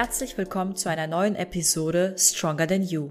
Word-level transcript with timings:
Herzlich 0.00 0.38
willkommen 0.38 0.76
zu 0.76 0.88
einer 0.88 1.08
neuen 1.08 1.34
Episode 1.34 2.14
Stronger 2.16 2.68
Than 2.68 2.84
You. 2.84 3.10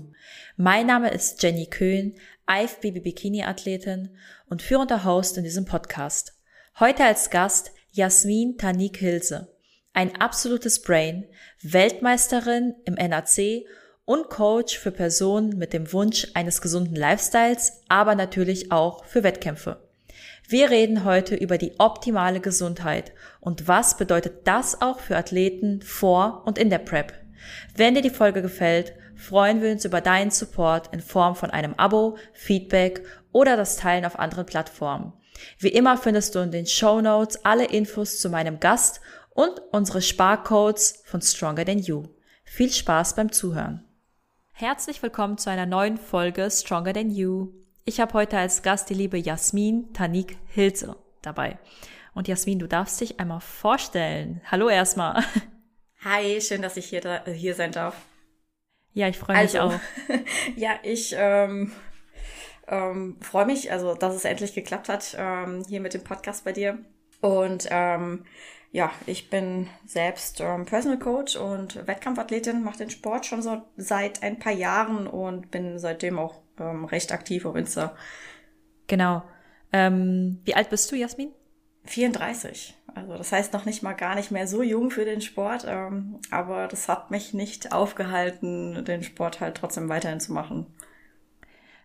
Mein 0.55 0.88
Name 0.88 1.12
ist 1.12 1.44
Jenny 1.44 1.65
Köhn, 1.65 2.15
IFBB 2.49 3.04
Bikini 3.04 3.44
Athletin 3.44 4.15
und 4.49 4.62
führender 4.62 5.04
Host 5.04 5.37
in 5.37 5.44
diesem 5.44 5.65
Podcast. 5.65 6.40
Heute 6.79 7.04
als 7.04 7.29
Gast 7.29 7.73
Jasmin 7.92 8.58
Tanik 8.58 8.96
Hilse, 8.96 9.54
ein 9.92 10.15
absolutes 10.22 10.81
Brain, 10.81 11.26
Weltmeisterin 11.62 12.73
im 12.86 12.94
NAC 12.94 13.65
und 14.06 14.29
Coach 14.29 14.79
für 14.79 14.92
Personen 14.92 15.58
mit 15.58 15.74
dem 15.74 15.92
Wunsch 15.92 16.30
eines 16.35 16.62
gesunden 16.62 16.95
Lifestyles, 16.95 17.84
aber 17.90 18.16
natürlich 18.16 18.72
auch 18.72 19.04
für 19.04 19.24
Wettkämpfe. 19.24 19.87
Wir 20.50 20.70
reden 20.70 21.04
heute 21.04 21.36
über 21.36 21.58
die 21.58 21.78
optimale 21.78 22.40
Gesundheit 22.40 23.12
und 23.42 23.68
was 23.68 23.98
bedeutet 23.98 24.48
das 24.48 24.82
auch 24.82 25.00
für 25.00 25.18
Athleten 25.18 25.82
vor 25.82 26.44
und 26.46 26.58
in 26.58 26.70
der 26.70 26.78
Prep. 26.78 27.12
Wenn 27.76 27.96
dir 27.96 28.02
die 28.02 28.10
Folge 28.10 28.42
gefällt, 28.42 28.94
freuen 29.18 29.62
wir 29.62 29.70
uns 29.74 29.84
über 29.84 30.00
deinen 30.00 30.32
Support 30.32 30.94
in 30.94 31.02
Form 31.02 31.36
von 31.36 31.52
einem 31.52 31.74
Abo, 31.74 32.18
Feedback 32.32 33.04
oder 33.34 33.58
das 33.58 33.76
Teilen 33.76 34.05
auf 34.05 34.18
anderen 34.18 34.46
Plattformen. 34.46 35.12
Wie 35.60 35.68
immer 35.68 35.98
findest 35.98 36.34
du 36.34 36.40
in 36.40 36.52
den 36.52 36.66
Show 36.66 37.02
Notes 37.02 37.44
alle 37.44 37.66
Infos 37.66 38.22
zu 38.22 38.30
meinem 38.30 38.62
Gast 38.62 39.02
und 39.32 39.62
unsere 39.72 40.02
Sparcodes 40.02 41.02
von 41.04 41.22
Stronger 41.22 41.66
Than 41.66 41.80
You. 41.80 42.04
Viel 42.46 42.72
Spaß 42.72 43.16
beim 43.16 43.34
Zuhören. 43.34 43.84
Herzlich 44.54 45.04
willkommen 45.04 45.38
zu 45.38 45.50
einer 45.50 45.66
neuen 45.66 45.98
Folge 45.98 46.50
Stronger 46.50 46.94
Than 46.94 47.12
You. 47.12 47.52
Ich 47.90 48.02
habe 48.02 48.16
heute 48.16 48.38
als 48.38 48.64
Gast 48.64 48.90
die 48.90 48.94
liebe 48.94 49.18
Jasmin 49.18 49.94
Tanik 49.94 50.36
Hilze 50.48 50.98
dabei. 51.21 51.57
Und 52.13 52.27
Jasmin, 52.27 52.60
du 52.60 52.68
darfst 52.68 52.99
dich 52.99 53.18
einmal 53.18 53.40
vorstellen. 53.40 54.41
Hallo 54.52 54.68
erstmal. 54.68 55.24
Hi, 56.04 56.41
schön, 56.41 56.62
dass 56.62 56.76
ich 56.76 56.88
hier, 56.88 56.99
da, 56.99 57.24
hier 57.24 57.55
sein 57.55 57.71
darf. 57.71 57.96
Ja, 58.91 59.08
ich 59.08 59.18
freue 59.18 59.41
mich 59.41 59.58
also, 59.58 59.74
auch. 59.74 59.80
ja, 60.58 60.71
ich 60.84 61.15
ähm, 61.18 61.71
ähm, 62.68 63.20
freue 63.21 63.46
mich, 63.46 63.71
also 63.71 63.96
dass 63.96 64.15
es 64.15 64.25
endlich 64.25 64.53
geklappt 64.53 64.89
hat, 64.89 65.15
ähm, 65.17 65.63
hier 65.69 65.80
mit 65.80 65.93
dem 65.93 66.03
Podcast 66.03 66.43
bei 66.43 66.52
dir. 66.52 66.80
Und 67.21 67.69
ähm, 67.71 68.25
ja, 68.73 68.91
ich 69.05 69.30
bin 69.30 69.69
selbst 69.85 70.41
ähm, 70.41 70.65
Personal 70.65 70.99
Coach 70.99 71.38
und 71.38 71.88
Wettkampfathletin, 71.88 72.65
mache 72.65 72.80
den 72.80 72.89
Sport 72.89 73.25
schon 73.25 73.41
so 73.41 73.61
seit 73.77 74.23
ein 74.23 74.39
paar 74.39 74.52
Jahren 74.52 75.08
und 75.08 75.52
bin 75.52 75.80
seitdem 75.80 76.19
auch 76.19 76.41
ähm, 76.59 76.86
recht 76.86 77.11
aktiv 77.11 77.45
auf 77.45 77.55
Insta. 77.55 77.95
Genau. 78.88 79.23
Ähm, 79.73 80.39
wie 80.45 80.55
alt 80.55 80.69
bist 80.69 80.91
du, 80.91 80.95
Jasmin? 80.95 81.31
34. 81.86 82.75
Also 82.94 83.17
das 83.17 83.31
heißt 83.31 83.53
noch 83.53 83.66
nicht 83.66 83.83
mal 83.83 83.94
gar 83.94 84.16
nicht 84.16 84.31
mehr 84.31 84.47
so 84.47 84.61
jung 84.64 84.89
für 84.89 85.05
den 85.05 85.22
Sport, 85.22 85.66
ähm, 85.67 86.19
aber 86.31 86.67
das 86.67 86.89
hat 86.89 87.11
mich 87.11 87.33
nicht 87.33 87.72
aufgehalten, 87.72 88.83
den 88.86 89.03
Sport 89.03 89.39
halt 89.39 89.55
trotzdem 89.55 89.88
weiterhin 89.89 90.19
zu 90.19 90.33
machen. 90.33 90.66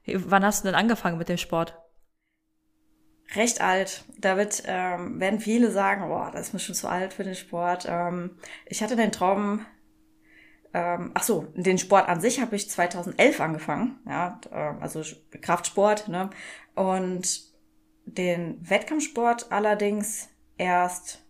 Wann 0.07 0.45
hast 0.45 0.65
du 0.65 0.69
denn 0.69 0.75
angefangen 0.75 1.19
mit 1.19 1.29
dem 1.29 1.37
Sport? 1.37 1.79
Recht 3.35 3.61
alt. 3.61 4.05
Da 4.19 4.37
wird, 4.37 4.63
ähm, 4.67 5.21
werden 5.21 5.41
viele 5.41 5.71
sagen, 5.71 6.09
boah, 6.09 6.31
das 6.33 6.49
ist 6.49 6.53
mir 6.53 6.61
schon 6.61 6.75
zu 6.75 6.89
alt 6.89 7.15
für 7.15 7.25
den 7.25 7.35
Sport. 7.35 7.87
Ähm, 7.89 8.37
ich 8.67 8.83
hatte 8.83 8.97
den 8.97 9.13
Traum, 9.13 9.65
ähm, 10.75 11.11
ach 11.15 11.23
so, 11.23 11.47
den 11.55 11.79
Sport 11.79 12.09
an 12.09 12.21
sich 12.21 12.41
habe 12.41 12.57
ich 12.57 12.71
2011 12.71 13.41
angefangen, 13.41 13.99
ja, 14.07 14.41
äh, 14.51 14.81
also 14.81 15.03
Kraftsport, 15.41 16.09
ne, 16.09 16.31
und 16.75 17.53
den 18.05 18.59
Wettkampfsport 18.69 19.53
allerdings 19.53 20.29
erst 20.57 21.25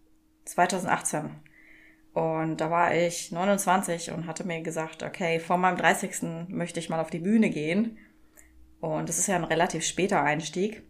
2018. 0.44 1.30
Und 2.12 2.58
da 2.58 2.70
war 2.70 2.94
ich 2.94 3.32
29 3.32 4.12
und 4.12 4.26
hatte 4.26 4.44
mir 4.44 4.60
gesagt, 4.62 5.02
okay, 5.02 5.40
vor 5.40 5.56
meinem 5.56 5.78
30. 5.78 6.48
möchte 6.48 6.78
ich 6.78 6.90
mal 6.90 7.00
auf 7.00 7.10
die 7.10 7.18
Bühne 7.18 7.48
gehen. 7.50 7.98
Und 8.80 9.08
das 9.08 9.18
ist 9.18 9.28
ja 9.28 9.36
ein 9.36 9.44
relativ 9.44 9.84
später 9.84 10.22
Einstieg. 10.22 10.82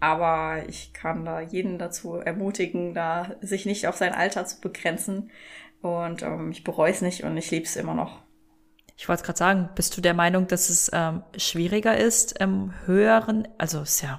Aber 0.00 0.62
ich 0.68 0.92
kann 0.92 1.24
da 1.24 1.40
jeden 1.40 1.78
dazu 1.78 2.16
ermutigen, 2.16 2.94
da 2.94 3.36
sich 3.40 3.66
nicht 3.66 3.86
auf 3.86 3.96
sein 3.96 4.14
Alter 4.14 4.46
zu 4.46 4.60
begrenzen, 4.60 5.30
und 5.82 6.22
ähm, 6.22 6.50
ich 6.50 6.64
bereue 6.64 6.90
es 6.90 7.02
nicht 7.02 7.24
und 7.24 7.36
ich 7.36 7.50
liebe 7.50 7.64
es 7.64 7.76
immer 7.76 7.94
noch. 7.94 8.22
Ich 8.96 9.08
wollte 9.08 9.22
gerade 9.22 9.38
sagen, 9.38 9.70
bist 9.76 9.96
du 9.96 10.00
der 10.00 10.14
Meinung, 10.14 10.48
dass 10.48 10.70
es 10.70 10.90
ähm, 10.92 11.22
schwieriger 11.36 11.96
ist 11.96 12.38
im 12.40 12.74
höheren, 12.86 13.46
also 13.56 13.82
ist 13.82 14.02
ja 14.02 14.18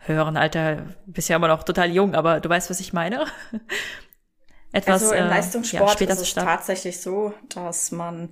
höheren 0.00 0.36
Alter, 0.36 0.86
bist 1.06 1.28
ja 1.28 1.36
immer 1.36 1.48
noch 1.48 1.62
total 1.62 1.90
jung, 1.90 2.14
aber 2.14 2.40
du 2.40 2.48
weißt, 2.48 2.68
was 2.68 2.80
ich 2.80 2.92
meine? 2.92 3.26
Etwas, 4.72 5.02
also 5.02 5.14
im 5.14 5.24
äh, 5.24 5.28
Leistungssport 5.28 6.00
ja, 6.00 6.08
ist 6.08 6.20
es 6.20 6.34
tatsächlich 6.34 7.00
so, 7.00 7.32
dass 7.48 7.90
man 7.92 8.30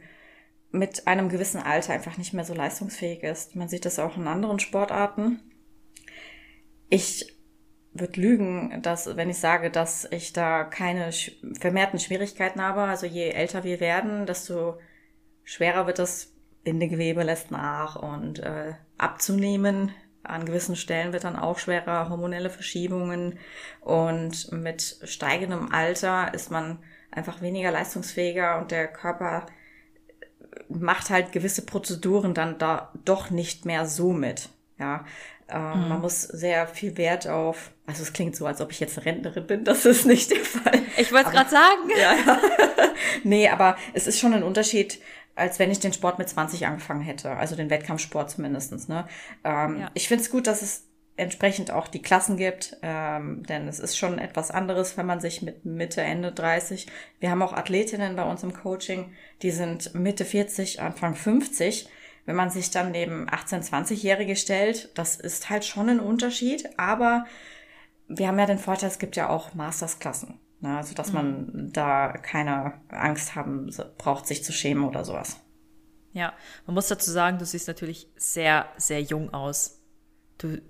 mit 0.70 1.06
einem 1.06 1.28
gewissen 1.28 1.62
Alter 1.62 1.92
einfach 1.92 2.18
nicht 2.18 2.34
mehr 2.34 2.44
so 2.44 2.52
leistungsfähig 2.52 3.22
ist. 3.22 3.56
Man 3.56 3.68
sieht 3.68 3.84
das 3.84 3.98
auch 3.98 4.16
in 4.16 4.26
anderen 4.26 4.58
Sportarten. 4.58 5.40
Ich 6.90 7.35
würde 7.98 8.20
lügen, 8.20 8.80
dass, 8.82 9.16
wenn 9.16 9.30
ich 9.30 9.38
sage, 9.38 9.70
dass 9.70 10.06
ich 10.10 10.32
da 10.32 10.64
keine 10.64 11.10
vermehrten 11.58 11.98
Schwierigkeiten 11.98 12.60
habe. 12.60 12.82
Also 12.82 13.06
je 13.06 13.30
älter 13.30 13.64
wir 13.64 13.80
werden, 13.80 14.26
desto 14.26 14.78
schwerer 15.44 15.86
wird 15.86 15.98
das 15.98 16.32
Bindegewebe 16.64 17.22
lässt 17.22 17.50
nach 17.50 17.96
und 17.96 18.40
äh, 18.40 18.74
abzunehmen 18.98 19.92
an 20.28 20.44
gewissen 20.44 20.76
Stellen 20.76 21.12
wird 21.12 21.24
dann 21.24 21.36
auch 21.36 21.58
schwerer, 21.58 22.08
hormonelle 22.08 22.50
Verschiebungen 22.50 23.38
und 23.80 24.50
mit 24.52 24.98
steigendem 25.04 25.72
Alter 25.72 26.34
ist 26.34 26.50
man 26.50 26.78
einfach 27.10 27.40
weniger 27.40 27.70
leistungsfähiger 27.70 28.58
und 28.58 28.70
der 28.70 28.88
Körper 28.88 29.46
macht 30.68 31.10
halt 31.10 31.32
gewisse 31.32 31.64
Prozeduren 31.64 32.34
dann 32.34 32.58
da 32.58 32.92
doch 33.04 33.30
nicht 33.30 33.64
mehr 33.64 33.86
so 33.86 34.12
mit. 34.12 34.50
Ja, 34.78 35.06
ähm, 35.48 35.82
mhm. 35.82 35.88
Man 35.88 36.00
muss 36.00 36.22
sehr 36.22 36.66
viel 36.66 36.96
Wert 36.96 37.28
auf, 37.28 37.70
also 37.86 38.02
es 38.02 38.12
klingt 38.12 38.34
so, 38.34 38.46
als 38.46 38.60
ob 38.60 38.72
ich 38.72 38.80
jetzt 38.80 39.04
Rentnerin 39.04 39.46
bin, 39.46 39.64
das 39.64 39.86
ist 39.86 40.06
nicht 40.06 40.30
der 40.30 40.44
Fall. 40.44 40.82
Ich 40.96 41.12
wollte 41.12 41.28
es 41.28 41.34
gerade 41.34 41.50
sagen. 41.50 41.90
Ja, 41.96 42.14
ja. 42.14 42.40
nee, 43.24 43.48
aber 43.48 43.76
es 43.94 44.06
ist 44.06 44.18
schon 44.18 44.34
ein 44.34 44.42
Unterschied, 44.42 45.00
als 45.36 45.58
wenn 45.58 45.70
ich 45.70 45.80
den 45.80 45.92
Sport 45.92 46.18
mit 46.18 46.28
20 46.28 46.66
angefangen 46.66 47.02
hätte, 47.02 47.30
also 47.30 47.54
den 47.54 47.70
Wettkampfsport 47.70 48.30
zumindestens. 48.30 48.88
Ne? 48.88 49.06
Ähm, 49.44 49.80
ja. 49.80 49.90
Ich 49.94 50.08
finde 50.08 50.24
es 50.24 50.30
gut, 50.30 50.46
dass 50.46 50.62
es 50.62 50.84
entsprechend 51.18 51.70
auch 51.70 51.88
die 51.88 52.02
Klassen 52.02 52.36
gibt, 52.36 52.76
ähm, 52.82 53.42
denn 53.46 53.68
es 53.68 53.78
ist 53.78 53.96
schon 53.96 54.18
etwas 54.18 54.50
anderes, 54.50 54.96
wenn 54.96 55.06
man 55.06 55.20
sich 55.20 55.42
mit 55.42 55.64
Mitte, 55.64 56.02
Ende 56.02 56.32
30, 56.32 56.86
wir 57.20 57.30
haben 57.30 57.42
auch 57.42 57.54
Athletinnen 57.54 58.16
bei 58.16 58.24
uns 58.24 58.42
im 58.42 58.52
Coaching, 58.52 59.12
die 59.42 59.50
sind 59.50 59.94
Mitte 59.94 60.24
40, 60.24 60.80
Anfang 60.80 61.14
50 61.14 61.88
wenn 62.26 62.36
man 62.36 62.50
sich 62.50 62.70
dann 62.70 62.90
neben 62.90 63.28
18-, 63.28 63.70
20-Jährige 63.70 64.36
stellt, 64.36 64.90
das 64.98 65.16
ist 65.16 65.48
halt 65.48 65.64
schon 65.64 65.88
ein 65.88 66.00
Unterschied, 66.00 66.68
aber 66.76 67.24
wir 68.08 68.28
haben 68.28 68.38
ja 68.38 68.46
den 68.46 68.58
Vorteil, 68.58 68.90
es 68.90 68.98
gibt 68.98 69.16
ja 69.16 69.28
auch 69.28 69.54
Mastersklassen. 69.54 70.38
Ne? 70.60 70.76
Also, 70.76 70.94
dass 70.94 71.12
man 71.12 71.46
mhm. 71.52 71.72
da 71.72 72.12
keine 72.12 72.74
Angst 72.88 73.34
haben 73.34 73.70
braucht, 73.98 74.26
sich 74.26 74.44
zu 74.44 74.52
schämen 74.52 74.84
oder 74.84 75.04
sowas. 75.04 75.40
Ja, 76.12 76.32
man 76.66 76.74
muss 76.74 76.88
dazu 76.88 77.10
sagen, 77.10 77.38
du 77.38 77.44
siehst 77.44 77.68
natürlich 77.68 78.08
sehr, 78.16 78.66
sehr 78.76 79.02
jung 79.02 79.32
aus. 79.34 79.80
Du, 80.38 80.60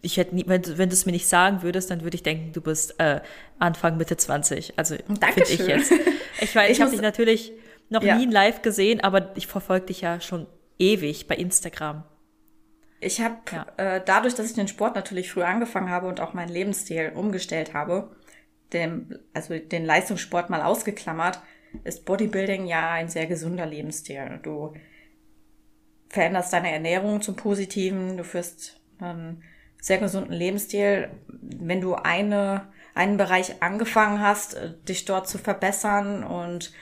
ich 0.00 0.16
hätte 0.16 0.34
nie, 0.34 0.44
wenn, 0.46 0.62
wenn 0.78 0.88
du 0.88 0.94
es 0.94 1.06
mir 1.06 1.12
nicht 1.12 1.28
sagen 1.28 1.62
würdest, 1.62 1.90
dann 1.90 2.02
würde 2.02 2.14
ich 2.14 2.22
denken, 2.22 2.52
du 2.52 2.60
bist 2.60 2.98
äh, 3.00 3.20
Anfang, 3.58 3.96
Mitte 3.96 4.16
20. 4.16 4.78
Also 4.78 4.94
finde 4.96 5.42
ich 5.42 5.58
jetzt. 5.58 5.92
Ich, 6.40 6.54
ich, 6.54 6.70
ich 6.70 6.80
habe 6.80 6.90
dich 6.90 7.02
natürlich 7.02 7.52
noch 7.90 8.02
ja. 8.02 8.16
nie 8.16 8.26
live 8.26 8.62
gesehen, 8.62 9.00
aber 9.00 9.36
ich 9.36 9.46
verfolge 9.46 9.86
dich 9.86 10.00
ja 10.00 10.20
schon 10.20 10.46
ewig 10.80 11.28
bei 11.28 11.36
Instagram. 11.36 12.04
Ich 13.00 13.20
habe 13.20 13.36
ja. 13.52 13.66
äh, 13.76 14.02
dadurch, 14.04 14.34
dass 14.34 14.46
ich 14.46 14.54
den 14.54 14.68
Sport 14.68 14.94
natürlich 14.94 15.30
früh 15.30 15.42
angefangen 15.42 15.90
habe 15.90 16.08
und 16.08 16.20
auch 16.20 16.34
meinen 16.34 16.50
Lebensstil 16.50 17.12
umgestellt 17.14 17.72
habe, 17.72 18.14
dem, 18.72 19.18
also 19.32 19.58
den 19.58 19.84
Leistungssport 19.84 20.50
mal 20.50 20.62
ausgeklammert, 20.62 21.40
ist 21.84 22.04
Bodybuilding 22.04 22.66
ja 22.66 22.90
ein 22.90 23.08
sehr 23.08 23.26
gesunder 23.26 23.66
Lebensstil. 23.66 24.40
Du 24.42 24.74
veränderst 26.08 26.52
deine 26.52 26.72
Ernährung 26.72 27.22
zum 27.22 27.36
Positiven, 27.36 28.16
du 28.16 28.24
führst 28.24 28.80
einen 28.98 29.42
sehr 29.80 29.98
gesunden 29.98 30.32
Lebensstil. 30.32 31.10
Wenn 31.28 31.80
du 31.80 31.94
eine, 31.94 32.68
einen 32.94 33.16
Bereich 33.16 33.62
angefangen 33.62 34.20
hast, 34.20 34.54
äh, 34.54 34.74
dich 34.88 35.06
dort 35.06 35.28
zu 35.28 35.38
verbessern 35.38 36.22
und 36.22 36.72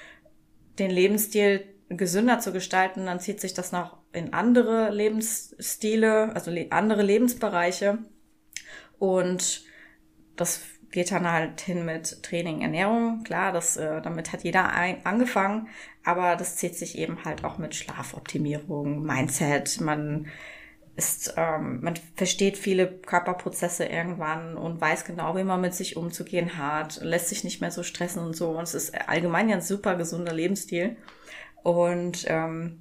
den 0.79 0.91
Lebensstil 0.91 1.65
gesünder 1.89 2.39
zu 2.39 2.53
gestalten, 2.53 3.07
dann 3.07 3.21
zieht 3.21 3.41
sich 3.41 3.55
das 3.55 3.73
noch 3.73 3.99
in 4.13 4.33
andere 4.33 4.91
Lebensstile, 4.91 6.35
also 6.35 6.51
le 6.51 6.71
andere 6.71 7.03
Lebensbereiche. 7.03 7.99
Und 8.99 9.65
das 10.37 10.63
geht 10.91 11.11
dann 11.11 11.31
halt 11.31 11.61
hin 11.61 11.85
mit 11.85 12.23
Training, 12.23 12.63
Ernährung. 12.63 13.23
Klar, 13.25 13.53
das, 13.53 13.77
äh, 13.77 14.01
damit 14.01 14.33
hat 14.33 14.45
jeder 14.45 14.73
ein, 14.73 15.05
angefangen, 15.05 15.69
aber 16.05 16.37
das 16.37 16.57
zieht 16.57 16.77
sich 16.77 16.99
eben 16.99 17.25
halt 17.25 17.45
auch 17.45 17.59
mit 17.59 17.75
Schlafoptimierung, 17.75 19.03
Mindset. 19.03 19.81
Man 19.81 20.29
ist, 20.97 21.35
ähm, 21.37 21.81
man 21.83 21.95
versteht 22.17 22.59
viele 22.59 22.91
Körperprozesse 22.91 23.85
irgendwann 23.85 24.57
und 24.57 24.81
weiß 24.81 25.05
genau, 25.05 25.37
wie 25.37 25.45
man 25.45 25.61
mit 25.61 25.75
sich 25.75 25.97
umzugehen 25.97 26.59
hat, 26.59 27.01
lässt 27.03 27.29
sich 27.29 27.45
nicht 27.45 27.61
mehr 27.61 27.71
so 27.71 27.83
stressen 27.83 28.25
und 28.25 28.35
so. 28.35 28.51
Und 28.51 28.65
es 28.65 28.75
ist 28.75 28.95
allgemein 29.09 29.49
ja 29.49 29.57
ein 29.57 29.63
super 29.63 29.95
gesunder 29.95 30.33
Lebensstil. 30.33 30.97
Und 31.69 32.25
ähm, 32.29 32.81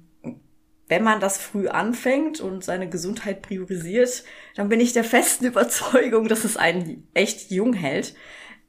wenn 0.88 1.04
man 1.04 1.20
das 1.20 1.36
früh 1.36 1.68
anfängt 1.68 2.40
und 2.40 2.64
seine 2.64 2.88
Gesundheit 2.88 3.42
priorisiert, 3.42 4.24
dann 4.56 4.70
bin 4.70 4.80
ich 4.80 4.94
der 4.94 5.04
festen 5.04 5.44
Überzeugung, 5.44 6.26
dass 6.26 6.44
es 6.44 6.56
einen 6.56 7.06
echt 7.12 7.50
jung 7.50 7.74
hält. 7.74 8.14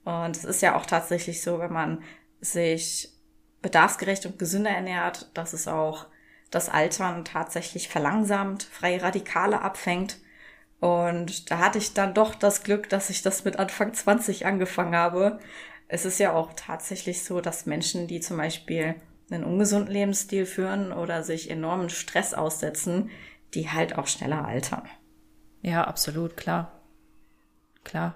Und 0.03 0.35
es 0.35 0.43
ist 0.43 0.61
ja 0.61 0.75
auch 0.75 0.85
tatsächlich 0.85 1.41
so, 1.41 1.59
wenn 1.59 1.71
man 1.71 2.03
sich 2.41 3.13
bedarfsgerecht 3.61 4.25
und 4.25 4.37
gesünder 4.37 4.71
ernährt, 4.71 5.31
dass 5.35 5.53
es 5.53 5.69
auch 5.69 6.07
das 6.51 6.67
Altern 6.67 7.23
tatsächlich 7.23 7.87
verlangsamt, 7.87 8.63
freie 8.63 9.01
Radikale 9.01 9.61
abfängt. 9.61 10.17
Und 10.81 11.49
da 11.49 11.59
hatte 11.59 11.77
ich 11.77 11.93
dann 11.93 12.13
doch 12.13 12.35
das 12.35 12.63
Glück, 12.63 12.89
dass 12.89 13.09
ich 13.09 13.21
das 13.21 13.45
mit 13.45 13.57
Anfang 13.57 13.93
20 13.93 14.45
angefangen 14.45 14.97
habe. 14.97 15.39
Es 15.87 16.03
ist 16.03 16.19
ja 16.19 16.33
auch 16.33 16.51
tatsächlich 16.57 17.23
so, 17.23 17.39
dass 17.39 17.65
Menschen, 17.65 18.07
die 18.07 18.19
zum 18.19 18.35
Beispiel 18.35 18.95
einen 19.31 19.43
ungesunden 19.43 19.91
Lebensstil 19.91 20.45
führen 20.45 20.91
oder 20.91 21.23
sich 21.23 21.49
enormen 21.49 21.89
Stress 21.89 22.33
aussetzen, 22.33 23.09
die 23.53 23.69
halt 23.69 23.97
auch 23.97 24.07
schneller 24.07 24.45
altern. 24.45 24.83
Ja, 25.61 25.83
absolut, 25.83 26.37
klar. 26.37 26.81
Klar. 27.83 28.15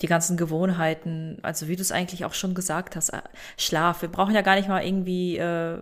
Die 0.00 0.06
ganzen 0.06 0.36
Gewohnheiten, 0.36 1.38
also 1.42 1.68
wie 1.68 1.76
du 1.76 1.82
es 1.82 1.92
eigentlich 1.92 2.24
auch 2.24 2.34
schon 2.34 2.54
gesagt 2.54 2.96
hast, 2.96 3.10
äh, 3.10 3.22
Schlaf. 3.56 4.02
Wir 4.02 4.08
brauchen 4.08 4.34
ja 4.34 4.42
gar 4.42 4.56
nicht 4.56 4.68
mal 4.68 4.84
irgendwie 4.84 5.36
äh, 5.36 5.80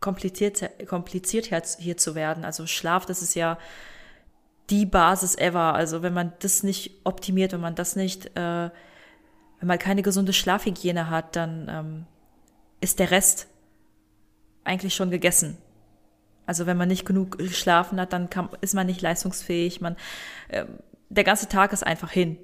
kompliziert, 0.00 0.86
kompliziert 0.88 1.50
hier 1.78 1.96
zu 1.96 2.14
werden. 2.14 2.44
Also 2.44 2.66
Schlaf, 2.66 3.04
das 3.06 3.22
ist 3.22 3.34
ja 3.34 3.58
die 4.70 4.86
Basis 4.86 5.36
ever. 5.36 5.74
Also 5.74 6.02
wenn 6.02 6.14
man 6.14 6.32
das 6.40 6.62
nicht 6.62 7.00
optimiert, 7.04 7.52
wenn 7.52 7.60
man 7.60 7.74
das 7.74 7.96
nicht, 7.96 8.26
äh, 8.36 8.70
wenn 8.70 9.68
man 9.68 9.78
keine 9.78 10.02
gesunde 10.02 10.32
Schlafhygiene 10.32 11.10
hat, 11.10 11.36
dann 11.36 11.68
ähm, 11.68 12.06
ist 12.80 12.98
der 12.98 13.10
Rest 13.10 13.48
eigentlich 14.64 14.94
schon 14.94 15.10
gegessen. 15.10 15.58
Also 16.46 16.66
wenn 16.66 16.76
man 16.76 16.88
nicht 16.88 17.06
genug 17.06 17.38
geschlafen 17.38 18.00
hat, 18.00 18.12
dann 18.12 18.28
kann, 18.28 18.48
ist 18.60 18.74
man 18.74 18.86
nicht 18.86 19.00
leistungsfähig. 19.00 19.80
Man, 19.80 19.96
äh, 20.48 20.64
der 21.08 21.24
ganze 21.24 21.48
Tag 21.48 21.72
ist 21.72 21.86
einfach 21.86 22.10
hin. 22.10 22.38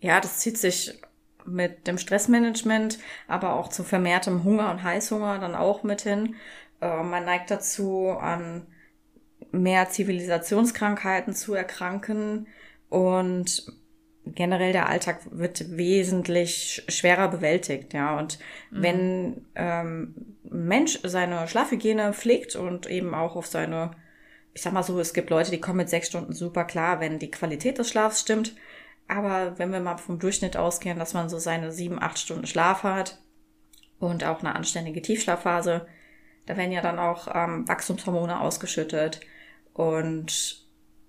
Ja, 0.00 0.20
das 0.20 0.38
zieht 0.38 0.58
sich 0.58 1.00
mit 1.46 1.86
dem 1.86 1.98
Stressmanagement, 1.98 2.98
aber 3.26 3.54
auch 3.54 3.68
zu 3.68 3.84
vermehrtem 3.84 4.44
Hunger 4.44 4.70
und 4.70 4.82
Heißhunger 4.82 5.38
dann 5.38 5.54
auch 5.54 5.82
mit 5.82 6.02
hin. 6.02 6.36
Äh, 6.80 7.02
man 7.02 7.24
neigt 7.24 7.50
dazu, 7.50 8.10
an 8.10 8.66
mehr 9.50 9.88
Zivilisationskrankheiten 9.88 11.34
zu 11.34 11.54
erkranken 11.54 12.46
und 12.88 13.66
generell 14.26 14.72
der 14.72 14.88
Alltag 14.88 15.20
wird 15.30 15.76
wesentlich 15.76 16.82
schwerer 16.88 17.28
bewältigt, 17.28 17.92
ja. 17.92 18.18
Und 18.18 18.38
mhm. 18.70 18.82
wenn 18.82 19.46
ähm, 19.54 20.14
ein 20.50 20.66
Mensch 20.66 20.98
seine 21.02 21.46
Schlafhygiene 21.46 22.12
pflegt 22.12 22.56
und 22.56 22.86
eben 22.86 23.14
auch 23.14 23.36
auf 23.36 23.46
seine, 23.46 23.92
ich 24.54 24.62
sag 24.62 24.72
mal 24.72 24.82
so, 24.82 24.98
es 24.98 25.14
gibt 25.14 25.30
Leute, 25.30 25.50
die 25.50 25.60
kommen 25.60 25.78
mit 25.78 25.90
sechs 25.90 26.08
Stunden 26.08 26.32
super 26.32 26.64
klar, 26.64 27.00
wenn 27.00 27.18
die 27.18 27.30
Qualität 27.30 27.78
des 27.78 27.90
Schlafs 27.90 28.20
stimmt. 28.20 28.54
Aber 29.08 29.58
wenn 29.58 29.70
wir 29.70 29.80
mal 29.80 29.98
vom 29.98 30.18
Durchschnitt 30.18 30.56
ausgehen, 30.56 30.98
dass 30.98 31.12
man 31.12 31.28
so 31.28 31.38
seine 31.38 31.72
sieben, 31.72 32.00
acht 32.00 32.18
Stunden 32.18 32.46
Schlaf 32.46 32.82
hat 32.82 33.18
und 33.98 34.24
auch 34.24 34.40
eine 34.40 34.54
anständige 34.54 35.02
Tiefschlafphase, 35.02 35.86
da 36.46 36.56
werden 36.56 36.72
ja 36.72 36.80
dann 36.80 36.98
auch 36.98 37.28
ähm, 37.34 37.68
Wachstumshormone 37.68 38.40
ausgeschüttet 38.40 39.20
und 39.74 40.63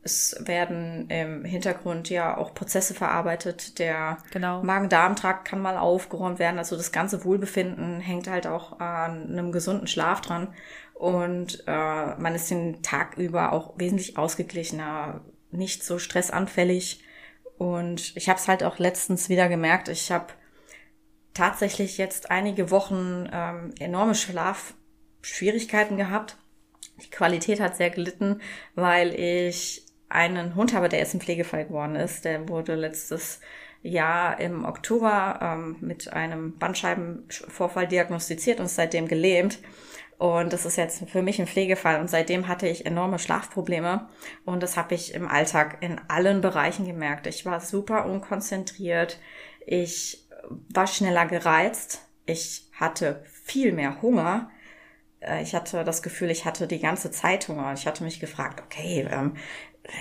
es 0.06 0.36
werden 0.40 1.10
im 1.10 1.44
Hintergrund 1.46 2.12
ja 2.12 2.38
auch 2.38 2.54
Prozesse 2.54 2.94
verarbeitet. 2.94 3.80
Der 3.80 4.20
genau. 4.30 4.62
Magen-Darm-Trakt 4.62 5.46
kann 5.46 5.60
mal 5.60 5.78
aufgeräumt 5.78 6.38
werden. 6.38 6.60
Also 6.60 6.78
das 6.78 6.92
ganze 6.92 7.26
Wohlbefinden 7.26 8.00
hängt 8.02 8.28
halt 8.30 8.46
auch 8.46 8.80
an 8.80 9.32
einem 9.32 9.52
gesunden 9.52 9.88
Schlaf 9.88 10.22
dran. 10.22 10.54
Und 10.94 11.64
äh, 11.66 12.16
man 12.18 12.36
ist 12.36 12.52
den 12.52 12.84
Tag 12.84 13.18
über 13.18 13.52
auch 13.52 13.74
wesentlich 13.80 14.16
ausgeglichener, 14.16 15.22
nicht 15.50 15.84
so 15.84 15.98
stressanfällig. 15.98 17.04
Und 17.58 18.16
ich 18.16 18.30
habe 18.30 18.38
es 18.38 18.48
halt 18.48 18.64
auch 18.64 18.78
letztens 18.78 19.28
wieder 19.28 19.50
gemerkt. 19.50 19.90
Ich 19.90 20.12
habe 20.12 20.28
tatsächlich 21.34 21.98
jetzt 21.98 22.30
einige 22.30 22.70
Wochen 22.70 23.28
ähm, 23.34 23.74
enorme 23.80 24.14
Schlafschwierigkeiten 24.14 25.98
gehabt. 25.98 26.38
Die 27.04 27.10
Qualität 27.10 27.60
hat 27.60 27.76
sehr 27.76 27.90
gelitten, 27.90 28.40
weil 28.76 29.14
ich 29.16 29.85
einen 30.10 30.56
Hund 30.56 30.74
habe, 30.74 30.90
der 30.90 31.00
jetzt 31.00 31.14
ein 31.14 31.22
Pflegefall 31.22 31.66
geworden 31.66 31.96
ist. 31.96 32.26
Der 32.26 32.48
wurde 32.48 32.76
letztes 32.76 33.40
Jahr 33.82 34.40
im 34.40 34.66
Oktober 34.66 35.40
ähm, 35.42 35.78
mit 35.82 36.12
einem 36.12 36.58
Bandscheibenvorfall 36.58 37.88
diagnostiziert 37.88 38.60
und 38.60 38.66
ist 38.66 38.76
seitdem 38.76 39.08
gelähmt. 39.08 39.60
Und 40.18 40.54
das 40.54 40.66
ist 40.66 40.78
jetzt 40.78 41.10
für 41.10 41.22
mich 41.22 41.40
ein 41.40 41.48
Pflegefall. 41.48 42.00
Und 42.00 42.10
seitdem 42.10 42.48
hatte 42.48 42.68
ich 42.68 42.86
enorme 42.86 43.20
Schlafprobleme. 43.20 44.08
Und 44.46 44.64
das 44.64 44.78
habe 44.78 44.96
ich 44.96 45.14
im 45.14 45.28
Alltag 45.28 45.78
in 45.82 46.00
allen 46.08 46.42
Bereichen 46.42 46.86
gemerkt. 46.86 47.28
Ich 47.28 47.46
war 47.46 47.60
super 47.60 48.06
unkonzentriert. 48.06 49.20
Ich 49.66 50.26
war 50.70 50.88
schneller 50.88 51.26
gereizt. 51.26 52.08
Ich 52.26 52.70
hatte 52.74 53.24
viel 53.26 53.72
mehr 53.72 54.02
Hunger. 54.02 54.50
Äh, 55.20 55.44
ich 55.44 55.54
hatte 55.54 55.84
das 55.84 56.02
Gefühl, 56.02 56.32
ich 56.32 56.46
hatte 56.46 56.68
die 56.68 56.80
ganze 56.80 57.12
Zeit 57.12 57.48
Hunger. 57.48 57.74
Ich 57.74 57.86
hatte 57.86 58.04
mich 58.04 58.20
gefragt, 58.20 58.64
okay, 58.66 59.08
ähm, 59.12 59.34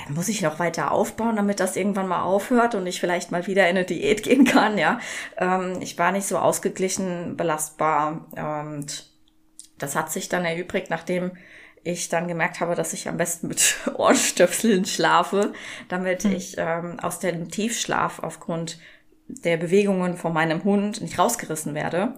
muss 0.09 0.29
ich 0.29 0.43
noch 0.43 0.59
weiter 0.59 0.93
aufbauen, 0.93 1.37
damit 1.37 1.61
das 1.61 1.77
irgendwann 1.77 2.09
mal 2.09 2.23
aufhört 2.23 2.75
und 2.75 2.87
ich 2.87 3.01
vielleicht 3.01 3.31
mal 3.31 3.47
wieder 3.47 3.65
in 3.69 3.77
eine 3.77 3.85
Diät 3.85 4.23
gehen 4.23 4.45
kann, 4.45 4.79
ja. 4.79 5.01
Ähm, 5.37 5.79
ich 5.81 5.99
war 5.99 6.13
nicht 6.13 6.27
so 6.27 6.39
ausgeglichen, 6.39 7.37
belastbar 7.37 8.27
und 8.37 9.11
das 9.79 9.97
hat 9.97 10.11
sich 10.13 10.29
dann 10.29 10.45
erübrigt, 10.45 10.91
nachdem 10.91 11.33
ich 11.83 12.09
dann 12.09 12.29
gemerkt 12.29 12.61
habe, 12.61 12.75
dass 12.75 12.95
ich 12.95 13.09
am 13.09 13.19
besten 13.19 13.49
mit 13.49 13.77
Ohrenstöpseln 13.95 14.85
schlafe, 14.87 15.53
damit 15.89 16.25
hm. 16.25 16.33
ich 16.33 16.57
ähm, 16.59 16.99
aus 17.01 17.19
dem 17.19 17.51
Tiefschlaf 17.51 18.21
aufgrund 18.21 18.79
der 19.27 19.57
Bewegungen 19.57 20.17
von 20.17 20.33
meinem 20.33 20.65
Hund 20.65 21.01
nicht 21.01 21.19
rausgerissen 21.19 21.75
werde. 21.75 22.15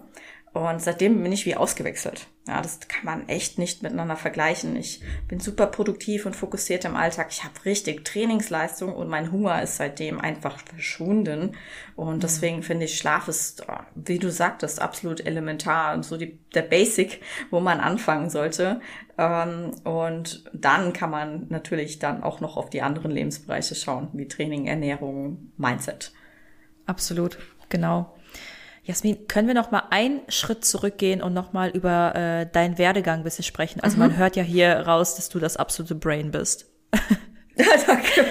Und 0.57 0.81
seitdem 0.81 1.21
bin 1.21 1.31
ich 1.31 1.45
wie 1.45 1.55
ausgewechselt. 1.55 2.25
Ja, 2.47 2.63
das 2.63 2.79
kann 2.79 3.05
man 3.05 3.29
echt 3.29 3.59
nicht 3.59 3.83
miteinander 3.83 4.15
vergleichen. 4.15 4.75
Ich 4.75 5.01
bin 5.27 5.39
super 5.39 5.67
produktiv 5.67 6.25
und 6.25 6.35
fokussiert 6.35 6.83
im 6.83 6.95
Alltag. 6.95 7.27
Ich 7.29 7.43
habe 7.43 7.53
richtig 7.63 8.03
Trainingsleistung 8.03 8.95
und 8.95 9.07
mein 9.07 9.31
Hunger 9.31 9.61
ist 9.61 9.77
seitdem 9.77 10.19
einfach 10.19 10.57
verschwunden. 10.57 11.55
Und 11.95 12.15
mhm. 12.15 12.19
deswegen 12.21 12.63
finde 12.63 12.85
ich, 12.85 12.97
Schlaf 12.97 13.27
ist, 13.27 13.67
wie 13.93 14.17
du 14.17 14.31
sagtest, 14.31 14.81
absolut 14.81 15.23
elementar 15.23 15.93
und 15.93 16.03
so 16.03 16.17
die, 16.17 16.39
der 16.55 16.63
Basic, 16.63 17.21
wo 17.51 17.59
man 17.59 17.79
anfangen 17.79 18.31
sollte. 18.31 18.81
Ähm, 19.19 19.75
und 19.83 20.43
dann 20.53 20.91
kann 20.91 21.11
man 21.11 21.45
natürlich 21.49 21.99
dann 21.99 22.23
auch 22.23 22.41
noch 22.41 22.57
auf 22.57 22.71
die 22.71 22.81
anderen 22.81 23.11
Lebensbereiche 23.11 23.75
schauen, 23.75 24.07
wie 24.13 24.27
Training, 24.27 24.65
Ernährung, 24.65 25.51
Mindset. 25.55 26.13
Absolut, 26.87 27.37
genau. 27.69 28.16
Jasmin, 28.87 29.27
können 29.27 29.49
wir 29.49 29.53
noch 29.53 29.69
mal 29.69 29.83
einen 29.89 30.21
Schritt 30.29 30.63
zurückgehen 30.63 31.21
und 31.21 31.33
noch 31.33 31.51
mal 31.51 31.69
über 31.69 32.15
äh, 32.15 32.45
deinen 32.49 32.77
Werdegang 32.77 33.19
ein 33.19 33.23
bisschen 33.25 33.43
sprechen? 33.43 33.81
Also 33.81 33.97
mhm. 33.97 34.03
man 34.03 34.17
hört 34.17 34.37
ja 34.37 34.43
hier 34.43 34.79
raus, 34.79 35.17
dass 35.17 35.27
du 35.27 35.39
das 35.39 35.57
absolute 35.57 35.95
Brain 35.95 36.31
bist. 36.31 36.65
Ja, 37.59 37.65
danke. 37.87 38.23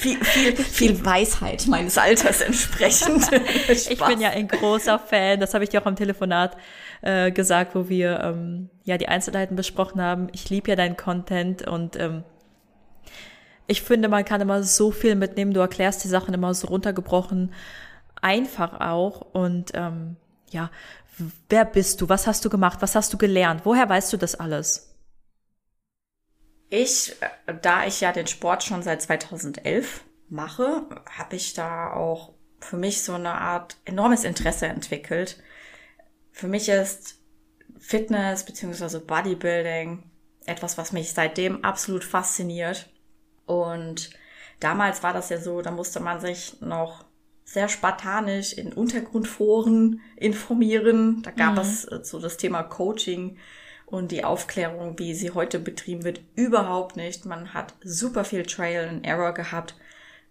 viel, 0.00 0.24
viel, 0.24 0.56
viel 0.56 1.04
Weisheit 1.04 1.68
meines 1.68 1.96
Alters 1.96 2.40
entsprechend. 2.40 3.30
ich 3.68 4.00
bin 4.04 4.20
ja 4.20 4.30
ein 4.30 4.48
großer 4.48 4.98
Fan, 4.98 5.38
das 5.38 5.54
habe 5.54 5.62
ich 5.62 5.70
dir 5.70 5.80
auch 5.80 5.86
am 5.86 5.94
Telefonat 5.94 6.56
äh, 7.02 7.30
gesagt, 7.30 7.76
wo 7.76 7.88
wir 7.88 8.18
ähm, 8.18 8.68
ja 8.82 8.98
die 8.98 9.06
Einzelheiten 9.06 9.54
besprochen 9.54 10.02
haben. 10.02 10.26
Ich 10.32 10.50
liebe 10.50 10.70
ja 10.70 10.74
deinen 10.74 10.96
Content 10.96 11.64
und 11.68 11.94
ähm, 12.00 12.24
ich 13.68 13.82
finde, 13.82 14.08
man 14.08 14.24
kann 14.24 14.40
immer 14.40 14.64
so 14.64 14.90
viel 14.90 15.14
mitnehmen. 15.14 15.54
Du 15.54 15.60
erklärst 15.60 16.02
die 16.02 16.08
Sachen 16.08 16.34
immer 16.34 16.52
so 16.52 16.66
runtergebrochen 16.66 17.52
einfach 18.22 18.80
auch. 18.80 19.20
Und 19.20 19.72
ähm, 19.74 20.16
ja, 20.50 20.70
wer 21.48 21.64
bist 21.64 22.00
du? 22.00 22.08
Was 22.08 22.26
hast 22.26 22.44
du 22.44 22.50
gemacht? 22.50 22.78
Was 22.80 22.94
hast 22.94 23.12
du 23.12 23.18
gelernt? 23.18 23.62
Woher 23.64 23.88
weißt 23.88 24.12
du 24.12 24.16
das 24.16 24.34
alles? 24.34 24.94
Ich, 26.68 27.14
äh, 27.20 27.54
da 27.62 27.86
ich 27.86 28.00
ja 28.00 28.12
den 28.12 28.26
Sport 28.26 28.64
schon 28.64 28.82
seit 28.82 29.02
2011 29.02 30.04
mache, 30.28 30.82
habe 31.16 31.36
ich 31.36 31.54
da 31.54 31.92
auch 31.92 32.34
für 32.60 32.76
mich 32.76 33.02
so 33.02 33.14
eine 33.14 33.32
Art 33.32 33.76
enormes 33.84 34.24
Interesse 34.24 34.66
entwickelt. 34.66 35.42
Für 36.32 36.48
mich 36.48 36.68
ist 36.68 37.18
Fitness 37.78 38.44
bzw. 38.44 38.98
Bodybuilding 38.98 40.02
etwas, 40.46 40.78
was 40.78 40.92
mich 40.92 41.12
seitdem 41.12 41.64
absolut 41.64 42.04
fasziniert. 42.04 42.88
Und 43.46 44.10
damals 44.60 45.02
war 45.02 45.12
das 45.12 45.28
ja 45.28 45.38
so, 45.38 45.62
da 45.62 45.70
musste 45.70 46.00
man 46.00 46.20
sich 46.20 46.60
noch 46.60 47.05
sehr 47.46 47.68
spartanisch 47.68 48.52
in 48.52 48.72
Untergrundforen 48.72 50.00
informieren. 50.16 51.22
Da 51.22 51.30
gab 51.30 51.52
mhm. 51.54 51.60
es 51.60 51.84
äh, 51.84 52.00
so 52.02 52.18
das 52.18 52.36
Thema 52.36 52.64
Coaching 52.64 53.38
und 53.86 54.10
die 54.10 54.24
Aufklärung, 54.24 54.98
wie 54.98 55.14
sie 55.14 55.30
heute 55.30 55.60
betrieben 55.60 56.02
wird, 56.02 56.20
überhaupt 56.34 56.96
nicht. 56.96 57.24
Man 57.24 57.54
hat 57.54 57.74
super 57.82 58.24
viel 58.24 58.42
Trial 58.42 58.88
and 58.88 59.06
Error 59.06 59.32
gehabt. 59.32 59.76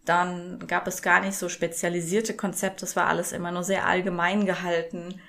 Dann 0.03 0.59
gab 0.67 0.87
es 0.87 1.01
gar 1.01 1.21
nicht 1.21 1.37
so 1.37 1.47
spezialisierte 1.47 2.35
Konzepte. 2.35 2.85
Es 2.85 2.97
war 2.97 3.07
alles 3.07 3.31
immer 3.31 3.51
nur 3.51 3.63
sehr 3.63 3.87
allgemein 3.87 4.45
gehalten. 4.45 5.21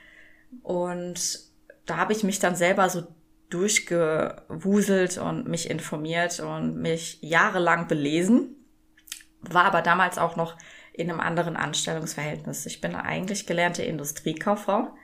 Und 0.64 1.38
da 1.87 1.99
habe 1.99 2.12
ich 2.12 2.25
mich 2.25 2.40
dann 2.40 2.57
selber 2.57 2.90
so 2.90 3.07
durchgewuselt 3.49 5.19
und 5.19 5.47
mich 5.47 5.71
informiert 5.71 6.40
und 6.40 6.78
mich 6.78 7.19
jahrelang 7.23 7.87
belesen. 7.87 8.57
War 9.40 9.66
aber 9.66 9.83
damals 9.83 10.19
auch 10.19 10.35
noch 10.35 10.57
in 10.97 11.11
einem 11.11 11.21
anderen 11.21 11.57
Anstellungsverhältnis. 11.57 12.67
Ich 12.67 12.81
bin 12.81 12.95
eigentlich 12.95 13.47
gelernte 13.47 13.83
Industriekauffrau, 13.83 14.95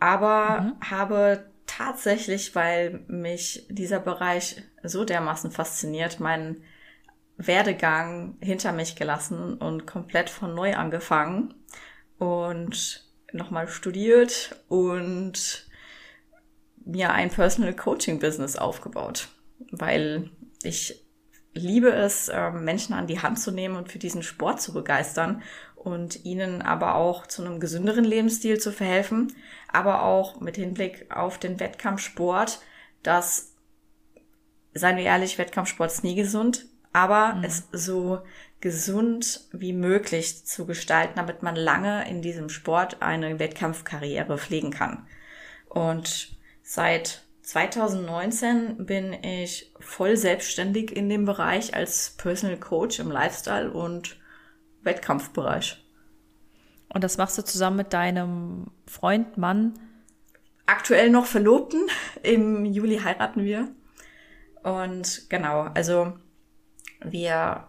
aber 0.00 0.60
mhm. 0.62 0.90
habe 0.90 1.50
tatsächlich, 1.66 2.54
weil 2.54 3.04
mich 3.06 3.66
dieser 3.68 4.00
Bereich 4.00 4.62
so 4.82 5.04
dermaßen 5.04 5.50
fasziniert, 5.50 6.20
meinen 6.20 6.62
Werdegang 7.36 8.36
hinter 8.40 8.72
mich 8.72 8.96
gelassen 8.96 9.54
und 9.54 9.86
komplett 9.86 10.30
von 10.30 10.54
neu 10.54 10.74
angefangen 10.74 11.54
und 12.18 13.04
nochmal 13.32 13.68
studiert 13.68 14.56
und 14.68 15.66
mir 16.84 17.12
ein 17.12 17.30
Personal 17.30 17.74
Coaching 17.74 18.20
Business 18.20 18.56
aufgebaut, 18.56 19.28
weil 19.70 20.30
ich 20.62 21.03
liebe 21.54 21.90
es, 21.90 22.30
ähm, 22.32 22.64
Menschen 22.64 22.94
an 22.94 23.06
die 23.06 23.20
Hand 23.20 23.40
zu 23.40 23.50
nehmen 23.50 23.76
und 23.76 23.90
für 23.90 23.98
diesen 23.98 24.22
Sport 24.22 24.60
zu 24.60 24.72
begeistern 24.72 25.42
und 25.76 26.24
ihnen 26.24 26.62
aber 26.62 26.96
auch 26.96 27.26
zu 27.26 27.44
einem 27.44 27.60
gesünderen 27.60 28.04
Lebensstil 28.04 28.58
zu 28.58 28.72
verhelfen, 28.72 29.34
aber 29.72 30.02
auch 30.02 30.40
mit 30.40 30.56
Hinblick 30.56 31.06
auf 31.14 31.38
den 31.38 31.60
Wettkampfsport, 31.60 32.60
dass, 33.02 33.54
seien 34.72 34.96
wir 34.96 35.04
ehrlich, 35.04 35.38
Wettkampfsport 35.38 35.90
ist 35.90 36.04
nie 36.04 36.14
gesund, 36.14 36.66
aber 36.92 37.34
mhm. 37.34 37.44
es 37.44 37.68
so 37.72 38.20
gesund 38.60 39.46
wie 39.52 39.74
möglich 39.74 40.46
zu 40.46 40.64
gestalten, 40.64 41.16
damit 41.16 41.42
man 41.42 41.54
lange 41.54 42.08
in 42.08 42.22
diesem 42.22 42.48
Sport 42.48 43.02
eine 43.02 43.38
Wettkampfkarriere 43.38 44.38
pflegen 44.38 44.70
kann. 44.70 45.06
Und 45.68 46.38
seit 46.62 47.24
2019 47.44 48.86
bin 48.86 49.12
ich 49.12 49.70
voll 49.78 50.16
selbstständig 50.16 50.90
in 50.90 51.10
dem 51.10 51.26
Bereich 51.26 51.74
als 51.74 52.14
Personal 52.16 52.56
Coach 52.56 52.98
im 52.98 53.10
Lifestyle 53.10 53.70
und 53.70 54.18
Wettkampfbereich. 54.82 55.84
Und 56.88 57.04
das 57.04 57.18
machst 57.18 57.36
du 57.36 57.42
zusammen 57.42 57.76
mit 57.76 57.92
deinem 57.92 58.70
Freund, 58.86 59.36
Mann? 59.36 59.74
Aktuell 60.64 61.10
noch 61.10 61.26
Verlobten. 61.26 61.86
Im 62.22 62.64
Juli 62.64 63.00
heiraten 63.00 63.44
wir. 63.44 63.68
Und 64.62 65.28
genau, 65.28 65.68
also 65.74 66.14
wir, 67.04 67.68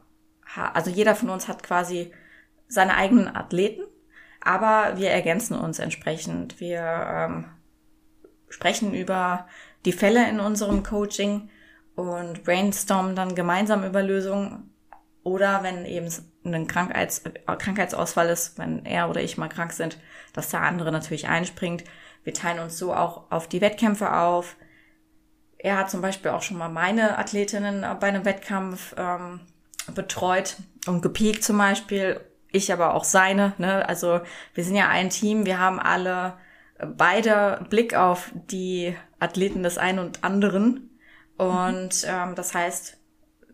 also 0.55 0.89
jeder 0.89 1.15
von 1.15 1.29
uns 1.29 1.49
hat 1.49 1.63
quasi 1.63 2.13
seine 2.69 2.95
eigenen 2.95 3.35
Athleten, 3.35 3.83
aber 4.39 4.97
wir 4.97 5.09
ergänzen 5.09 5.59
uns 5.59 5.79
entsprechend. 5.79 6.61
Wir 6.61 6.79
ähm, 6.81 7.45
sprechen 8.49 8.93
über 8.93 9.47
die 9.85 9.93
Fälle 9.93 10.27
in 10.29 10.39
unserem 10.39 10.83
Coaching 10.83 11.49
und 11.95 12.43
brainstormen 12.43 13.15
dann 13.15 13.35
gemeinsam 13.35 13.83
über 13.83 14.03
Lösungen. 14.03 14.71
Oder 15.23 15.63
wenn 15.63 15.85
eben 15.85 16.09
ein 16.45 16.67
Krankheits 16.67 17.23
Krankheitsausfall 17.45 18.29
ist, 18.29 18.59
wenn 18.59 18.85
er 18.85 19.09
oder 19.09 19.21
ich 19.21 19.37
mal 19.37 19.47
krank 19.47 19.73
sind, 19.73 19.97
dass 20.33 20.49
der 20.49 20.61
andere 20.61 20.91
natürlich 20.91 21.27
einspringt. 21.27 21.83
Wir 22.23 22.33
teilen 22.33 22.59
uns 22.59 22.77
so 22.77 22.93
auch 22.93 23.31
auf 23.31 23.47
die 23.47 23.61
Wettkämpfe 23.61 24.13
auf. 24.13 24.55
Er 25.57 25.77
hat 25.77 25.89
zum 25.89 26.01
Beispiel 26.01 26.31
auch 26.31 26.43
schon 26.43 26.57
mal 26.57 26.69
meine 26.69 27.17
Athletinnen 27.17 27.85
bei 27.99 28.07
einem 28.07 28.25
Wettkampf 28.25 28.93
ähm, 28.97 29.39
betreut 29.95 30.57
und 30.85 31.01
gepiekt 31.01 31.43
zum 31.43 31.57
Beispiel. 31.57 32.21
Ich 32.51 32.71
aber 32.71 32.93
auch 32.93 33.03
seine. 33.03 33.53
Ne? 33.57 33.87
Also 33.87 34.21
wir 34.53 34.63
sind 34.63 34.75
ja 34.75 34.89
ein 34.89 35.09
Team. 35.09 35.45
Wir 35.45 35.59
haben 35.59 35.79
alle 35.79 36.33
beide 36.79 37.65
Blick 37.69 37.95
auf 37.95 38.31
die 38.33 38.95
Athleten 39.19 39.63
des 39.63 39.77
einen 39.77 39.99
und 39.99 40.23
anderen. 40.23 40.89
Und 41.37 42.05
ähm, 42.07 42.35
das 42.35 42.53
heißt, 42.53 42.97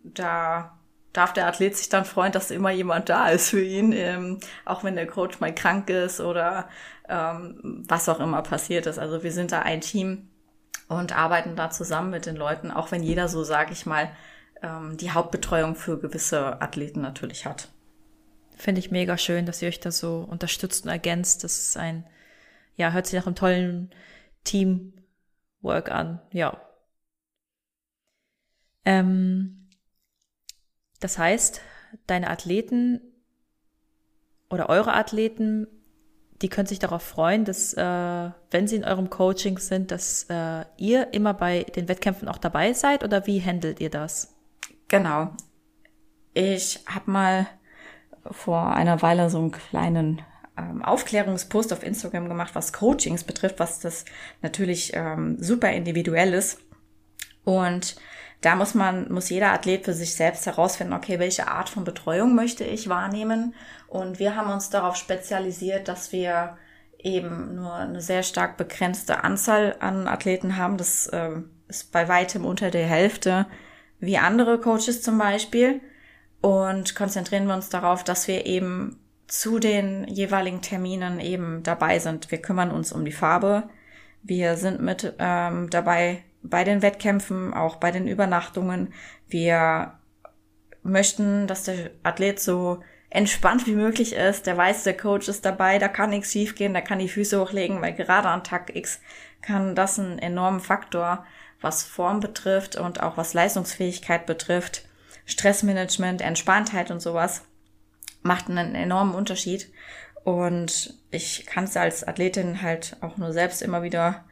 da 0.04 0.78
darf 1.13 1.34
der 1.34 1.48
Athlet 1.48 1.75
sich 1.75 1.90
dann 1.90 2.06
freuen, 2.06 2.32
dass 2.32 2.51
immer 2.51 2.72
jemand 2.72 3.10
da 3.10 3.30
ist 3.30 3.50
für 3.50 3.63
ihn, 3.63 3.92
ähm, 3.92 4.40
auch 4.66 4.84
wenn 4.84 4.96
der 4.96 5.08
Coach 5.08 5.40
mal 5.40 5.54
krank 5.54 5.90
ist 5.90 6.22
oder 6.22 6.70
ähm, 7.10 7.84
was 7.88 8.08
auch 8.08 8.20
immer 8.20 8.42
passiert 8.42 8.86
ist. 8.86 8.98
Also 8.98 9.24
wir 9.24 9.32
sind 9.32 9.51
da 9.51 9.60
ein 9.62 9.82
Team 9.82 10.30
und 10.88 11.16
arbeiten 11.16 11.56
da 11.56 11.70
zusammen 11.70 12.12
mit 12.12 12.25
den 12.25 12.36
Leuten, 12.36 12.72
auch 12.72 12.92
wenn 12.92 13.04
jeder 13.04 13.28
so, 13.28 13.44
sage 13.44 13.74
ich 13.74 13.86
mal, 13.86 14.10
ähm, 14.62 14.98
die 14.98 15.12
Hauptbetreuung 15.12 15.75
für 15.75 16.00
gewisse 16.00 16.62
Athleten 16.62 17.01
natürlich 17.01 17.46
hat. 17.46 17.68
Finde 18.56 18.80
ich 18.80 18.92
mega 18.92 19.18
schön, 19.18 19.46
dass 19.46 19.62
ihr 19.62 19.68
euch 19.68 19.80
da 19.80 19.92
so 19.92 20.25
unterstützt 20.30 20.86
und 20.86 20.92
ergänzt. 20.92 21.44
Das 21.44 21.58
ist 21.58 21.78
ein 21.78 22.06
ja, 22.75 22.92
hört 22.92 23.08
sich 23.08 23.20
nach 23.20 23.28
einem 23.28 23.36
tollen 23.36 23.92
Teamwork 24.44 25.92
an, 25.92 26.22
ja. 26.32 26.60
Ähm, 28.86 29.68
das 31.00 31.18
heißt, 31.18 31.62
deine 32.08 32.30
Athleten 32.30 33.01
oder 34.50 34.70
eure 34.70 34.94
Athleten, 34.94 35.68
die 36.42 36.50
können 36.50 36.68
sich 36.68 36.80
darauf 36.80 37.04
freuen, 37.04 37.46
dass, 37.46 37.74
äh, 37.74 38.30
wenn 38.50 38.68
sie 38.68 38.75
in 38.75 38.84
eurem 38.84 39.10
Coaching 39.10 39.60
sind, 39.60 39.92
dass 39.92 40.24
äh, 40.30 40.66
ihr 40.78 41.13
immer 41.13 41.34
bei 41.34 41.63
den 41.63 41.88
Wettkämpfen 41.88 42.28
auch 42.28 42.38
dabei 42.38 42.74
seid 42.74 43.04
oder 43.04 43.28
wie 43.28 43.42
handelt 43.42 43.80
ihr 43.80 43.90
das? 43.90 44.36
Genau. 44.88 45.32
Ich 46.34 46.80
habe 46.88 47.12
mal 47.12 47.48
vor 48.30 48.74
einer 48.74 49.01
Weile 49.01 49.30
so 49.30 49.40
einen 49.40 49.51
kleinen 49.51 50.22
ähm, 50.70 50.84
Aufklärungspost 50.84 51.74
auf 51.74 51.84
Instagram 51.84 52.30
gemacht, 52.30 52.51
was 52.53 52.74
Coachings 52.74 53.24
betrifft, 53.24 53.60
was 53.60 53.80
das 53.80 54.06
natürlich 54.41 54.91
ähm, 54.94 55.38
super 55.41 55.72
individuell 55.72 56.34
ist. 56.34 56.60
Und 57.44 57.96
da 58.41 58.56
muss 58.56 58.74
man, 58.74 59.12
muss 59.12 59.30
jeder 59.30 59.51
Athlet 59.51 59.86
für 59.86 59.94
sich 59.94 60.15
selbst 60.15 60.46
herausfinden, 60.46 60.94
okay, 60.94 61.20
welche 61.20 61.48
Art 61.48 61.70
von 61.70 61.84
Betreuung 61.84 62.36
möchte 62.36 62.63
ich 62.63 62.89
wahrnehmen? 62.89 63.56
Und 63.88 64.20
wir 64.20 64.36
haben 64.36 64.51
uns 64.51 64.70
darauf 64.70 64.96
spezialisiert, 64.96 65.88
dass 65.88 66.12
wir 66.12 66.58
eben 66.98 67.56
nur 67.56 67.74
eine 67.74 68.01
sehr 68.01 68.24
stark 68.24 68.58
begrenzte 68.58 69.24
Anzahl 69.24 69.75
an 69.80 70.08
Athleten 70.08 70.58
haben. 70.58 70.77
Das 70.77 71.08
äh, 71.08 71.41
ist 71.68 71.91
bei 71.91 72.08
weitem 72.08 72.46
unter 72.46 72.72
der 72.72 72.88
Hälfte 72.88 73.46
wie 74.00 74.18
andere 74.18 74.60
Coaches 74.60 75.01
zum 75.01 75.18
Beispiel. 75.18 75.82
Und 76.41 76.96
konzentrieren 76.96 77.46
wir 77.46 77.53
uns 77.53 77.70
darauf, 77.70 78.03
dass 78.03 78.27
wir 78.27 78.48
eben 78.48 79.00
zu 79.32 79.60
den 79.60 80.06
jeweiligen 80.10 80.62
Terminen 80.62 81.22
eben 81.22 81.64
dabei 81.64 82.00
sind. 82.00 82.32
Wir 82.32 82.42
kümmern 82.42 82.70
uns 82.70 82.92
um 82.92 83.06
die 83.06 83.14
Farbe. 83.14 83.64
Wir 84.24 84.58
sind 84.58 84.82
mit 84.82 85.14
ähm, 85.20 85.70
dabei 85.70 86.26
bei 86.44 86.66
den 86.66 86.82
Wettkämpfen, 86.82 87.54
auch 87.54 87.78
bei 87.78 87.92
den 87.92 88.10
Übernachtungen. 88.10 88.94
Wir 89.30 89.94
möchten, 90.84 91.48
dass 91.48 91.64
der 91.64 91.92
Athlet 92.04 92.42
so 92.42 92.82
entspannt 93.10 93.68
wie 93.68 93.76
möglich 93.76 94.14
ist. 94.14 94.48
Der 94.48 94.58
weiß, 94.58 94.84
der 94.84 94.98
Coach 94.98 95.30
ist 95.30 95.46
dabei, 95.46 95.80
da 95.80 95.88
kann 95.88 96.10
nichts 96.10 96.34
schiefgehen, 96.34 96.74
da 96.74 96.82
kann 96.82 97.00
die 97.00 97.08
Füße 97.08 97.40
hochlegen, 97.40 97.82
weil 97.82 97.94
gerade 97.94 98.28
an 98.28 98.44
Tag 98.44 98.76
X 98.76 99.00
kann 99.42 99.76
das 99.76 99.98
einen 99.98 100.20
enormen 100.20 100.60
Faktor, 100.60 101.26
was 101.62 101.84
Form 101.84 102.20
betrifft 102.20 102.76
und 102.76 103.02
auch 103.02 103.16
was 103.16 103.34
Leistungsfähigkeit 103.34 104.26
betrifft, 104.26 104.86
Stressmanagement, 105.26 106.20
Entspanntheit 106.22 106.92
und 106.92 107.00
sowas 107.00 107.44
macht 108.22 108.50
einen 108.50 108.75
enormen 108.75 109.16
Unterschied. 109.16 109.72
Und 110.24 110.94
ich 111.10 111.46
kann 111.46 111.63
es 111.63 111.75
als 111.75 112.08
Athletin 112.08 112.62
halt 112.62 112.98
auch 113.01 113.18
nur 113.18 113.34
selbst 113.34 113.62
immer 113.62 113.84
wieder 113.84 114.25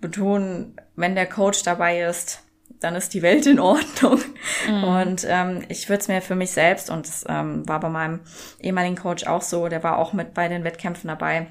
betonen, 0.00 0.76
wenn 0.96 1.14
der 1.14 1.26
Coach 1.26 1.62
dabei 1.62 2.02
ist, 2.02 2.42
dann 2.80 2.94
ist 2.94 3.14
die 3.14 3.22
Welt 3.22 3.46
in 3.46 3.58
Ordnung. 3.58 4.20
Mhm. 4.68 4.84
Und 4.84 5.26
ähm, 5.28 5.64
ich 5.68 5.88
würde 5.88 6.00
es 6.00 6.08
mir 6.08 6.22
für 6.22 6.36
mich 6.36 6.50
selbst, 6.50 6.90
und 6.90 7.06
das 7.06 7.24
ähm, 7.28 7.68
war 7.68 7.80
bei 7.80 7.88
meinem 7.88 8.20
ehemaligen 8.60 8.96
Coach 8.96 9.24
auch 9.26 9.42
so, 9.42 9.68
der 9.68 9.82
war 9.82 9.98
auch 9.98 10.12
mit 10.12 10.34
bei 10.34 10.48
den 10.48 10.64
Wettkämpfen 10.64 11.08
dabei, 11.08 11.48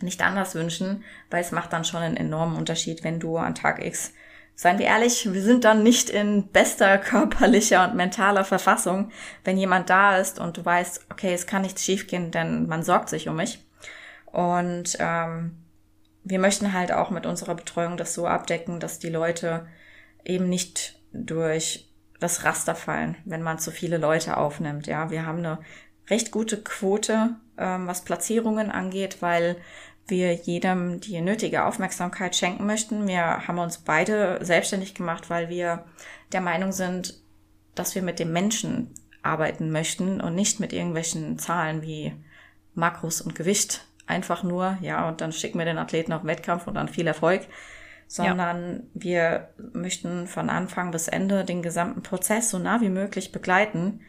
nicht 0.00 0.22
anders 0.22 0.54
wünschen, 0.54 1.04
weil 1.30 1.40
es 1.40 1.52
macht 1.52 1.72
dann 1.72 1.84
schon 1.84 2.02
einen 2.02 2.16
enormen 2.16 2.56
Unterschied, 2.56 3.04
wenn 3.04 3.20
du 3.20 3.38
an 3.38 3.54
Tag 3.54 3.84
X 3.84 4.12
Seien 4.58 4.78
wir 4.78 4.86
ehrlich, 4.86 5.30
wir 5.30 5.42
sind 5.42 5.64
dann 5.64 5.82
nicht 5.82 6.08
in 6.08 6.48
bester 6.48 6.96
körperlicher 6.98 7.86
und 7.86 7.94
mentaler 7.94 8.44
Verfassung, 8.44 9.10
wenn 9.44 9.58
jemand 9.58 9.90
da 9.90 10.16
ist 10.16 10.38
und 10.40 10.56
du 10.56 10.64
weißt, 10.64 11.06
okay, 11.10 11.34
es 11.34 11.46
kann 11.46 11.62
nichts 11.62 11.84
schiefgehen, 11.84 12.30
denn 12.30 12.66
man 12.66 12.82
sorgt 12.82 13.10
sich 13.10 13.28
um 13.28 13.36
mich. 13.36 13.62
Und 14.24 14.96
ähm, 14.98 15.58
wir 16.24 16.38
möchten 16.38 16.72
halt 16.72 16.90
auch 16.90 17.10
mit 17.10 17.26
unserer 17.26 17.54
Betreuung 17.54 17.98
das 17.98 18.14
so 18.14 18.26
abdecken, 18.26 18.80
dass 18.80 18.98
die 18.98 19.10
Leute 19.10 19.66
eben 20.24 20.48
nicht 20.48 20.98
durch 21.12 21.92
das 22.18 22.44
Raster 22.44 22.74
fallen, 22.74 23.16
wenn 23.26 23.42
man 23.42 23.58
zu 23.58 23.70
viele 23.70 23.98
Leute 23.98 24.38
aufnimmt. 24.38 24.86
Ja, 24.86 25.10
wir 25.10 25.26
haben 25.26 25.38
eine 25.38 25.58
recht 26.08 26.30
gute 26.30 26.62
Quote, 26.62 27.36
ähm, 27.58 27.86
was 27.86 28.04
Platzierungen 28.04 28.70
angeht, 28.70 29.18
weil 29.20 29.56
wir 30.08 30.32
jedem 30.34 31.00
die 31.00 31.20
nötige 31.20 31.64
Aufmerksamkeit 31.64 32.36
schenken 32.36 32.66
möchten. 32.66 33.08
Wir 33.08 33.46
haben 33.46 33.58
uns 33.58 33.78
beide 33.78 34.44
selbstständig 34.44 34.94
gemacht, 34.94 35.30
weil 35.30 35.48
wir 35.48 35.84
der 36.32 36.40
Meinung 36.40 36.72
sind, 36.72 37.20
dass 37.74 37.94
wir 37.94 38.02
mit 38.02 38.18
dem 38.18 38.32
Menschen 38.32 38.94
arbeiten 39.22 39.70
möchten 39.70 40.20
und 40.20 40.34
nicht 40.34 40.60
mit 40.60 40.72
irgendwelchen 40.72 41.38
Zahlen 41.38 41.82
wie 41.82 42.14
Makros 42.74 43.20
und 43.20 43.34
Gewicht. 43.34 43.86
Einfach 44.06 44.44
nur, 44.44 44.78
ja, 44.80 45.08
und 45.08 45.20
dann 45.20 45.32
schicken 45.32 45.58
wir 45.58 45.64
den 45.64 45.78
Athleten 45.78 46.12
auf 46.12 46.22
den 46.22 46.28
Wettkampf 46.28 46.68
und 46.68 46.74
dann 46.74 46.88
viel 46.88 47.06
Erfolg. 47.06 47.42
Sondern 48.06 48.74
ja. 48.74 48.82
wir 48.94 49.48
möchten 49.72 50.28
von 50.28 50.48
Anfang 50.48 50.92
bis 50.92 51.08
Ende 51.08 51.44
den 51.44 51.60
gesamten 51.60 52.04
Prozess 52.04 52.50
so 52.50 52.58
nah 52.60 52.80
wie 52.80 52.88
möglich 52.88 53.32
begleiten, 53.32 54.02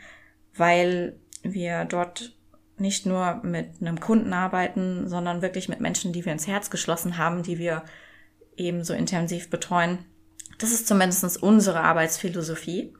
weil 0.54 1.16
wir 1.42 1.86
dort 1.86 2.37
nicht 2.80 3.06
nur 3.06 3.42
mit 3.44 3.82
einem 3.82 4.00
Kunden 4.00 4.34
arbeiten, 4.34 5.08
sondern 5.08 5.42
wirklich 5.42 5.70
mit 5.70 5.80
Menschen, 5.80 6.14
die 6.14 6.26
wir 6.26 6.32
ins 6.32 6.48
Herz 6.48 6.70
geschlossen 6.70 7.18
haben, 7.18 7.44
die 7.44 7.58
wir 7.58 7.84
eben 8.56 8.84
so 8.84 8.94
intensiv 8.94 9.50
betreuen. 9.50 10.00
Das 10.58 10.72
ist 10.72 10.88
zumindest 10.88 11.42
unsere 11.42 11.82
Arbeitsphilosophie. 11.82 12.94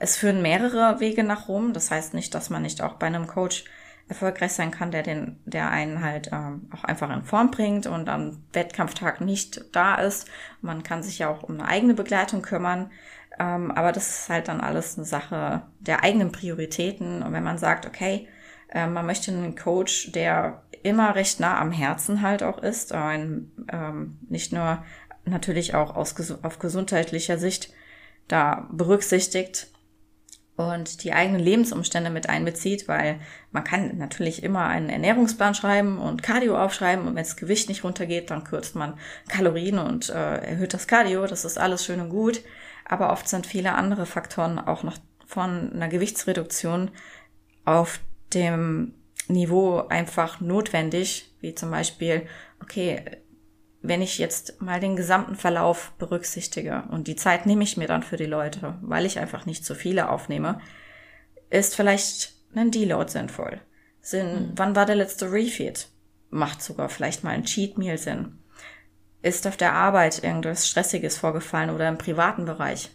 Es 0.00 0.16
führen 0.16 0.42
mehrere 0.42 1.00
Wege 1.00 1.24
nach 1.24 1.48
Rom. 1.48 1.72
Das 1.72 1.90
heißt 1.90 2.14
nicht, 2.14 2.34
dass 2.34 2.50
man 2.50 2.62
nicht 2.62 2.82
auch 2.82 2.94
bei 2.94 3.06
einem 3.06 3.26
Coach 3.26 3.64
erfolgreich 4.08 4.52
sein 4.52 4.70
kann, 4.70 4.90
der 4.90 5.02
den, 5.02 5.38
der 5.44 5.70
einen 5.70 6.02
halt 6.02 6.30
ähm, 6.32 6.70
auch 6.74 6.84
einfach 6.84 7.10
in 7.10 7.24
Form 7.24 7.50
bringt 7.50 7.86
und 7.86 8.08
am 8.08 8.42
Wettkampftag 8.52 9.20
nicht 9.20 9.64
da 9.72 9.96
ist. 9.96 10.28
Man 10.62 10.82
kann 10.82 11.02
sich 11.02 11.18
ja 11.18 11.28
auch 11.28 11.42
um 11.42 11.54
eine 11.54 11.68
eigene 11.68 11.94
Begleitung 11.94 12.42
kümmern. 12.42 12.90
Ähm, 13.38 13.70
aber 13.70 13.92
das 13.92 14.20
ist 14.20 14.28
halt 14.28 14.48
dann 14.48 14.60
alles 14.60 14.96
eine 14.96 15.06
Sache 15.06 15.62
der 15.78 16.02
eigenen 16.02 16.32
Prioritäten. 16.32 17.22
Und 17.22 17.32
wenn 17.32 17.44
man 17.44 17.58
sagt, 17.58 17.86
okay, 17.86 18.28
äh, 18.68 18.86
man 18.86 19.06
möchte 19.06 19.30
einen 19.30 19.56
Coach, 19.56 20.12
der 20.12 20.62
immer 20.82 21.14
recht 21.14 21.40
nah 21.40 21.60
am 21.60 21.72
Herzen 21.72 22.22
halt 22.22 22.42
auch 22.42 22.58
ist, 22.58 22.92
ein, 22.92 23.50
ähm, 23.72 24.18
nicht 24.28 24.52
nur 24.52 24.84
natürlich 25.24 25.74
auch 25.74 25.94
aus, 25.96 26.14
auf 26.42 26.58
gesundheitlicher 26.58 27.38
Sicht 27.38 27.72
da 28.28 28.68
berücksichtigt 28.70 29.68
und 30.56 31.04
die 31.04 31.12
eigenen 31.12 31.40
Lebensumstände 31.40 32.10
mit 32.10 32.28
einbezieht, 32.28 32.88
weil 32.88 33.20
man 33.52 33.64
kann 33.64 33.96
natürlich 33.96 34.42
immer 34.42 34.66
einen 34.66 34.88
Ernährungsplan 34.88 35.54
schreiben 35.54 35.98
und 35.98 36.22
Cardio 36.22 36.58
aufschreiben 36.58 37.06
und 37.06 37.14
wenn 37.14 37.22
das 37.22 37.36
Gewicht 37.36 37.68
nicht 37.68 37.84
runtergeht, 37.84 38.30
dann 38.30 38.44
kürzt 38.44 38.74
man 38.74 38.98
Kalorien 39.28 39.78
und 39.78 40.10
äh, 40.10 40.38
erhöht 40.38 40.74
das 40.74 40.86
Cardio, 40.86 41.26
das 41.26 41.44
ist 41.44 41.58
alles 41.58 41.84
schön 41.84 42.00
und 42.00 42.10
gut, 42.10 42.42
aber 42.84 43.12
oft 43.12 43.28
sind 43.28 43.46
viele 43.46 43.74
andere 43.74 44.04
Faktoren 44.04 44.58
auch 44.58 44.82
noch 44.82 44.98
von 45.26 45.72
einer 45.72 45.88
Gewichtsreduktion 45.88 46.90
auf 47.64 48.00
dem 48.34 48.94
Niveau 49.28 49.86
einfach 49.88 50.40
notwendig, 50.40 51.30
wie 51.40 51.54
zum 51.54 51.70
Beispiel, 51.70 52.26
okay, 52.62 53.04
wenn 53.80 54.02
ich 54.02 54.18
jetzt 54.18 54.60
mal 54.60 54.80
den 54.80 54.96
gesamten 54.96 55.36
Verlauf 55.36 55.92
berücksichtige 55.98 56.84
und 56.90 57.06
die 57.06 57.16
Zeit 57.16 57.46
nehme 57.46 57.62
ich 57.62 57.76
mir 57.76 57.86
dann 57.86 58.02
für 58.02 58.16
die 58.16 58.26
Leute, 58.26 58.76
weil 58.82 59.06
ich 59.06 59.18
einfach 59.18 59.46
nicht 59.46 59.64
zu 59.64 59.74
viele 59.74 60.08
aufnehme, 60.08 60.60
ist 61.50 61.76
vielleicht 61.76 62.34
ein 62.54 62.70
Deload 62.70 63.10
sinnvoll. 63.10 63.60
Sinn, 64.00 64.26
mhm. 64.32 64.52
wann 64.56 64.76
war 64.76 64.86
der 64.86 64.96
letzte 64.96 65.30
Refeed? 65.30 65.88
Macht 66.30 66.62
sogar 66.62 66.88
vielleicht 66.88 67.24
mal 67.24 67.30
ein 67.30 67.44
Cheat 67.44 67.78
Meal 67.78 67.98
Sinn. 67.98 68.38
Ist 69.22 69.46
auf 69.46 69.56
der 69.56 69.74
Arbeit 69.74 70.22
irgendwas 70.22 70.68
Stressiges 70.68 71.16
vorgefallen 71.16 71.70
oder 71.70 71.88
im 71.88 71.98
privaten 71.98 72.44
Bereich? 72.44 72.90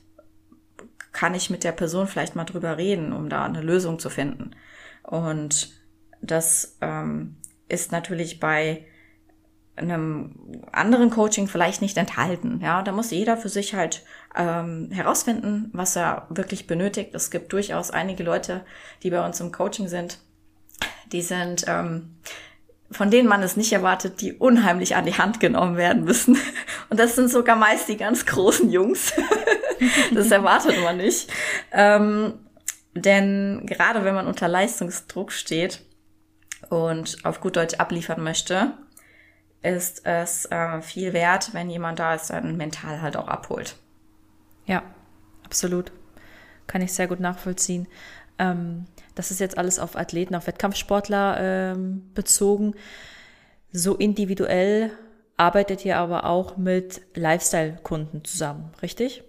Kann 1.12 1.36
ich 1.36 1.50
mit 1.50 1.64
der 1.64 1.74
Person 1.74 2.08
vielleicht 2.08 2.36
mal 2.36 2.46
drüber 2.46 2.78
reden, 2.78 3.14
um 3.14 3.30
da 3.30 3.46
eine 3.46 3.62
Lösung 3.62 4.00
zu 4.00 4.10
finden? 4.10 4.52
Und 5.04 5.74
das 6.22 6.78
ähm, 6.82 7.38
ist 7.68 7.92
natürlich 7.92 8.40
bei 8.40 8.86
einem 9.76 10.64
anderen 10.72 11.10
Coaching 11.10 11.48
vielleicht 11.48 11.82
nicht 11.82 11.98
enthalten. 11.98 12.60
Ja, 12.62 12.84
da 12.84 12.92
muss 12.92 13.12
jeder 13.12 13.38
für 13.38 13.50
sich 13.50 13.74
halt 13.74 14.04
ähm, 14.36 14.90
herausfinden, 14.92 15.70
was 15.74 15.96
er 15.96 16.28
wirklich 16.30 16.68
benötigt. 16.68 17.16
Es 17.16 17.32
gibt 17.32 17.52
durchaus 17.54 17.90
einige 17.90 18.24
Leute, 18.24 18.66
die 19.02 19.10
bei 19.10 19.26
uns 19.26 19.40
im 19.40 19.52
Coaching 19.52 19.88
sind, 19.88 20.20
die 21.12 21.24
sind 21.24 21.66
ähm, 21.68 22.18
von 22.94 23.10
denen 23.12 23.28
man 23.28 23.44
es 23.44 23.58
nicht 23.58 23.74
erwartet, 23.74 24.22
die 24.22 24.34
unheimlich 24.34 24.96
an 24.96 25.06
die 25.06 25.16
Hand 25.16 25.40
genommen 25.40 25.78
werden 25.78 26.04
müssen. 26.04 26.38
Und 26.90 27.00
das 27.00 27.16
sind 27.16 27.30
sogar 27.30 27.56
meist 27.56 27.90
die 27.90 27.98
ganz 27.98 28.26
großen 28.26 28.72
Jungs. 28.72 29.14
das 30.14 30.32
erwartet 30.32 30.76
man 30.84 30.98
nicht. 30.98 31.32
Ähm, 31.72 32.34
denn 32.96 33.66
gerade 33.66 34.06
wenn 34.06 34.16
man 34.16 34.28
unter 34.28 34.48
Leistungsdruck 34.48 35.32
steht 35.32 35.82
und 36.70 37.18
auf 37.24 37.42
gut 37.42 37.56
Deutsch 37.56 37.76
abliefern 37.76 38.24
möchte, 38.24 38.74
ist 39.62 40.06
es 40.06 40.46
äh, 40.46 40.82
viel 40.82 41.14
wert, 41.14 41.54
wenn 41.54 41.70
jemand 41.70 42.00
da 42.00 42.16
ist, 42.16 42.30
dann 42.30 42.58
mental 42.58 43.02
halt 43.02 43.18
auch 43.18 43.28
abholt. 43.28 43.78
Ja, 44.66 44.84
absolut. 45.46 45.92
Kann 46.68 46.82
ich 46.82 46.94
sehr 46.94 47.08
gut 47.08 47.20
nachvollziehen. 47.20 47.88
Ähm, 48.38 48.86
das 49.16 49.32
ist 49.32 49.40
jetzt 49.40 49.58
alles 49.58 49.80
auf 49.80 49.96
Athleten, 49.96 50.36
auf 50.36 50.48
Wettkampfsportler 50.48 51.38
ähm, 51.40 52.12
bezogen. 52.14 52.76
So 53.72 53.96
individuell 53.96 54.92
arbeitet 55.38 55.84
ihr 55.86 55.98
aber 55.98 56.26
auch 56.26 56.58
mit 56.58 57.02
Lifestyle-Kunden 57.16 58.24
zusammen, 58.24 58.72
richtig? 58.82 59.24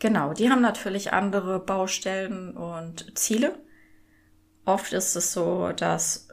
Genau, 0.00 0.32
die 0.32 0.48
haben 0.48 0.62
natürlich 0.62 1.12
andere 1.12 1.60
Baustellen 1.60 2.56
und 2.56 3.16
Ziele. 3.18 3.54
Oft 4.64 4.94
ist 4.94 5.14
es 5.14 5.32
so, 5.32 5.72
dass 5.72 6.28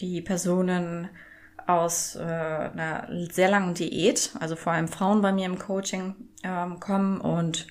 die 0.00 0.22
Personen 0.22 1.10
aus 1.66 2.16
äh, 2.16 2.22
einer 2.22 3.06
sehr 3.30 3.50
langen 3.50 3.74
Diät, 3.74 4.30
also 4.40 4.56
vor 4.56 4.72
allem 4.72 4.88
Frauen 4.88 5.20
bei 5.20 5.32
mir 5.32 5.44
im 5.44 5.58
Coaching 5.58 6.14
ähm, 6.42 6.80
kommen 6.80 7.20
und 7.20 7.66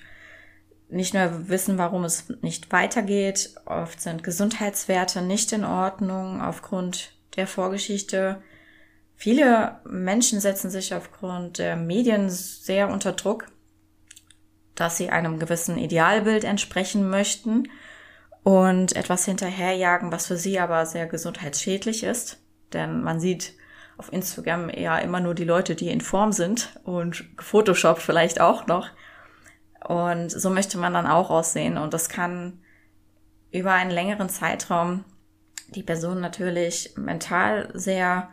nicht 0.88 1.14
nur 1.14 1.48
wissen, 1.48 1.78
warum 1.78 2.04
es 2.04 2.28
nicht 2.42 2.70
weitergeht. 2.70 3.56
Oft 3.66 4.00
sind 4.00 4.22
Gesundheitswerte 4.22 5.20
nicht 5.20 5.52
in 5.52 5.64
Ordnung 5.64 6.40
aufgrund 6.40 7.12
der 7.34 7.48
Vorgeschichte. 7.48 8.40
Viele 9.16 9.80
Menschen 9.84 10.38
setzen 10.38 10.70
sich 10.70 10.94
aufgrund 10.94 11.58
der 11.58 11.74
Medien 11.74 12.30
sehr 12.30 12.88
unter 12.88 13.12
Druck 13.12 13.48
dass 14.80 14.96
sie 14.96 15.10
einem 15.10 15.38
gewissen 15.38 15.76
Idealbild 15.78 16.44
entsprechen 16.44 17.10
möchten 17.10 17.68
und 18.44 18.94
etwas 18.94 19.24
hinterherjagen, 19.24 20.12
was 20.12 20.26
für 20.26 20.36
sie 20.36 20.60
aber 20.60 20.86
sehr 20.86 21.06
gesundheitsschädlich 21.06 22.04
ist. 22.04 22.40
Denn 22.72 23.02
man 23.02 23.18
sieht 23.20 23.54
auf 23.96 24.12
Instagram 24.12 24.68
eher 24.68 25.02
immer 25.02 25.20
nur 25.20 25.34
die 25.34 25.44
Leute, 25.44 25.74
die 25.74 25.88
in 25.88 26.00
Form 26.00 26.32
sind 26.32 26.78
und 26.84 27.24
Photoshop 27.38 27.98
vielleicht 27.98 28.40
auch 28.40 28.66
noch. 28.66 28.88
Und 29.86 30.30
so 30.30 30.50
möchte 30.50 30.78
man 30.78 30.94
dann 30.94 31.06
auch 31.06 31.30
aussehen. 31.30 31.76
Und 31.76 31.92
das 31.94 32.08
kann 32.08 32.60
über 33.50 33.72
einen 33.72 33.90
längeren 33.90 34.28
Zeitraum 34.28 35.04
die 35.68 35.82
Person 35.82 36.20
natürlich 36.20 36.94
mental 36.96 37.70
sehr 37.74 38.30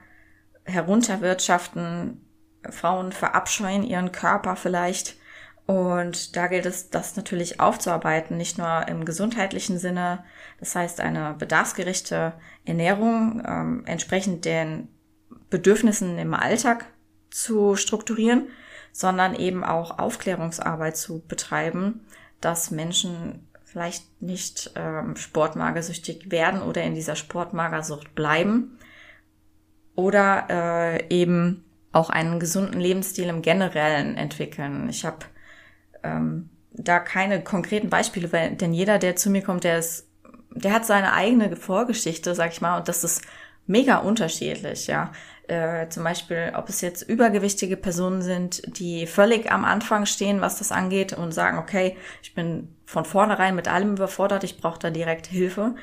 herunterwirtschaften. 0.64 2.22
Frauen 2.70 3.12
verabscheuen 3.12 3.84
ihren 3.84 4.12
Körper 4.12 4.56
vielleicht 4.56 5.16
und 5.66 6.36
da 6.36 6.48
gilt 6.48 6.66
es, 6.66 6.90
das 6.92 7.16
natürlich 7.16 7.60
aufzuarbeiten, 7.60 8.38
nicht 8.38 8.58
nur 8.58 8.88
im 8.88 9.04
gesundheitlichen 9.04 9.80
Sinne, 9.80 10.24
das 10.60 10.76
heißt 10.76 11.00
eine 11.02 11.36
bedarfsgerechte 11.38 12.34
Ernährung 12.66 13.42
ähm, 13.46 13.84
entsprechend 13.86 14.46
den 14.46 14.90
Bedürfnissen 15.50 16.20
im 16.20 16.34
Alltag 16.34 16.86
zu 17.32 17.76
strukturieren, 17.76 18.48
sondern 18.92 19.36
eben 19.36 19.64
auch 19.64 19.98
Aufklärungsarbeit 19.98 20.98
zu 20.98 21.24
betreiben, 21.28 22.06
dass 22.42 22.70
Menschen 22.70 23.48
vielleicht 23.64 24.22
nicht 24.22 24.72
ähm, 24.76 25.16
sportmagersüchtig 25.16 26.32
werden 26.32 26.62
oder 26.62 26.84
in 26.84 26.94
dieser 26.94 27.16
Sportmagersucht 27.16 28.14
bleiben 28.14 28.78
oder 29.96 30.46
äh, 30.50 31.08
eben 31.10 31.66
auch 31.92 32.10
einen 32.10 32.40
gesunden 32.40 32.80
Lebensstil 32.80 33.26
im 33.26 33.42
Generellen 33.42 34.16
entwickeln. 34.16 34.88
Ich 34.90 35.06
habe 35.06 35.26
ähm, 36.06 36.50
da 36.72 37.00
keine 37.00 37.44
konkreten 37.44 37.90
Beispiele, 37.90 38.32
weil, 38.32 38.56
denn 38.56 38.74
jeder, 38.74 39.00
der 39.00 39.16
zu 39.16 39.30
mir 39.30 39.42
kommt, 39.42 39.64
der 39.64 39.80
ist, 39.80 40.08
der 40.52 40.74
hat 40.74 40.86
seine 40.86 41.14
eigene 41.14 41.56
Vorgeschichte, 41.56 42.36
sag 42.36 42.52
ich 42.52 42.62
mal, 42.62 42.78
und 42.78 42.88
das 42.88 43.04
ist 43.04 43.22
mega 43.68 43.98
unterschiedlich, 43.98 44.88
ja. 44.88 45.12
Äh, 45.48 45.90
zum 45.90 46.04
Beispiel, 46.04 46.54
ob 46.56 46.70
es 46.70 46.82
jetzt 46.82 47.04
übergewichtige 47.04 47.78
Personen 47.78 48.24
sind, 48.24 48.80
die 48.80 49.06
völlig 49.06 49.52
am 49.52 49.64
Anfang 49.64 50.08
stehen, 50.08 50.42
was 50.42 50.58
das 50.58 50.72
angeht 50.72 51.14
und 51.14 51.34
sagen, 51.34 51.60
okay, 51.60 51.96
ich 52.24 52.34
bin 52.34 52.76
von 52.86 53.06
vornherein 53.06 53.56
mit 53.56 53.68
allem 53.68 53.92
überfordert, 53.94 54.44
ich 54.44 54.60
brauche 54.60 54.80
da 54.80 54.90
direkt 54.90 55.28
Hilfe. 55.28 55.76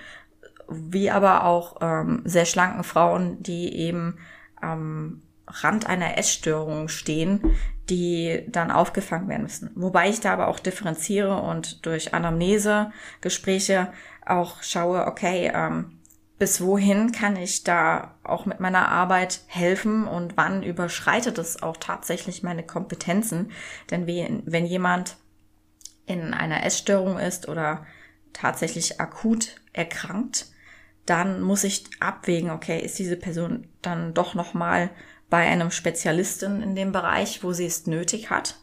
Wie 0.69 1.11
aber 1.11 1.45
auch 1.45 1.77
ähm, 1.81 2.23
sehr 2.25 2.45
schlanken 2.45 2.83
Frauen, 2.83 3.41
die 3.43 3.77
eben 3.77 4.19
am 4.61 5.23
Rand 5.53 5.87
einer 5.87 6.19
Essstörung 6.19 6.89
stehen, 6.89 7.57
die 7.91 8.45
dann 8.49 8.71
aufgefangen 8.71 9.29
werden 9.29 9.43
müssen. 9.43 9.71
Wobei 9.75 10.09
ich 10.09 10.21
da 10.21 10.33
aber 10.33 10.49
auch 10.49 10.59
differenziere 10.59 11.41
und 11.43 11.85
durch 11.85 12.15
Anamnese, 12.15 12.93
Gespräche 13.21 13.93
auch 14.25 14.63
schaue, 14.63 15.07
okay, 15.07 15.51
ähm, 15.55 15.99
bis 16.39 16.61
wohin 16.61 17.13
kann 17.13 17.37
ich 17.37 17.63
da 17.63 18.17
auch 18.25 18.47
mit 18.47 18.59
meiner 18.59 18.89
Arbeit 18.89 19.43
helfen 19.47 20.09
und 20.09 20.37
wann 20.37 20.63
überschreitet 20.63 21.39
es 21.39 21.63
auch 21.63 21.77
tatsächlich 21.77 22.43
meine 22.43 22.65
Kompetenzen? 22.65 23.53
Denn 23.91 24.07
wenn 24.09 24.67
jemand 24.67 25.17
in 26.07 26.35
einer 26.35 26.65
Essstörung 26.65 27.19
ist 27.19 27.49
oder 27.49 27.87
tatsächlich 28.33 29.01
akut 29.01 29.61
erkrankt, 29.73 30.47
dann 31.07 31.43
muss 31.43 31.65
ich 31.65 31.85
abwägen, 32.01 32.51
okay, 32.51 32.81
ist 32.81 32.99
diese 32.99 33.17
Person 33.17 33.69
dann 33.81 34.15
doch 34.15 34.35
noch 34.35 34.55
mal 34.55 34.91
bei 35.33 35.49
einem 35.49 35.71
Spezialisten 35.71 36.63
in 36.63 36.75
dem 36.75 36.93
Bereich, 36.93 37.43
wo 37.43 37.55
sie 37.55 37.65
es 37.65 37.87
nötig 37.87 38.29
hat? 38.29 38.59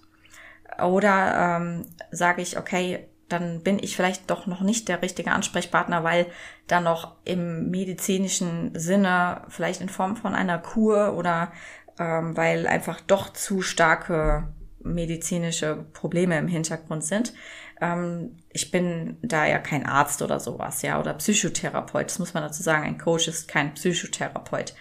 Oder 0.79 1.57
ähm, 1.57 1.87
sage 2.11 2.43
ich, 2.43 2.59
okay, 2.59 3.09
dann 3.27 3.63
bin 3.63 3.79
ich 3.79 3.95
vielleicht 3.95 4.29
doch 4.29 4.45
noch 4.45 4.61
nicht 4.61 4.87
der 4.87 5.01
richtige 5.01 5.31
Ansprechpartner, 5.31 6.03
weil 6.03 6.27
da 6.67 6.79
noch 6.79 7.15
im 7.25 7.71
medizinischen 7.71 8.77
Sinne, 8.77 9.41
vielleicht 9.49 9.81
in 9.81 9.89
Form 9.89 10.15
von 10.15 10.35
einer 10.35 10.59
Kur 10.59 11.15
oder 11.17 11.51
ähm, 11.97 12.37
weil 12.37 12.67
einfach 12.67 13.01
doch 13.01 13.33
zu 13.33 13.63
starke 13.63 14.53
medizinische 14.83 15.87
Probleme 15.93 16.37
im 16.37 16.47
Hintergrund 16.47 17.03
sind. 17.03 17.33
Ähm, 17.81 18.37
ich 18.51 18.69
bin 18.69 19.17
da 19.23 19.47
ja 19.47 19.57
kein 19.57 19.87
Arzt 19.87 20.21
oder 20.21 20.39
sowas, 20.39 20.83
ja, 20.83 20.99
oder 20.99 21.15
Psychotherapeut. 21.15 22.05
Das 22.05 22.19
muss 22.19 22.35
man 22.35 22.43
dazu 22.43 22.61
sagen. 22.61 22.83
Ein 22.83 22.99
Coach 22.99 23.27
ist 23.27 23.47
kein 23.47 23.73
Psychotherapeut. 23.73 24.75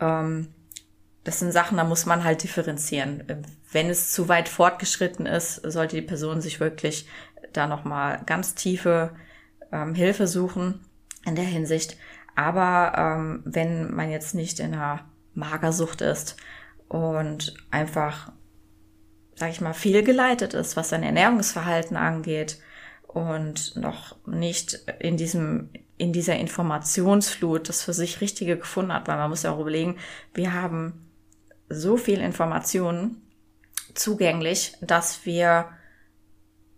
Ähm, 0.00 0.48
das 1.24 1.38
sind 1.38 1.52
Sachen, 1.52 1.76
da 1.76 1.84
muss 1.84 2.06
man 2.06 2.24
halt 2.24 2.42
differenzieren. 2.42 3.24
Wenn 3.70 3.90
es 3.90 4.12
zu 4.12 4.28
weit 4.28 4.48
fortgeschritten 4.48 5.26
ist, 5.26 5.56
sollte 5.56 5.96
die 5.96 6.02
Person 6.02 6.40
sich 6.40 6.58
wirklich 6.58 7.06
da 7.52 7.66
nochmal 7.66 8.20
ganz 8.26 8.54
tiefe 8.54 9.10
ähm, 9.70 9.94
Hilfe 9.94 10.26
suchen 10.26 10.80
in 11.24 11.36
der 11.36 11.44
Hinsicht. 11.44 11.96
Aber 12.34 12.92
ähm, 12.96 13.42
wenn 13.44 13.94
man 13.94 14.10
jetzt 14.10 14.34
nicht 14.34 14.58
in 14.58 14.74
einer 14.74 15.04
Magersucht 15.34 16.00
ist 16.00 16.36
und 16.88 17.54
einfach, 17.70 18.32
sag 19.34 19.50
ich 19.50 19.60
mal, 19.60 19.74
fehlgeleitet 19.74 20.54
ist, 20.54 20.76
was 20.76 20.88
sein 20.88 21.02
Ernährungsverhalten 21.02 21.96
angeht 21.96 22.58
und 23.06 23.76
noch 23.76 24.16
nicht 24.26 24.84
in 24.98 25.16
diesem 25.16 25.70
in 25.98 26.12
dieser 26.12 26.36
Informationsflut 26.36 27.68
das 27.68 27.84
für 27.84 27.92
sich 27.92 28.20
Richtige 28.20 28.56
gefunden 28.56 28.92
hat, 28.92 29.06
weil 29.06 29.18
man 29.18 29.30
muss 29.30 29.44
ja 29.44 29.52
auch 29.52 29.60
überlegen, 29.60 29.98
wir 30.34 30.52
haben 30.52 31.11
so 31.72 31.96
viel 31.96 32.20
Informationen 32.20 33.22
zugänglich, 33.94 34.76
dass 34.80 35.26
wir 35.26 35.68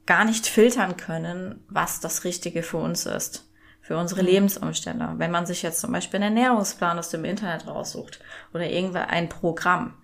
gar 0.07 0.25
nicht 0.25 0.47
filtern 0.47 0.97
können, 0.97 1.65
was 1.69 2.01
das 2.01 2.25
Richtige 2.25 2.63
für 2.63 2.77
uns 2.77 3.07
ist, 3.07 3.51
für 3.81 3.97
unsere 3.97 4.23
mhm. 4.23 4.29
Lebensumstände. 4.29 5.15
Wenn 5.17 5.31
man 5.31 5.47
sich 5.47 5.63
jetzt 5.63 5.81
zum 5.81 5.93
Beispiel 5.93 6.23
einen 6.23 6.37
Ernährungsplan 6.37 6.99
aus 6.99 7.11
dem 7.11 7.25
Internet 7.25 7.67
raussucht 7.67 8.21
oder 8.53 8.69
irgendwer 8.69 9.11
ein 9.11 9.29
Programm, 9.29 9.95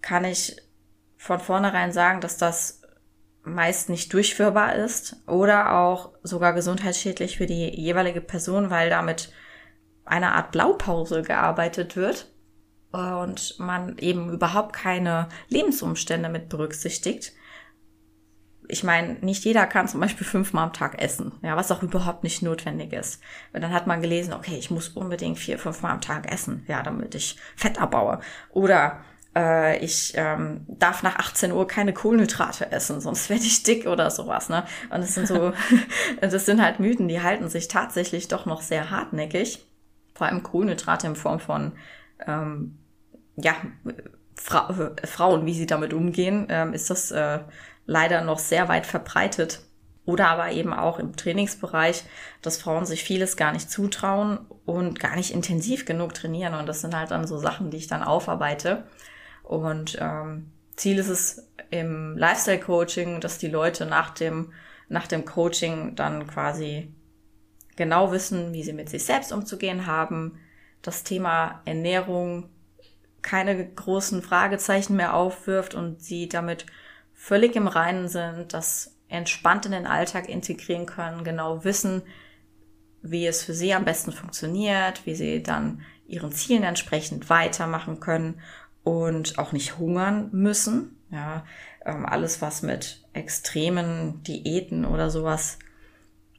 kann 0.00 0.24
ich 0.24 0.56
von 1.16 1.38
vornherein 1.38 1.92
sagen, 1.92 2.20
dass 2.20 2.36
das 2.36 2.82
meist 3.44 3.88
nicht 3.88 4.12
durchführbar 4.12 4.74
ist 4.76 5.16
oder 5.26 5.78
auch 5.78 6.12
sogar 6.22 6.52
gesundheitsschädlich 6.52 7.38
für 7.38 7.46
die 7.46 7.68
jeweilige 7.68 8.20
Person, 8.20 8.70
weil 8.70 8.90
damit 8.90 9.32
eine 10.04 10.32
Art 10.32 10.52
Blaupause 10.52 11.22
gearbeitet 11.22 11.96
wird 11.96 12.31
und 12.92 13.58
man 13.58 13.98
eben 13.98 14.30
überhaupt 14.30 14.74
keine 14.74 15.28
Lebensumstände 15.48 16.28
mit 16.28 16.48
berücksichtigt 16.48 17.32
ich 18.72 18.84
meine, 18.84 19.14
nicht 19.20 19.44
jeder 19.44 19.66
kann 19.66 19.88
zum 19.88 20.00
Beispiel 20.00 20.26
fünfmal 20.26 20.64
am 20.64 20.72
Tag 20.72 21.00
essen, 21.00 21.32
ja, 21.42 21.56
was 21.56 21.70
auch 21.70 21.82
überhaupt 21.82 22.22
nicht 22.22 22.42
notwendig 22.42 22.94
ist. 22.94 23.20
Weil 23.52 23.60
dann 23.60 23.72
hat 23.72 23.86
man 23.86 24.00
gelesen, 24.00 24.32
okay, 24.32 24.56
ich 24.56 24.70
muss 24.70 24.88
unbedingt 24.88 25.38
vier, 25.38 25.58
fünfmal 25.58 25.92
am 25.92 26.00
Tag 26.00 26.32
essen, 26.32 26.64
ja, 26.68 26.82
damit 26.82 27.14
ich 27.14 27.36
Fett 27.54 27.80
abbaue. 27.80 28.20
Oder 28.50 29.04
äh, 29.36 29.78
ich 29.84 30.12
ähm, 30.16 30.64
darf 30.68 31.02
nach 31.02 31.16
18 31.16 31.52
Uhr 31.52 31.66
keine 31.66 31.92
Kohlenhydrate 31.92 32.72
essen, 32.72 33.02
sonst 33.02 33.28
werde 33.28 33.42
ich 33.42 33.62
dick 33.62 33.86
oder 33.86 34.10
sowas. 34.10 34.48
Ne? 34.48 34.64
Und 34.90 35.02
das 35.02 35.14
sind 35.14 35.26
so, 35.26 35.52
das 36.20 36.46
sind 36.46 36.62
halt 36.62 36.80
Mythen, 36.80 37.08
die 37.08 37.20
halten 37.20 37.48
sich 37.48 37.68
tatsächlich 37.68 38.28
doch 38.28 38.46
noch 38.46 38.62
sehr 38.62 38.90
hartnäckig. 38.90 39.66
Vor 40.14 40.26
allem 40.26 40.42
Kohlenhydrate 40.42 41.08
in 41.08 41.16
Form 41.16 41.40
von 41.40 41.72
ähm, 42.26 42.78
ja, 43.42 43.54
Fra 44.34 44.94
Frauen, 45.04 45.46
wie 45.46 45.54
sie 45.54 45.66
damit 45.66 45.92
umgehen, 45.92 46.46
ähm, 46.48 46.72
ist 46.72 46.90
das 46.90 47.10
äh, 47.10 47.40
leider 47.86 48.22
noch 48.22 48.38
sehr 48.38 48.68
weit 48.68 48.86
verbreitet. 48.86 49.60
Oder 50.04 50.28
aber 50.28 50.50
eben 50.50 50.72
auch 50.72 50.98
im 50.98 51.14
Trainingsbereich, 51.14 52.04
dass 52.40 52.56
Frauen 52.56 52.86
sich 52.86 53.04
vieles 53.04 53.36
gar 53.36 53.52
nicht 53.52 53.70
zutrauen 53.70 54.38
und 54.64 54.98
gar 54.98 55.14
nicht 55.14 55.32
intensiv 55.32 55.84
genug 55.84 56.12
trainieren. 56.14 56.54
Und 56.54 56.66
das 56.68 56.80
sind 56.80 56.96
halt 56.96 57.12
dann 57.12 57.26
so 57.26 57.38
Sachen, 57.38 57.70
die 57.70 57.76
ich 57.76 57.86
dann 57.86 58.02
aufarbeite. 58.02 58.84
Und 59.44 59.96
ähm, 60.00 60.50
Ziel 60.74 60.98
ist 60.98 61.08
es 61.08 61.48
im 61.70 62.16
Lifestyle-Coaching, 62.16 63.20
dass 63.20 63.38
die 63.38 63.48
Leute 63.48 63.86
nach 63.86 64.10
dem, 64.10 64.52
nach 64.88 65.06
dem 65.06 65.24
Coaching 65.24 65.94
dann 65.94 66.26
quasi 66.26 66.92
genau 67.76 68.10
wissen, 68.10 68.52
wie 68.52 68.64
sie 68.64 68.72
mit 68.72 68.88
sich 68.88 69.04
selbst 69.04 69.32
umzugehen 69.32 69.86
haben, 69.86 70.38
das 70.82 71.04
Thema 71.04 71.62
Ernährung 71.64 72.48
keine 73.22 73.66
großen 73.66 74.22
Fragezeichen 74.22 74.96
mehr 74.96 75.14
aufwirft 75.14 75.74
und 75.74 76.02
sie 76.02 76.28
damit 76.28 76.66
völlig 77.14 77.56
im 77.56 77.68
Reinen 77.68 78.08
sind, 78.08 78.52
das 78.52 78.96
entspannt 79.08 79.66
in 79.66 79.72
den 79.72 79.86
Alltag 79.86 80.28
integrieren 80.28 80.86
können, 80.86 81.22
genau 81.22 81.64
wissen, 81.64 82.02
wie 83.02 83.26
es 83.26 83.42
für 83.42 83.54
sie 83.54 83.74
am 83.74 83.84
besten 83.84 84.12
funktioniert, 84.12 85.06
wie 85.06 85.14
sie 85.14 85.42
dann 85.42 85.82
ihren 86.06 86.32
Zielen 86.32 86.62
entsprechend 86.62 87.30
weitermachen 87.30 88.00
können 88.00 88.40
und 88.84 89.38
auch 89.38 89.52
nicht 89.52 89.78
hungern 89.78 90.28
müssen. 90.32 90.96
Ja, 91.10 91.44
ähm, 91.84 92.06
alles 92.06 92.40
was 92.40 92.62
mit 92.62 93.04
extremen 93.12 94.22
Diäten 94.22 94.84
oder 94.84 95.10
sowas 95.10 95.58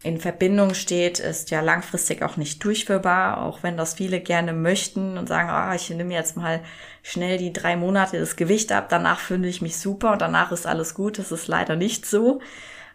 in 0.04 0.20
Verbindung 0.20 0.74
steht, 0.74 1.20
ist 1.20 1.50
ja 1.50 1.62
langfristig 1.62 2.24
auch 2.24 2.36
nicht 2.36 2.64
durchführbar, 2.64 3.42
auch 3.42 3.64
wenn 3.64 3.78
das 3.78 3.94
viele 3.94 4.20
gerne 4.20 4.52
möchten 4.52 5.18
und 5.18 5.30
sagen, 5.30 5.50
ah, 5.50 5.74
ich 5.74 5.90
nehme 5.90 6.14
jetzt 6.14 6.36
mal 6.36 6.62
schnell 7.02 7.38
die 7.38 7.54
drei 7.54 7.78
Monate 7.78 8.20
das 8.20 8.36
Gewicht 8.36 8.74
ab, 8.74 8.88
danach 8.90 9.20
fühle 9.20 9.48
ich 9.48 9.62
mich 9.62 9.78
super 9.78 10.12
und 10.12 10.22
danach 10.22 10.52
ist 10.52 10.68
alles 10.68 10.94
gut. 10.94 11.20
Das 11.20 11.32
ist 11.32 11.48
leider 11.48 11.78
nicht 11.78 12.06
so. 12.06 12.42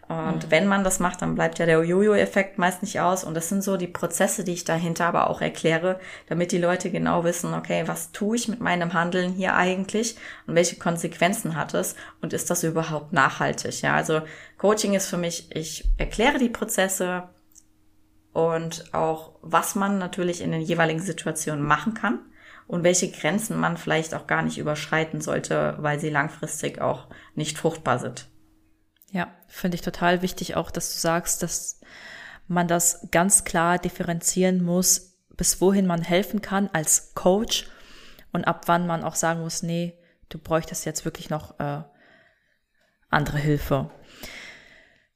Und 0.09 0.45
mhm. 0.45 0.51
wenn 0.51 0.67
man 0.67 0.83
das 0.83 0.99
macht, 0.99 1.21
dann 1.21 1.35
bleibt 1.35 1.59
ja 1.59 1.67
der 1.67 1.83
Jojo-Effekt 1.83 2.57
meist 2.57 2.81
nicht 2.81 2.99
aus. 2.99 3.23
Und 3.23 3.35
das 3.35 3.47
sind 3.47 3.63
so 3.63 3.77
die 3.77 3.87
Prozesse, 3.87 4.43
die 4.43 4.53
ich 4.53 4.63
dahinter 4.63 5.05
aber 5.05 5.29
auch 5.29 5.39
erkläre, 5.39 5.99
damit 6.27 6.51
die 6.51 6.57
Leute 6.57 6.89
genau 6.89 7.23
wissen, 7.23 7.53
okay, 7.53 7.83
was 7.85 8.11
tue 8.11 8.35
ich 8.35 8.47
mit 8.47 8.59
meinem 8.59 8.93
Handeln 8.93 9.33
hier 9.33 9.55
eigentlich 9.55 10.17
und 10.47 10.55
welche 10.55 10.77
Konsequenzen 10.77 11.55
hat 11.55 11.75
es 11.75 11.95
und 12.21 12.33
ist 12.33 12.49
das 12.49 12.63
überhaupt 12.63 13.13
nachhaltig? 13.13 13.83
Ja, 13.83 13.93
also 13.93 14.21
Coaching 14.57 14.95
ist 14.95 15.07
für 15.07 15.17
mich, 15.17 15.55
ich 15.55 15.87
erkläre 15.97 16.39
die 16.39 16.49
Prozesse 16.49 17.29
und 18.33 18.91
auch, 18.95 19.33
was 19.43 19.75
man 19.75 19.99
natürlich 19.99 20.41
in 20.41 20.51
den 20.51 20.61
jeweiligen 20.61 21.01
Situationen 21.01 21.63
machen 21.63 21.93
kann 21.93 22.17
und 22.65 22.83
welche 22.83 23.11
Grenzen 23.11 23.59
man 23.59 23.77
vielleicht 23.77 24.15
auch 24.15 24.25
gar 24.25 24.41
nicht 24.41 24.57
überschreiten 24.57 25.21
sollte, 25.21 25.75
weil 25.77 25.99
sie 25.99 26.09
langfristig 26.09 26.81
auch 26.81 27.05
nicht 27.35 27.59
fruchtbar 27.59 27.99
sind. 27.99 28.27
Ja, 29.11 29.27
finde 29.47 29.75
ich 29.75 29.81
total 29.81 30.21
wichtig 30.21 30.55
auch, 30.55 30.71
dass 30.71 30.93
du 30.93 30.99
sagst, 30.99 31.41
dass 31.41 31.81
man 32.47 32.67
das 32.67 33.07
ganz 33.11 33.43
klar 33.43 33.77
differenzieren 33.77 34.63
muss, 34.63 35.17
bis 35.35 35.61
wohin 35.61 35.87
man 35.87 36.01
helfen 36.01 36.41
kann 36.41 36.69
als 36.73 37.13
Coach 37.15 37.67
und 38.31 38.45
ab 38.45 38.63
wann 38.67 38.87
man 38.87 39.03
auch 39.03 39.15
sagen 39.15 39.41
muss, 39.41 39.63
nee, 39.63 39.97
du 40.29 40.37
bräuchtest 40.37 40.85
jetzt 40.85 41.05
wirklich 41.05 41.29
noch 41.29 41.59
äh, 41.59 41.81
andere 43.09 43.37
Hilfe. 43.37 43.89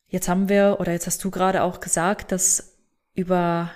Jetzt 0.07 0.27
haben 0.27 0.49
wir, 0.49 0.77
oder 0.79 0.91
jetzt 0.91 1.07
hast 1.07 1.23
du 1.23 1.31
gerade 1.31 1.63
auch 1.63 1.79
gesagt, 1.79 2.31
dass 2.31 2.77
über 3.15 3.71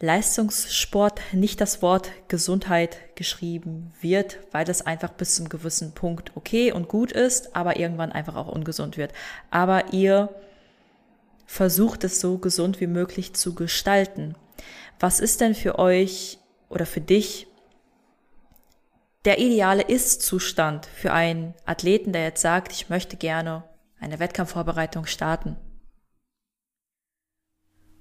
Leistungssport 0.00 1.20
nicht 1.32 1.60
das 1.60 1.82
Wort 1.82 2.10
Gesundheit 2.28 3.14
geschrieben 3.16 3.92
wird, 4.00 4.38
weil 4.50 4.64
das 4.64 4.80
einfach 4.82 5.10
bis 5.10 5.34
zum 5.34 5.50
gewissen 5.50 5.92
Punkt 5.92 6.32
okay 6.36 6.72
und 6.72 6.88
gut 6.88 7.12
ist, 7.12 7.54
aber 7.54 7.78
irgendwann 7.78 8.10
einfach 8.10 8.34
auch 8.34 8.48
ungesund 8.48 8.96
wird. 8.96 9.12
Aber 9.50 9.92
ihr 9.92 10.34
versucht 11.44 12.04
es 12.04 12.18
so 12.18 12.38
gesund 12.38 12.80
wie 12.80 12.86
möglich 12.86 13.34
zu 13.34 13.54
gestalten. 13.54 14.36
Was 14.98 15.20
ist 15.20 15.42
denn 15.42 15.54
für 15.54 15.78
euch 15.78 16.38
oder 16.70 16.86
für 16.86 17.02
dich 17.02 17.46
der 19.26 19.38
ideale 19.38 19.82
Ist-Zustand 19.82 20.86
für 20.86 21.12
einen 21.12 21.54
Athleten, 21.66 22.12
der 22.12 22.22
jetzt 22.22 22.40
sagt, 22.40 22.72
ich 22.72 22.88
möchte 22.88 23.18
gerne 23.18 23.64
eine 23.98 24.18
Wettkampfvorbereitung 24.18 25.04
starten? 25.04 25.56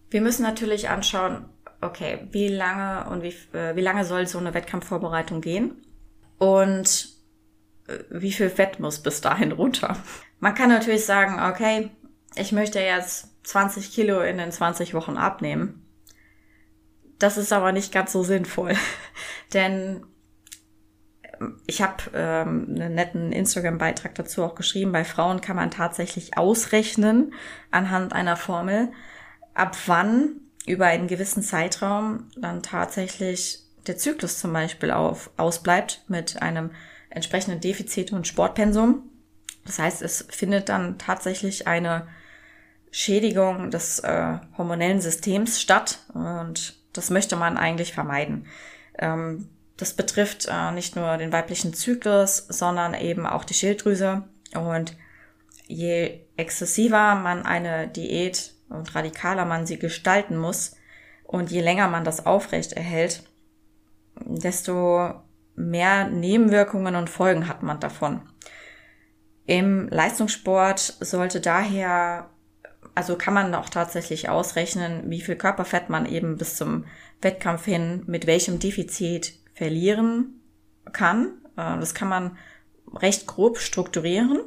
Wir 0.10 0.22
müssen 0.22 0.44
natürlich 0.44 0.88
anschauen, 0.88 1.50
okay, 1.82 2.28
wie 2.32 2.48
lange 2.48 3.10
und 3.10 3.24
wie, 3.24 3.36
äh, 3.58 3.76
wie 3.76 3.82
lange 3.82 4.06
soll 4.06 4.28
so 4.28 4.38
eine 4.38 4.54
Wettkampfvorbereitung 4.54 5.42
gehen? 5.42 5.86
Und 6.38 7.10
äh, 7.88 8.00
wie 8.10 8.32
viel 8.32 8.50
Fett 8.50 8.80
muss 8.80 9.00
bis 9.00 9.22
dahin 9.22 9.52
runter? 9.52 9.98
Man 10.40 10.56
kann 10.56 10.70
natürlich 10.70 11.06
sagen, 11.06 11.40
okay, 11.52 11.90
ich 12.36 12.52
möchte 12.52 12.80
jetzt 12.80 13.30
20 13.44 13.92
Kilo 13.92 14.22
in 14.22 14.38
den 14.38 14.52
20 14.52 14.94
Wochen 14.94 15.18
abnehmen. 15.18 15.86
Das 17.18 17.38
ist 17.38 17.52
aber 17.52 17.72
nicht 17.72 17.92
ganz 17.92 18.14
so 18.14 18.24
sinnvoll, 18.24 18.74
denn 19.54 20.06
ich 21.68 21.82
habe 21.82 22.04
ähm, 22.14 22.68
einen 22.70 22.96
netten 22.96 23.32
Instagram-Beitrag 23.32 24.16
dazu 24.16 24.44
auch 24.44 24.56
geschrieben. 24.56 24.92
Bei 24.92 25.06
Frauen 25.06 25.40
kann 25.40 25.56
man 25.56 25.72
tatsächlich 25.72 26.38
ausrechnen 26.38 27.34
anhand 27.72 28.14
einer 28.14 28.36
Formel, 28.36 28.92
ab 29.54 29.78
wann 29.86 30.42
über 30.66 30.86
einen 30.86 31.08
gewissen 31.08 31.44
Zeitraum 31.44 32.30
dann 32.36 32.62
tatsächlich 32.62 33.60
der 33.88 33.98
Zyklus 33.98 34.40
zum 34.40 34.54
Beispiel 34.54 34.92
auf, 34.92 35.32
ausbleibt 35.38 36.04
mit 36.08 36.42
einem 36.42 36.72
entsprechenden 37.10 37.60
Defizit 37.60 38.12
und 38.12 38.28
Sportpensum. 38.28 39.04
Das 39.66 39.80
heißt, 39.80 40.02
es 40.02 40.26
findet 40.30 40.70
dann 40.70 40.98
tatsächlich 40.98 41.68
eine 41.68 42.08
Schädigung 42.92 43.72
des 43.72 44.00
äh, 44.00 44.38
hormonellen 44.58 45.02
Systems 45.02 45.62
statt 45.62 46.00
und 46.14 46.76
das 46.94 47.10
möchte 47.10 47.36
man 47.36 47.58
eigentlich 47.58 47.94
vermeiden. 47.94 48.48
Ähm, 48.98 49.50
das 49.78 49.94
betrifft 49.94 50.48
äh, 50.52 50.72
nicht 50.72 50.96
nur 50.96 51.18
den 51.18 51.32
weiblichen 51.32 51.74
Zyklus, 51.74 52.46
sondern 52.50 52.94
eben 52.94 53.26
auch 53.26 53.46
die 53.46 53.54
Schilddrüse. 53.54 54.24
Und 54.54 54.96
je 55.68 56.20
exzessiver 56.36 57.16
man 57.16 57.46
eine 57.46 57.88
Diät 57.88 58.54
und 58.70 58.94
radikaler 58.96 59.46
man 59.46 59.66
sie 59.66 59.80
gestalten 59.80 60.38
muss 60.38 60.76
und 61.24 61.52
je 61.52 61.62
länger 61.62 61.88
man 61.88 62.04
das 62.04 62.26
aufrecht 62.26 62.74
erhält, 62.74 63.24
desto 64.26 65.14
mehr 65.56 66.08
Nebenwirkungen 66.08 66.96
und 66.96 67.10
Folgen 67.10 67.48
hat 67.48 67.64
man 67.64 67.80
davon. 67.80 68.22
Im 69.46 69.88
Leistungssport 69.90 70.80
sollte 70.80 71.42
daher, 71.42 72.30
also 72.96 73.16
kann 73.16 73.34
man 73.34 73.54
auch 73.56 73.70
tatsächlich 73.70 74.30
ausrechnen, 74.30 75.10
wie 75.10 75.22
viel 75.22 75.36
Körperfett 75.36 75.90
man 75.90 76.06
eben 76.06 76.38
bis 76.38 76.56
zum 76.56 76.86
Wettkampf 77.22 77.66
hin 77.66 78.04
mit 78.08 78.28
welchem 78.28 78.60
Defizit 78.60 79.34
verlieren 79.54 80.42
kann. 80.94 81.34
Äh, 81.58 81.80
das 81.80 81.94
kann 81.94 82.10
man 82.10 82.38
recht 82.96 83.28
grob 83.28 83.58
strukturieren 83.58 84.40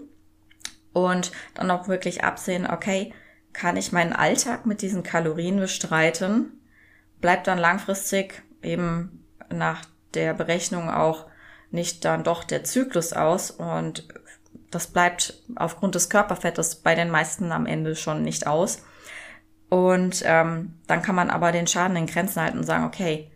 und 0.93 1.33
dann 1.55 1.71
auch 1.71 1.89
wirklich 1.89 2.25
absehen, 2.25 2.67
okay, 2.69 3.13
kann 3.53 3.77
ich 3.77 3.93
meinen 3.93 4.13
Alltag 4.13 4.67
mit 4.67 4.83
diesen 4.83 5.03
Kalorien 5.03 5.59
bestreiten? 5.59 6.61
Bleibt 7.21 7.47
dann 7.47 7.59
langfristig 7.59 8.43
eben 8.63 9.25
nach 9.51 9.85
der 10.15 10.35
Berechnung 10.35 10.91
auch 10.91 11.27
nicht 11.71 12.05
dann 12.05 12.25
doch 12.25 12.45
der 12.45 12.65
Zyklus 12.65 13.13
aus 13.13 13.51
und 13.51 14.07
das 14.71 14.87
bleibt 14.87 15.35
aufgrund 15.57 15.95
des 15.95 16.09
Körperfettes 16.09 16.77
bei 16.77 16.95
den 16.95 17.11
meisten 17.11 17.53
am 17.53 17.67
Ende 17.67 17.95
schon 17.97 18.23
nicht 18.23 18.47
aus. 18.47 18.83
Und 19.69 20.23
ähm, 20.27 20.75
dann 20.87 21.03
kann 21.03 21.15
man 21.15 21.31
aber 21.31 21.53
den 21.53 21.67
Schaden 21.67 21.97
in 21.97 22.07
Grenzen 22.07 22.43
halten 22.43 22.59
und 22.59 22.65
sagen, 22.65 22.85
okay, 22.85 23.32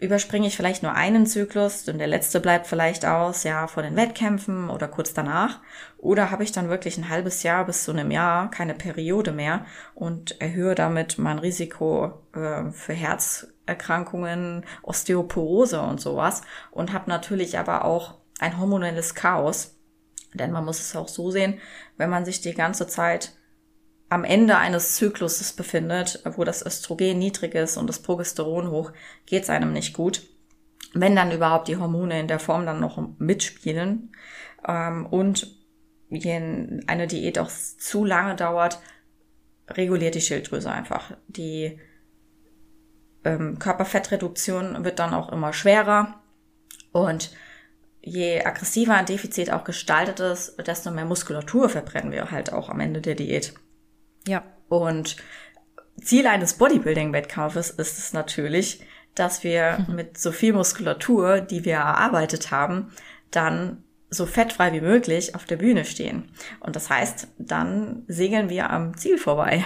überspringe 0.00 0.46
ich 0.46 0.56
vielleicht 0.56 0.82
nur 0.82 0.94
einen 0.94 1.26
Zyklus 1.26 1.86
und 1.86 1.98
der 1.98 2.06
letzte 2.06 2.40
bleibt 2.40 2.66
vielleicht 2.66 3.04
aus, 3.04 3.44
ja, 3.44 3.66
vor 3.66 3.82
den 3.82 3.96
Wettkämpfen 3.96 4.70
oder 4.70 4.88
kurz 4.88 5.12
danach. 5.12 5.60
Oder 5.98 6.30
habe 6.30 6.42
ich 6.42 6.52
dann 6.52 6.70
wirklich 6.70 6.96
ein 6.96 7.10
halbes 7.10 7.42
Jahr 7.42 7.66
bis 7.66 7.84
zu 7.84 7.92
einem 7.92 8.10
Jahr 8.10 8.50
keine 8.50 8.74
Periode 8.74 9.32
mehr 9.32 9.66
und 9.94 10.40
erhöhe 10.40 10.74
damit 10.74 11.18
mein 11.18 11.38
Risiko 11.38 12.22
äh, 12.34 12.70
für 12.70 12.94
Herzerkrankungen, 12.94 14.64
Osteoporose 14.82 15.82
und 15.82 16.00
sowas 16.00 16.42
und 16.70 16.94
habe 16.94 17.10
natürlich 17.10 17.58
aber 17.58 17.84
auch 17.84 18.14
ein 18.40 18.58
hormonelles 18.58 19.14
Chaos. 19.14 19.76
Denn 20.32 20.50
man 20.50 20.64
muss 20.64 20.80
es 20.80 20.96
auch 20.96 21.08
so 21.08 21.30
sehen, 21.30 21.60
wenn 21.98 22.08
man 22.08 22.24
sich 22.24 22.40
die 22.40 22.54
ganze 22.54 22.86
Zeit 22.86 23.34
am 24.10 24.24
Ende 24.24 24.58
eines 24.58 24.96
Zykluses 24.96 25.52
befindet, 25.52 26.20
wo 26.36 26.42
das 26.42 26.66
Östrogen 26.66 27.18
niedrig 27.18 27.54
ist 27.54 27.76
und 27.76 27.86
das 27.86 28.02
Progesteron 28.02 28.70
hoch, 28.70 28.92
geht 29.24 29.44
es 29.44 29.50
einem 29.50 29.72
nicht 29.72 29.94
gut. 29.94 30.22
Wenn 30.92 31.14
dann 31.14 31.30
überhaupt 31.30 31.68
die 31.68 31.76
Hormone 31.76 32.18
in 32.18 32.26
der 32.26 32.40
Form 32.40 32.66
dann 32.66 32.80
noch 32.80 33.00
mitspielen 33.18 34.12
ähm, 34.66 35.06
und 35.06 35.56
wenn 36.10 36.82
eine 36.88 37.06
Diät 37.06 37.38
auch 37.38 37.48
zu 37.48 38.04
lange 38.04 38.34
dauert, 38.34 38.80
reguliert 39.68 40.16
die 40.16 40.20
Schilddrüse 40.20 40.72
einfach. 40.72 41.12
Die 41.28 41.78
ähm, 43.22 43.60
Körperfettreduktion 43.60 44.84
wird 44.84 44.98
dann 44.98 45.14
auch 45.14 45.30
immer 45.30 45.52
schwerer 45.52 46.20
und 46.90 47.30
je 48.00 48.42
aggressiver 48.42 48.94
ein 48.94 49.06
Defizit 49.06 49.52
auch 49.52 49.62
gestaltet 49.62 50.18
ist, 50.18 50.56
desto 50.66 50.90
mehr 50.90 51.04
Muskulatur 51.04 51.68
verbrennen 51.68 52.10
wir 52.10 52.32
halt 52.32 52.52
auch 52.52 52.68
am 52.70 52.80
Ende 52.80 53.00
der 53.00 53.14
Diät. 53.14 53.54
Ja. 54.26 54.42
Und 54.68 55.16
Ziel 56.00 56.26
eines 56.26 56.54
Bodybuilding-Wettkampfes 56.54 57.70
ist 57.70 57.98
es 57.98 58.12
natürlich, 58.12 58.80
dass 59.14 59.44
wir 59.44 59.84
mhm. 59.86 59.94
mit 59.94 60.18
so 60.18 60.32
viel 60.32 60.52
Muskulatur, 60.52 61.40
die 61.40 61.64
wir 61.64 61.74
erarbeitet 61.74 62.50
haben, 62.50 62.92
dann 63.30 63.84
so 64.10 64.26
fettfrei 64.26 64.72
wie 64.72 64.80
möglich 64.80 65.36
auf 65.36 65.44
der 65.44 65.56
Bühne 65.56 65.84
stehen. 65.84 66.30
Und 66.58 66.74
das 66.74 66.90
heißt, 66.90 67.28
dann 67.38 68.02
segeln 68.08 68.50
wir 68.50 68.70
am 68.70 68.96
Ziel 68.96 69.18
vorbei. 69.18 69.64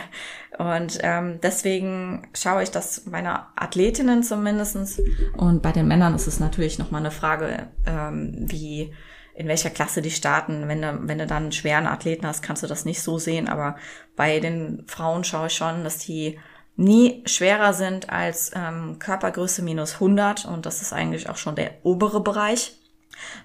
Und 0.58 0.98
ähm, 1.02 1.40
deswegen 1.42 2.28
schaue 2.34 2.62
ich, 2.62 2.70
dass 2.70 3.06
meine 3.06 3.46
Athletinnen 3.56 4.22
zumindestens 4.22 5.00
und 5.36 5.62
bei 5.62 5.72
den 5.72 5.88
Männern 5.88 6.14
ist 6.14 6.26
es 6.26 6.40
natürlich 6.40 6.78
nochmal 6.78 7.00
eine 7.00 7.10
Frage, 7.10 7.68
ähm, 7.86 8.44
wie 8.48 8.92
in 9.34 9.48
welcher 9.48 9.70
Klasse 9.70 10.00
die 10.00 10.10
starten. 10.10 10.68
Wenn 10.68 10.82
du, 10.82 10.98
wenn 11.02 11.18
du 11.18 11.26
dann 11.26 11.44
einen 11.44 11.52
schweren 11.52 11.86
Athleten 11.86 12.26
hast, 12.26 12.42
kannst 12.42 12.62
du 12.62 12.66
das 12.66 12.84
nicht 12.84 13.02
so 13.02 13.18
sehen. 13.18 13.48
Aber 13.48 13.76
bei 14.16 14.40
den 14.40 14.84
Frauen 14.86 15.24
schaue 15.24 15.48
ich 15.48 15.54
schon, 15.54 15.84
dass 15.84 15.98
die 15.98 16.38
nie 16.76 17.22
schwerer 17.26 17.72
sind 17.72 18.10
als 18.10 18.52
ähm, 18.54 18.98
Körpergröße 18.98 19.62
minus 19.62 19.94
100. 19.94 20.44
Und 20.44 20.66
das 20.66 20.82
ist 20.82 20.92
eigentlich 20.92 21.28
auch 21.28 21.36
schon 21.36 21.56
der 21.56 21.72
obere 21.82 22.20
Bereich. 22.20 22.78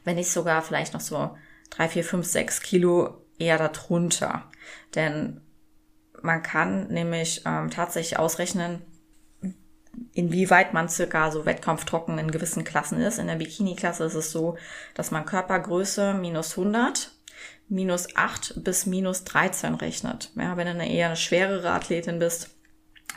Wenn 0.03 0.15
nicht 0.15 0.31
sogar 0.31 0.61
vielleicht 0.61 0.93
noch 0.93 1.01
so 1.01 1.35
drei, 1.69 1.87
vier, 1.87 2.03
fünf, 2.03 2.25
sechs 2.25 2.61
Kilo 2.61 3.25
eher 3.39 3.57
darunter. 3.57 4.45
Denn 4.95 5.41
man 6.21 6.43
kann 6.43 6.87
nämlich 6.87 7.43
ähm, 7.45 7.69
tatsächlich 7.69 8.19
ausrechnen, 8.19 8.81
inwieweit 10.13 10.73
man 10.73 10.89
circa 10.89 11.31
so 11.31 11.45
wettkampftrocken 11.45 12.17
in 12.17 12.31
gewissen 12.31 12.63
Klassen 12.63 12.99
ist. 12.99 13.19
In 13.19 13.27
der 13.27 13.35
Bikini-Klasse 13.35 14.05
ist 14.05 14.15
es 14.15 14.31
so, 14.31 14.57
dass 14.93 15.11
man 15.11 15.25
Körpergröße 15.25 16.13
minus 16.13 16.57
100, 16.57 17.11
minus 17.67 18.15
8 18.15 18.63
bis 18.63 18.85
minus 18.85 19.23
13 19.23 19.75
rechnet. 19.75 20.31
Ja, 20.35 20.57
wenn 20.57 20.65
du 20.65 20.71
eine 20.71 20.91
eher 20.91 21.07
eine 21.07 21.15
schwerere 21.15 21.71
Athletin 21.71 22.19
bist, 22.19 22.55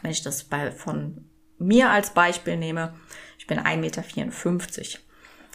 wenn 0.02 0.10
ich 0.10 0.22
das 0.22 0.44
bei, 0.44 0.70
von 0.70 1.28
mir 1.58 1.90
als 1.90 2.10
Beispiel 2.10 2.56
nehme, 2.56 2.94
ich 3.38 3.46
bin 3.46 3.58
1,54 3.58 3.76
Meter 3.76 4.02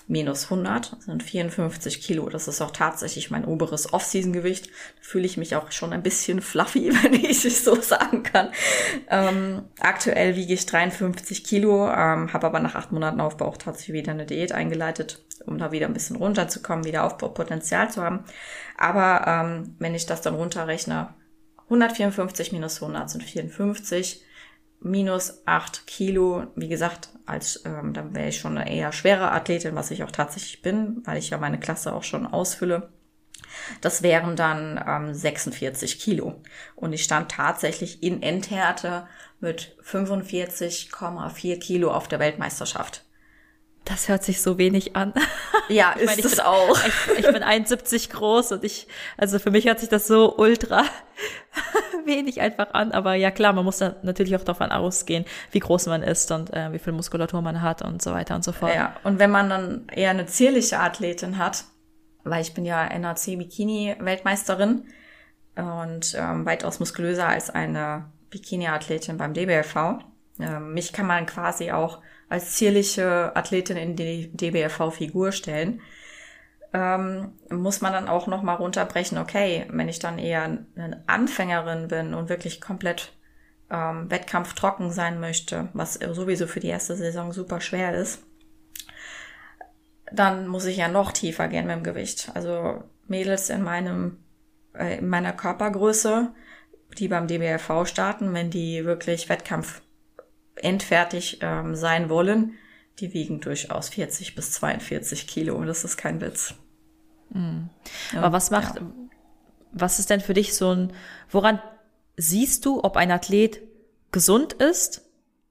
minus 0.08 0.46
100, 0.46 0.96
sind 1.00 1.22
54 1.22 2.02
Kilo. 2.02 2.30
Das 2.30 2.48
ist 2.48 2.62
auch 2.62 2.72
tatsächlich 2.72 3.30
mein 3.30 3.46
oberes 3.46 3.94
Off-Season-Gewicht. 3.94 4.68
Da 4.68 5.02
fühle 5.02 5.26
ich 5.26 5.38
mich 5.38 5.56
auch 5.56 5.72
schon 5.72 5.92
ein 5.92 6.04
bisschen 6.04 6.42
fluffy, 6.42 6.92
wenn 7.04 7.14
ich 7.14 7.44
es 7.44 7.66
so 7.66 7.80
sagen 7.82 8.24
kann. 8.24 8.50
Ähm, 9.10 9.64
aktuell 9.80 10.36
wiege 10.36 10.54
ich 10.54 10.66
53 10.66 11.44
Kilo, 11.44 11.90
ähm, 11.90 12.32
habe 12.32 12.48
aber 12.48 12.60
nach 12.60 12.76
acht 12.76 12.92
Monaten 12.92 13.20
Aufbau 13.20 13.48
auch 13.48 13.58
tatsächlich 13.58 13.96
wieder 13.96 14.14
eine 14.14 14.26
Diät 14.26 14.54
eingeleitet, 14.54 15.26
um 15.46 15.58
da 15.58 15.72
wieder 15.72 15.88
ein 15.88 15.94
bisschen 15.94 16.16
runterzukommen, 16.16 16.86
wieder 16.86 17.04
Aufbaupotenzial 17.04 17.92
zu 17.92 18.02
haben. 18.02 18.24
Aber 18.78 19.26
ähm, 19.28 19.76
wenn 19.80 19.96
ich 19.96 20.06
das 20.06 20.22
dann 20.22 20.36
runterrechne, 20.36 21.14
154 21.66 22.54
minus 22.54 22.82
100 22.82 23.10
sind 23.10 23.24
54 23.24 24.24
minus 24.80 25.42
8 25.46 25.88
Kilo. 25.88 26.48
Wie 26.56 26.68
gesagt, 26.68 27.10
als 27.26 27.64
ähm, 27.66 27.94
dann 27.94 28.16
wäre 28.16 28.30
ich 28.30 28.40
schon 28.40 28.58
eine 28.58 28.72
eher 28.72 28.92
schwere 28.92 29.32
Athletin, 29.32 29.76
was 29.76 29.92
ich 29.92 30.04
auch 30.04 30.12
tatsächlich 30.12 30.62
bin, 30.62 31.02
weil 31.06 31.18
ich 31.18 31.30
ja 31.30 31.38
meine 31.38 31.60
Klasse 31.60 31.94
auch 31.94 32.04
schon 32.04 32.26
ausfülle. 32.26 32.90
Das 33.82 34.04
wären 34.04 34.36
dann 34.36 34.84
ähm, 34.86 35.14
46 35.14 36.00
Kilo. 36.00 36.42
Und 36.76 36.94
ich 36.94 37.04
stand 37.04 37.32
tatsächlich 37.32 38.04
in 38.04 38.22
Endhärte 38.22 39.08
mit 39.40 39.76
45,4 39.84 41.60
Kilo 41.60 41.92
auf 41.92 42.08
der 42.08 42.20
Weltmeisterschaft. 42.20 43.07
Das 43.88 44.10
hört 44.10 44.24
sich 44.24 44.42
so 44.42 44.58
wenig 44.58 44.96
an. 44.96 45.14
Ja, 45.70 45.96
ich 45.98 46.04
ist 46.04 46.06
meine, 46.06 46.20
ich 46.20 46.26
es 46.26 46.36
bin, 46.38 46.46
auch. 46.46 46.80
Ich, 46.86 47.26
ich 47.26 47.26
bin 47.26 47.44
1,70 47.44 48.12
groß 48.12 48.54
und 48.54 48.64
ich, 48.64 48.88
also 49.18 49.38
für 49.38 49.52
mich 49.52 49.66
hört 49.66 49.82
sich 49.82 49.90
das 49.90 50.08
so 50.08 50.38
ultra 50.38 50.86
wenig 52.06 52.40
einfach 52.40 52.74
an. 52.74 52.94
Aber 52.94 53.16
ja 53.16 53.32
klar, 53.32 53.52
man 53.52 53.66
muss 53.66 53.80
dann 53.80 53.96
natürlich 54.02 54.38
auch 54.38 54.46
davon 54.46 54.72
ausgehen, 54.72 55.26
wie 55.52 55.60
groß 55.60 55.88
man 55.88 56.04
ist 56.04 56.32
und 56.32 56.54
äh, 56.54 56.72
wie 56.72 56.80
viel 56.80 56.94
Muskulatur 56.94 57.42
man 57.42 57.62
hat 57.62 57.82
und 57.82 58.02
so 58.02 58.12
weiter 58.12 58.36
und 58.36 58.46
so 58.46 58.54
fort. 58.54 58.74
Ja, 58.74 58.96
und 59.04 59.20
wenn 59.20 59.30
man 59.30 59.50
dann 59.50 59.88
eher 59.90 60.12
eine 60.12 60.26
zierliche 60.26 60.80
Athletin 60.80 61.38
hat, 61.38 61.66
weil 62.24 62.42
ich 62.42 62.54
bin 62.54 62.64
ja 62.64 62.88
NAC 62.98 63.26
Bikini 63.38 63.94
Weltmeisterin 64.00 64.86
und 65.58 66.16
ähm, 66.18 66.46
weitaus 66.46 66.80
muskulöser 66.80 67.28
als 67.28 67.50
eine 67.50 68.06
Bikini-Athletin 68.30 69.18
beim 69.18 69.34
DBLV. 69.34 70.00
Ähm, 70.40 70.74
mich 70.74 70.94
kann 70.94 71.08
man 71.08 71.26
quasi 71.26 71.72
auch 71.72 72.00
als 72.30 72.56
zierliche 72.56 73.36
Athletin 73.36 73.78
in 73.78 73.96
die 73.96 74.30
DBLV-Figur 74.34 75.32
stellen 75.32 75.82
ähm, 76.74 77.34
muss 77.50 77.82
man 77.82 77.94
dann 77.94 78.08
auch 78.08 78.28
noch 78.28 78.44
mal 78.44 78.56
runterbrechen, 78.56 79.18
okay, 79.18 79.66
wenn 79.70 79.90
ich 79.90 80.00
dann 80.00 80.20
eher 80.20 80.44
eine 80.44 81.04
Anfängerin 81.08 81.88
bin 81.88 82.14
und 82.14 82.30
wirklich 82.30 82.60
komplett 82.60 83.14
ähm, 83.70 84.10
Wettkampf 84.10 84.54
trocken 84.54 84.92
sein 84.92 85.20
möchte, 85.20 85.70
was 85.74 85.96
sowieso 85.96 86.48
für 86.48 86.60
die 86.60 86.68
erste 86.68 86.96
Saison 86.96 87.32
super 87.32 87.62
schwer 87.62 87.96
ist, 87.96 88.24
dann 90.12 90.48
muss 90.48 90.66
ich 90.66 90.78
ja 90.78 90.88
noch 90.88 91.12
tiefer 91.12 91.48
gehen 91.48 91.68
mit 91.68 91.76
dem 91.78 91.84
Gewicht. 91.84 92.32
Also 92.34 92.84
Mädels 93.08 93.50
in 93.50 93.64
meinem, 93.64 94.18
äh, 94.74 95.00
in 95.00 95.08
meiner 95.08 95.34
Körpergröße, 95.34 96.34
die 96.98 97.08
beim 97.08 97.28
DBFV 97.28 97.86
starten, 97.86 98.34
wenn 98.34 98.50
die 98.50 98.86
wirklich 98.86 99.30
Wettkampf 99.30 99.82
endfertig 100.62 101.40
ähm, 101.42 101.76
sein 101.76 102.10
wollen, 102.10 102.54
die 103.00 103.14
wiegen 103.14 103.40
durchaus 103.40 103.90
40 103.90 104.36
bis 104.36 104.52
42 104.52 105.28
Kilo. 105.28 105.64
Das 105.64 105.84
ist 105.84 105.98
kein 105.98 106.22
Witz. 106.22 106.56
Mhm. 107.30 107.70
Aber 108.16 108.32
was 108.32 108.52
macht, 108.52 108.76
ja. 108.76 108.82
was 109.72 110.00
ist 110.00 110.10
denn 110.10 110.22
für 110.22 110.34
dich 110.34 110.56
so 110.56 110.72
ein, 110.72 110.94
woran 111.30 111.62
siehst 112.16 112.66
du, 112.66 112.84
ob 112.84 112.98
ein 112.98 113.12
Athlet 113.12 113.62
gesund 114.12 114.54
ist? 114.54 115.07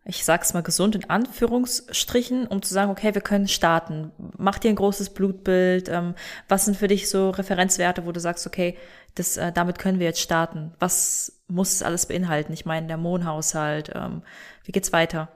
Ich 0.09 0.25
sag's 0.25 0.55
mal 0.55 0.63
gesund 0.63 0.95
in 0.95 1.11
Anführungsstrichen, 1.11 2.47
um 2.47 2.63
zu 2.63 2.73
sagen, 2.73 2.93
okay, 2.93 3.13
wir 3.15 3.23
können 3.23 3.49
starten. 3.49 4.13
Mach 4.39 4.61
dir 4.61 4.69
ein 4.69 4.77
großes 4.77 5.11
Blutbild. 5.11 5.89
Ähm, 5.89 6.15
was 6.49 6.65
sind 6.65 6.77
für 6.77 6.87
dich 6.87 7.11
so 7.11 7.31
Referenzwerte, 7.31 8.07
wo 8.07 8.13
du 8.13 8.21
sagst, 8.21 8.47
okay, 8.47 8.79
das, 9.17 9.37
äh, 9.37 9.51
damit 9.51 9.81
können 9.81 9.99
wir 9.99 10.07
jetzt 10.07 10.21
starten? 10.21 10.73
Was 10.79 11.43
muss 11.49 11.73
es 11.73 11.83
alles 11.83 12.07
beinhalten? 12.07 12.53
Ich 12.53 12.65
meine, 12.65 12.87
der 12.87 12.99
Mondhaushalt. 12.99 13.91
Ähm, 13.97 14.23
wie 14.63 14.71
geht's 14.71 14.93
weiter? 14.93 15.29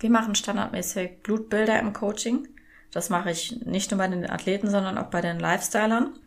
Wir 0.00 0.10
machen 0.10 0.34
standardmäßig 0.34 1.22
Blutbilder 1.22 1.78
im 1.78 1.92
Coaching. 1.92 2.48
Das 2.90 3.10
mache 3.10 3.30
ich 3.30 3.64
nicht 3.64 3.92
nur 3.92 3.98
bei 3.98 4.08
den 4.08 4.28
Athleten, 4.28 4.68
sondern 4.68 4.98
auch 4.98 5.06
bei 5.06 5.20
den 5.20 5.38
Lifestylern. 5.38 6.18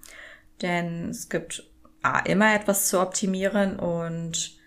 Denn 0.61 1.09
es 1.09 1.27
gibt 1.27 1.69
A, 2.01 2.19
immer 2.19 2.55
etwas 2.55 2.87
zu 2.87 3.01
optimieren 3.01 3.77
und 3.77 4.57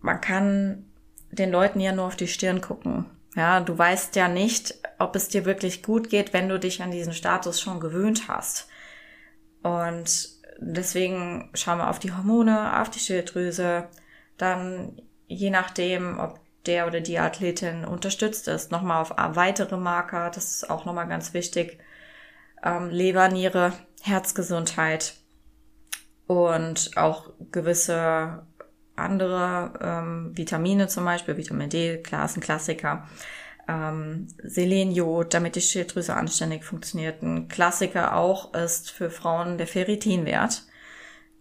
man 0.00 0.20
kann 0.20 0.91
den 1.32 1.50
Leuten 1.50 1.80
ja 1.80 1.92
nur 1.92 2.06
auf 2.06 2.16
die 2.16 2.28
Stirn 2.28 2.60
gucken. 2.60 3.06
Ja, 3.34 3.60
du 3.60 3.76
weißt 3.76 4.14
ja 4.16 4.28
nicht, 4.28 4.74
ob 4.98 5.16
es 5.16 5.28
dir 5.28 5.44
wirklich 5.44 5.82
gut 5.82 6.10
geht, 6.10 6.32
wenn 6.32 6.48
du 6.48 6.58
dich 6.58 6.82
an 6.82 6.90
diesen 6.90 7.14
Status 7.14 7.60
schon 7.60 7.80
gewöhnt 7.80 8.28
hast. 8.28 8.68
Und 9.62 10.28
deswegen 10.58 11.50
schauen 11.54 11.78
wir 11.78 11.88
auf 11.88 11.98
die 11.98 12.12
Hormone, 12.12 12.80
auf 12.80 12.90
die 12.90 12.98
Schilddrüse, 12.98 13.88
dann 14.36 15.00
je 15.26 15.50
nachdem, 15.50 16.18
ob 16.18 16.40
der 16.66 16.86
oder 16.86 17.00
die 17.00 17.18
Athletin 17.18 17.84
unterstützt 17.84 18.48
ist, 18.48 18.70
nochmal 18.70 19.02
auf 19.02 19.10
weitere 19.16 19.76
Marker, 19.76 20.30
das 20.30 20.56
ist 20.56 20.70
auch 20.70 20.84
nochmal 20.84 21.08
ganz 21.08 21.32
wichtig, 21.32 21.78
ähm, 22.62 22.90
Leber, 22.90 23.28
Niere, 23.28 23.72
Herzgesundheit 24.02 25.14
und 26.26 26.96
auch 26.96 27.30
gewisse 27.50 28.46
andere 28.96 29.72
ähm, 29.80 30.32
Vitamine 30.34 30.88
zum 30.88 31.04
Beispiel, 31.04 31.36
Vitamin 31.36 31.70
D, 31.70 31.98
klar 31.98 32.24
ist 32.24 32.36
ein 32.36 32.40
Klassiker, 32.40 33.06
ähm, 33.68 34.28
Selenjod, 34.42 35.32
damit 35.34 35.56
die 35.56 35.60
Schilddrüse 35.60 36.14
anständig 36.14 36.64
funktioniert. 36.64 37.22
Ein 37.22 37.48
Klassiker 37.48 38.16
auch 38.16 38.54
ist 38.54 38.90
für 38.90 39.10
Frauen 39.10 39.58
der 39.58 39.66
Ferritinwert. 39.66 40.64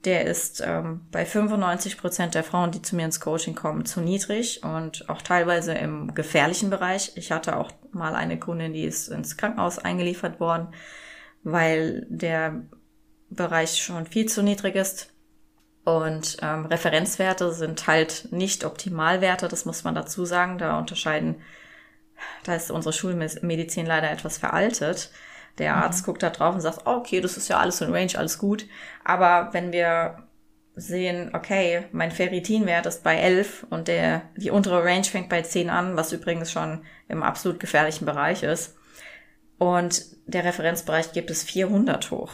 Der 0.05 0.25
ist 0.25 0.63
ähm, 0.65 1.01
bei 1.11 1.25
95 1.25 1.97
Prozent 1.97 2.33
der 2.33 2.43
Frauen, 2.43 2.71
die 2.71 2.81
zu 2.81 2.95
mir 2.95 3.05
ins 3.05 3.19
Coaching 3.19 3.53
kommen, 3.53 3.85
zu 3.85 4.01
niedrig 4.01 4.63
und 4.63 5.07
auch 5.09 5.21
teilweise 5.21 5.73
im 5.73 6.15
gefährlichen 6.15 6.71
Bereich. 6.71 7.11
Ich 7.15 7.31
hatte 7.31 7.55
auch 7.55 7.71
mal 7.91 8.15
eine 8.15 8.39
Kundin, 8.39 8.73
die 8.73 8.83
ist 8.83 9.09
ins 9.09 9.37
Krankenhaus 9.37 9.77
eingeliefert 9.77 10.39
worden, 10.39 10.69
weil 11.43 12.07
der 12.09 12.63
Bereich 13.29 13.81
schon 13.81 14.07
viel 14.07 14.27
zu 14.27 14.41
niedrig 14.41 14.75
ist. 14.75 15.10
Und 15.97 16.37
ähm, 16.41 16.65
Referenzwerte 16.65 17.53
sind 17.53 17.87
halt 17.87 18.27
nicht 18.31 18.63
Optimalwerte, 18.63 19.47
das 19.47 19.65
muss 19.65 19.83
man 19.83 19.95
dazu 19.95 20.25
sagen. 20.25 20.57
Da 20.57 20.77
unterscheiden, 20.77 21.41
da 22.43 22.55
ist 22.55 22.71
unsere 22.71 22.93
Schulmedizin 22.93 23.85
leider 23.85 24.11
etwas 24.11 24.37
veraltet. 24.37 25.11
Der 25.57 25.75
mhm. 25.75 25.83
Arzt 25.83 26.05
guckt 26.05 26.23
da 26.23 26.29
drauf 26.29 26.55
und 26.55 26.61
sagt, 26.61 26.81
oh, 26.85 26.95
okay, 26.95 27.21
das 27.21 27.37
ist 27.37 27.47
ja 27.49 27.59
alles 27.59 27.81
in 27.81 27.93
Range, 27.93 28.11
alles 28.15 28.37
gut. 28.37 28.65
Aber 29.03 29.49
wenn 29.51 29.71
wir 29.71 30.27
sehen, 30.75 31.31
okay, 31.33 31.85
mein 31.91 32.11
Ferritinwert 32.11 32.85
ist 32.85 33.03
bei 33.03 33.17
11 33.17 33.67
und 33.69 33.87
der, 33.87 34.21
die 34.37 34.51
untere 34.51 34.83
Range 34.83 35.03
fängt 35.03 35.29
bei 35.29 35.41
10 35.41 35.69
an, 35.69 35.97
was 35.97 36.13
übrigens 36.13 36.51
schon 36.51 36.85
im 37.09 37.23
absolut 37.23 37.59
gefährlichen 37.59 38.05
Bereich 38.05 38.43
ist. 38.43 38.75
Und 39.57 40.05
der 40.25 40.45
Referenzbereich 40.45 41.11
gibt 41.11 41.29
es 41.29 41.43
400 41.43 42.09
hoch. 42.11 42.31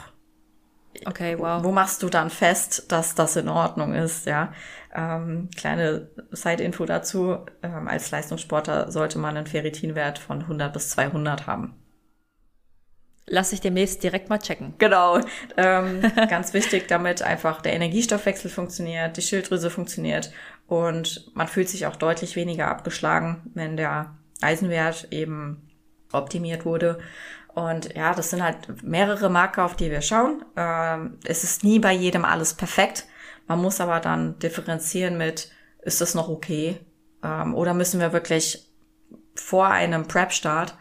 Okay, 1.06 1.38
wow. 1.38 1.64
Wo 1.64 1.72
machst 1.72 2.04
du 2.04 2.10
dann 2.10 2.30
fest, 2.30 2.92
dass 2.92 3.16
das 3.16 3.36
in 3.36 3.50
Ordnung 3.50 3.94
ist, 3.94 4.26
ja? 4.26 4.54
Ähm, 4.96 5.50
kleine 5.56 6.10
Side-Info 6.32 6.86
dazu. 6.86 7.38
Ähm, 7.62 7.88
als 7.88 8.12
Leistungssportler 8.12 8.92
sollte 8.92 9.20
man 9.20 9.38
einen 9.38 9.48
Ferritinwert 9.48 10.20
von 10.20 10.42
100 10.42 10.74
bis 10.74 10.90
200 10.90 11.48
haben. 11.48 11.76
Lass 13.30 13.52
ich 13.52 13.60
demnächst 13.60 14.04
direkt 14.04 14.30
mal 14.30 14.40
checken. 14.40 14.74
Genau. 14.78 15.20
Ähm, 15.58 16.02
ganz 16.30 16.54
wichtig, 16.54 16.88
damit 16.88 17.22
einfach 17.22 17.62
der 17.62 17.74
Energiestoffwechsel 17.74 18.50
funktioniert, 18.50 19.18
die 19.18 19.22
Schilddrüse 19.22 19.70
funktioniert 19.70 20.32
und 20.68 21.30
man 21.36 21.50
fühlt 21.50 21.68
sich 21.68 21.86
auch 21.88 21.98
deutlich 21.98 22.38
weniger 22.38 22.70
abgeschlagen, 22.70 23.52
wenn 23.54 23.76
der 23.76 24.16
Eisenwert 24.42 25.10
eben 25.12 25.70
optimiert 26.14 26.64
wurde. 26.64 27.00
Und 27.58 27.96
ja, 27.96 28.14
das 28.14 28.30
sind 28.30 28.44
halt 28.44 28.84
mehrere 28.84 29.32
Marker, 29.32 29.66
auf 29.66 29.76
die 29.76 29.90
wir 29.90 30.02
schauen. 30.02 30.46
Ähm, 30.56 31.18
es 31.26 31.44
ist 31.44 31.64
nie 31.64 31.80
bei 31.80 31.92
jedem 31.92 32.24
alles 32.24 32.54
perfekt. 32.54 33.06
Man 33.48 33.60
muss 33.60 33.82
aber 33.82 34.00
dann 34.00 34.38
differenzieren 34.38 35.18
mit, 35.18 35.50
ist 35.82 36.00
das 36.00 36.14
noch 36.14 36.30
okay? 36.30 36.80
Ähm, 37.24 37.56
oder 37.56 37.74
müssen 37.74 38.00
wir 38.00 38.14
wirklich 38.14 38.72
vor 39.34 39.70
einem 39.70 40.08
Prep-Start 40.08 40.76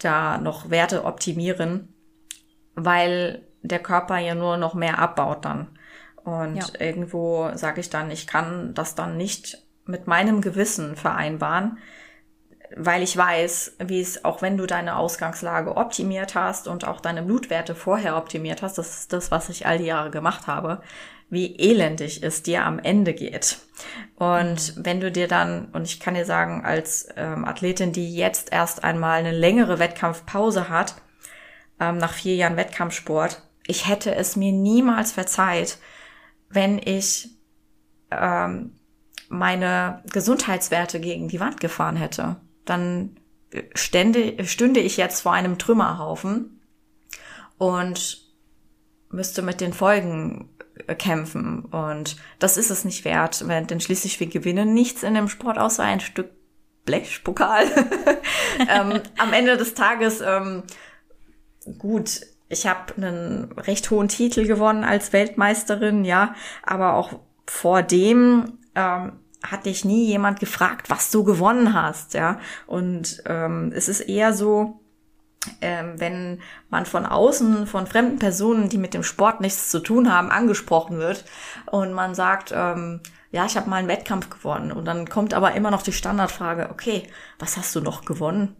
da 0.00 0.36
noch 0.36 0.68
Werte 0.68 1.06
optimieren, 1.06 1.94
weil 2.74 3.46
der 3.62 3.78
Körper 3.78 4.18
ja 4.18 4.34
nur 4.34 4.58
noch 4.58 4.74
mehr 4.74 4.98
abbaut 4.98 5.46
dann. 5.46 5.78
Und 6.24 6.56
ja. 6.56 6.66
irgendwo 6.78 7.52
sage 7.54 7.80
ich 7.80 7.88
dann, 7.88 8.10
ich 8.10 8.26
kann 8.26 8.74
das 8.74 8.94
dann 8.94 9.16
nicht 9.16 9.66
mit 9.86 10.06
meinem 10.06 10.42
Gewissen 10.42 10.94
vereinbaren, 10.94 11.78
weil 12.76 13.02
ich 13.02 13.16
weiß, 13.16 13.76
wie 13.84 14.00
es, 14.00 14.24
auch 14.24 14.42
wenn 14.42 14.56
du 14.56 14.66
deine 14.66 14.96
Ausgangslage 14.96 15.76
optimiert 15.76 16.34
hast 16.34 16.68
und 16.68 16.86
auch 16.86 17.00
deine 17.00 17.22
Blutwerte 17.22 17.74
vorher 17.74 18.16
optimiert 18.16 18.62
hast, 18.62 18.78
das 18.78 19.00
ist 19.00 19.12
das, 19.12 19.30
was 19.30 19.48
ich 19.48 19.66
all 19.66 19.78
die 19.78 19.86
Jahre 19.86 20.10
gemacht 20.10 20.46
habe, 20.46 20.82
wie 21.30 21.56
elendig 21.58 22.22
es 22.22 22.42
dir 22.42 22.64
am 22.64 22.78
Ende 22.78 23.14
geht. 23.14 23.58
Und 24.16 24.76
mhm. 24.76 24.84
wenn 24.84 25.00
du 25.00 25.10
dir 25.10 25.28
dann, 25.28 25.66
und 25.72 25.84
ich 25.84 26.00
kann 26.00 26.14
dir 26.14 26.24
sagen, 26.24 26.64
als 26.64 27.08
ähm, 27.16 27.44
Athletin, 27.44 27.92
die 27.92 28.14
jetzt 28.14 28.52
erst 28.52 28.84
einmal 28.84 29.20
eine 29.20 29.32
längere 29.32 29.78
Wettkampfpause 29.78 30.68
hat, 30.68 30.94
ähm, 31.80 31.98
nach 31.98 32.12
vier 32.12 32.36
Jahren 32.36 32.56
Wettkampfsport, 32.56 33.42
ich 33.66 33.88
hätte 33.88 34.14
es 34.14 34.36
mir 34.36 34.52
niemals 34.52 35.12
verzeiht, 35.12 35.78
wenn 36.48 36.78
ich 36.78 37.28
ähm, 38.10 38.78
meine 39.28 40.02
Gesundheitswerte 40.10 41.00
gegen 41.00 41.28
die 41.28 41.40
Wand 41.40 41.60
gefahren 41.60 41.96
hätte. 41.96 42.36
Dann 42.68 43.16
stände, 43.74 44.44
stünde 44.44 44.80
ich 44.80 44.96
jetzt 44.96 45.22
vor 45.22 45.32
einem 45.32 45.58
Trümmerhaufen 45.58 46.60
und 47.56 48.28
müsste 49.10 49.42
mit 49.42 49.60
den 49.60 49.72
Folgen 49.72 50.50
kämpfen. 50.98 51.64
Und 51.64 52.16
das 52.38 52.56
ist 52.56 52.70
es 52.70 52.84
nicht 52.84 53.04
wert, 53.04 53.44
denn 53.48 53.80
schließlich 53.80 54.20
wir 54.20 54.26
gewinnen 54.26 54.74
nichts 54.74 55.02
in 55.02 55.14
dem 55.14 55.28
Sport 55.28 55.58
außer 55.58 55.82
ein 55.82 56.00
Stück 56.00 56.30
Blechpokal. 56.84 57.64
ähm, 58.68 59.00
am 59.18 59.32
Ende 59.32 59.56
des 59.56 59.74
Tages, 59.74 60.22
ähm, 60.22 60.62
gut, 61.78 62.22
ich 62.48 62.66
habe 62.66 62.94
einen 62.96 63.52
recht 63.52 63.90
hohen 63.90 64.08
Titel 64.08 64.46
gewonnen 64.46 64.84
als 64.84 65.12
Weltmeisterin, 65.12 66.04
ja, 66.04 66.34
aber 66.62 66.94
auch 66.94 67.20
vor 67.46 67.82
dem 67.82 68.58
ähm, 68.74 69.12
hat 69.42 69.66
dich 69.66 69.84
nie 69.84 70.06
jemand 70.06 70.40
gefragt, 70.40 70.90
was 70.90 71.10
du 71.10 71.24
gewonnen 71.24 71.74
hast, 71.74 72.14
ja. 72.14 72.38
Und 72.66 73.22
ähm, 73.26 73.72
es 73.74 73.88
ist 73.88 74.00
eher 74.00 74.32
so, 74.32 74.80
ähm, 75.60 75.94
wenn 75.98 76.40
man 76.70 76.86
von 76.86 77.06
außen, 77.06 77.66
von 77.66 77.86
fremden 77.86 78.18
Personen, 78.18 78.68
die 78.68 78.78
mit 78.78 78.94
dem 78.94 79.02
Sport 79.02 79.40
nichts 79.40 79.70
zu 79.70 79.80
tun 79.80 80.12
haben, 80.12 80.30
angesprochen 80.30 80.98
wird 80.98 81.24
und 81.66 81.92
man 81.92 82.14
sagt, 82.14 82.52
ähm, 82.54 83.00
ja, 83.30 83.44
ich 83.44 83.56
habe 83.56 83.68
mal 83.68 83.76
einen 83.76 83.88
Wettkampf 83.88 84.30
gewonnen 84.30 84.72
und 84.72 84.84
dann 84.84 85.08
kommt 85.08 85.34
aber 85.34 85.54
immer 85.54 85.70
noch 85.70 85.82
die 85.82 85.92
Standardfrage, 85.92 86.70
okay, 86.70 87.04
was 87.38 87.56
hast 87.56 87.74
du 87.76 87.80
noch 87.80 88.04
gewonnen? 88.04 88.56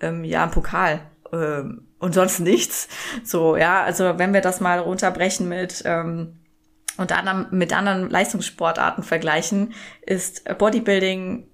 Ähm, 0.00 0.24
ja, 0.24 0.42
ein 0.42 0.50
Pokal 0.50 1.00
ähm, 1.32 1.86
und 1.98 2.14
sonst 2.14 2.40
nichts. 2.40 2.88
So, 3.24 3.56
ja, 3.56 3.82
also 3.82 4.18
wenn 4.18 4.34
wir 4.34 4.40
das 4.40 4.60
mal 4.60 4.78
runterbrechen 4.78 5.48
mit 5.48 5.82
ähm, 5.86 6.39
und 6.96 7.12
anderem, 7.12 7.46
mit 7.50 7.72
anderen 7.72 8.10
Leistungssportarten 8.10 9.04
vergleichen, 9.04 9.74
ist 10.02 10.44
Bodybuilding 10.58 11.46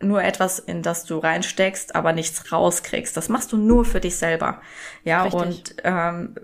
nur 0.00 0.22
etwas, 0.22 0.58
in 0.58 0.82
das 0.82 1.04
du 1.04 1.18
reinsteckst, 1.18 1.94
aber 1.94 2.12
nichts 2.12 2.50
rauskriegst. 2.50 3.16
Das 3.16 3.28
machst 3.28 3.52
du 3.52 3.56
nur 3.56 3.84
für 3.84 4.00
dich 4.00 4.16
selber. 4.16 4.60
Ja, 5.04 5.22
Richtig. 5.22 5.40
und 5.40 5.74
ähm, 5.84 6.34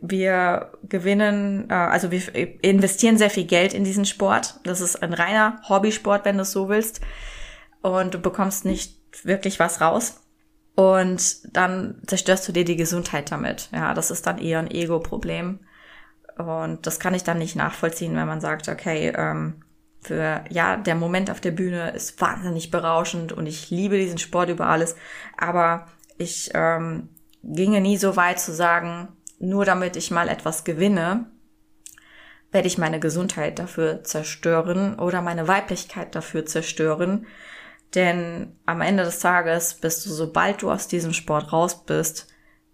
wir 0.00 0.72
gewinnen, 0.82 1.70
äh, 1.70 1.74
also 1.74 2.10
wir 2.10 2.20
investieren 2.62 3.18
sehr 3.18 3.30
viel 3.30 3.44
Geld 3.44 3.74
in 3.74 3.84
diesen 3.84 4.04
Sport. 4.04 4.60
Das 4.64 4.80
ist 4.80 5.02
ein 5.02 5.14
reiner 5.14 5.60
Hobbysport, 5.68 6.24
wenn 6.24 6.36
du 6.36 6.42
es 6.42 6.52
so 6.52 6.68
willst. 6.68 7.00
Und 7.82 8.14
du 8.14 8.18
bekommst 8.18 8.64
nicht 8.64 8.96
wirklich 9.24 9.58
was 9.58 9.80
raus. 9.80 10.20
Und 10.74 11.56
dann 11.56 12.00
zerstörst 12.06 12.48
du 12.48 12.52
dir 12.52 12.64
die 12.64 12.76
Gesundheit 12.76 13.30
damit. 13.30 13.68
Ja, 13.72 13.94
das 13.94 14.10
ist 14.10 14.26
dann 14.26 14.38
eher 14.38 14.58
ein 14.58 14.70
Ego-Problem. 14.70 15.60
Und 16.38 16.86
das 16.86 16.98
kann 16.98 17.14
ich 17.14 17.24
dann 17.24 17.38
nicht 17.38 17.56
nachvollziehen, 17.56 18.16
wenn 18.16 18.26
man 18.26 18.40
sagt, 18.40 18.68
okay, 18.68 19.12
ähm, 19.16 19.62
für, 20.00 20.44
ja, 20.50 20.76
der 20.76 20.94
Moment 20.94 21.30
auf 21.30 21.40
der 21.40 21.52
Bühne 21.52 21.90
ist 21.90 22.20
wahnsinnig 22.20 22.70
berauschend 22.70 23.32
und 23.32 23.46
ich 23.46 23.70
liebe 23.70 23.98
diesen 23.98 24.18
Sport 24.18 24.48
über 24.48 24.66
alles. 24.66 24.96
Aber 25.36 25.86
ich 26.18 26.50
ähm, 26.54 27.08
ginge 27.44 27.80
nie 27.80 27.96
so 27.96 28.16
weit 28.16 28.40
zu 28.40 28.52
sagen, 28.52 29.08
nur 29.38 29.64
damit 29.64 29.96
ich 29.96 30.10
mal 30.10 30.28
etwas 30.28 30.64
gewinne, 30.64 31.26
werde 32.50 32.68
ich 32.68 32.78
meine 32.78 33.00
Gesundheit 33.00 33.58
dafür 33.58 34.04
zerstören 34.04 34.98
oder 34.98 35.22
meine 35.22 35.48
Weiblichkeit 35.48 36.14
dafür 36.14 36.46
zerstören. 36.46 37.26
Denn 37.94 38.56
am 38.66 38.80
Ende 38.80 39.04
des 39.04 39.20
Tages 39.20 39.74
bist 39.74 40.04
du, 40.06 40.10
sobald 40.10 40.62
du 40.62 40.70
aus 40.70 40.88
diesem 40.88 41.12
Sport 41.12 41.52
raus 41.52 41.84
bist, 41.84 42.28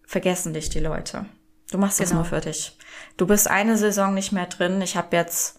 vergessen 0.04 0.52
dich 0.54 0.70
die 0.70 0.80
Leute. 0.80 1.26
Du 1.70 1.78
machst 1.78 1.98
genau. 1.98 2.10
es 2.10 2.14
nur 2.14 2.24
für 2.24 2.40
dich. 2.40 2.77
Du 3.18 3.26
bist 3.26 3.50
eine 3.50 3.76
Saison 3.76 4.14
nicht 4.14 4.32
mehr 4.32 4.46
drin. 4.46 4.80
Ich 4.80 4.96
habe 4.96 5.14
jetzt, 5.14 5.58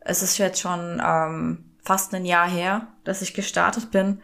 es 0.00 0.22
ist 0.22 0.38
jetzt 0.38 0.60
schon 0.60 1.02
ähm, 1.04 1.64
fast 1.82 2.14
ein 2.14 2.24
Jahr 2.24 2.48
her, 2.48 2.86
dass 3.04 3.20
ich 3.20 3.34
gestartet 3.34 3.90
bin. 3.90 4.22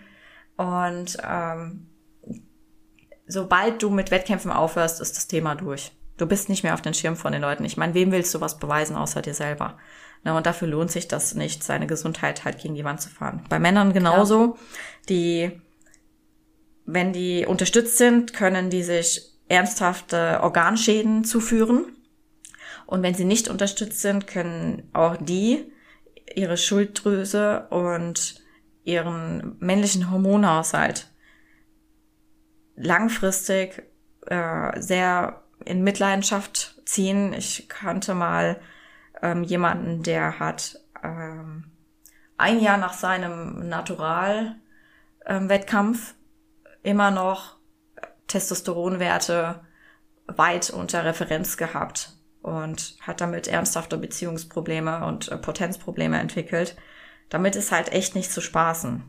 Und 0.57 1.19
ähm, 1.29 1.89
sobald 3.27 3.83
du 3.83 3.91
mit 3.91 4.11
Wettkämpfen 4.11 4.53
aufhörst, 4.53 5.01
ist 5.01 5.17
das 5.17 5.27
Thema 5.27 5.57
durch. 5.57 5.93
Du 6.17 6.27
bist 6.27 6.49
nicht 6.49 6.63
mehr 6.63 6.75
auf 6.75 6.81
den 6.81 6.95
Schirm 6.95 7.17
von 7.17 7.33
den 7.33 7.43
Leuten. 7.43 7.65
Ich 7.65 7.77
meine, 7.77 7.93
wem 7.93 8.13
willst 8.13 8.33
du 8.35 8.41
was 8.41 8.59
beweisen 8.59 8.97
außer 8.97 9.21
dir 9.21 9.35
selber? 9.35 9.77
Na, 10.23 10.37
und 10.37 10.47
dafür 10.47 10.69
lohnt 10.69 10.93
sich 10.93 11.09
das 11.09 11.35
nicht, 11.35 11.65
seine 11.65 11.89
Gesundheit 11.89 12.45
halt 12.45 12.59
gegen 12.59 12.77
die 12.77 12.85
Wand 12.85 13.01
zu 13.01 13.09
fahren. 13.09 13.45
Bei 13.49 13.59
Männern 13.59 13.93
genauso. 13.93 14.53
Klar. 14.53 14.59
Die, 15.09 15.61
wenn 16.85 17.13
die 17.13 17.47
unterstützt 17.47 17.99
sind, 17.99 18.33
können 18.33 18.71
die 18.71 18.85
sich 18.85 19.23
ernsthafte 19.49 20.41
Organschäden 20.43 21.25
zuführen. 21.25 21.96
Und 22.87 23.03
wenn 23.03 23.15
sie 23.15 23.25
nicht 23.25 23.49
unterstützt 23.49 24.01
sind, 24.01 24.27
können 24.27 24.89
auch 24.93 25.17
die 25.17 25.73
ihre 26.35 26.57
Schulddrüse 26.57 27.67
und 27.71 28.43
ihren 28.85 29.57
männlichen 29.59 30.11
Hormonhaushalt 30.11 31.09
langfristig 32.77 33.83
äh, 34.27 34.81
sehr 34.81 35.43
in 35.65 35.83
Mitleidenschaft 35.83 36.81
ziehen. 36.85 37.33
Ich 37.33 37.69
kannte 37.69 38.15
mal 38.15 38.61
ähm, 39.23 39.43
jemanden, 39.43 40.03
der 40.03 40.39
hat 40.39 40.79
ähm, 41.03 41.73
ein 42.37 42.61
Jahr 42.61 42.77
nach 42.77 42.93
seinem 42.93 43.67
Natural-Wettkampf 43.69 46.11
ähm, 46.11 46.17
immer 46.83 47.11
noch 47.11 47.57
Testosteronwerte 48.27 49.65
weit 50.27 50.71
unter 50.71 51.05
Referenz 51.05 51.57
gehabt 51.57 52.16
und 52.47 52.97
hat 53.01 53.21
damit 53.21 53.49
ernsthafte 53.49 53.99
Beziehungsprobleme 53.99 55.05
und 55.05 55.33
äh, 55.33 55.37
Potenzprobleme 55.37 56.21
entwickelt. 56.21 56.77
Damit 57.29 57.57
ist 57.57 57.73
halt 57.73 57.93
echt 57.93 58.15
nicht 58.15 58.31
zu 58.31 58.41
spaßen. 58.41 59.03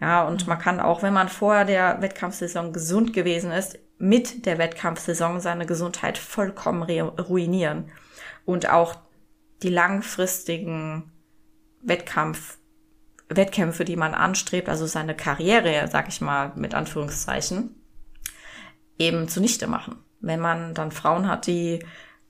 Ja, 0.00 0.26
und 0.26 0.46
man 0.46 0.58
kann 0.58 0.80
auch, 0.80 1.02
wenn 1.02 1.12
man 1.12 1.28
vor 1.28 1.66
der 1.66 2.00
Wettkampfsaison 2.00 2.72
gesund 2.72 3.12
gewesen 3.12 3.50
ist, 3.50 3.78
mit 3.98 4.46
der 4.46 4.56
Wettkampfsaison 4.56 5.40
seine 5.40 5.66
Gesundheit 5.66 6.16
vollkommen 6.16 6.82
ruinieren. 6.82 7.90
Und 8.46 8.70
auch 8.70 8.96
die 9.62 9.68
langfristigen 9.68 11.12
Wettkampf, 11.82 12.56
Wettkämpfe, 13.28 13.84
die 13.84 13.96
man 13.96 14.14
anstrebt, 14.14 14.70
also 14.70 14.86
seine 14.86 15.14
Karriere, 15.14 15.88
sag 15.92 16.08
ich 16.08 16.22
mal, 16.22 16.52
mit 16.54 16.74
Anführungszeichen, 16.74 17.74
eben 18.98 19.28
zunichte 19.28 19.66
machen. 19.66 19.96
Wenn 20.20 20.40
man 20.40 20.72
dann 20.72 20.90
Frauen 20.90 21.28
hat, 21.28 21.46
die 21.46 21.80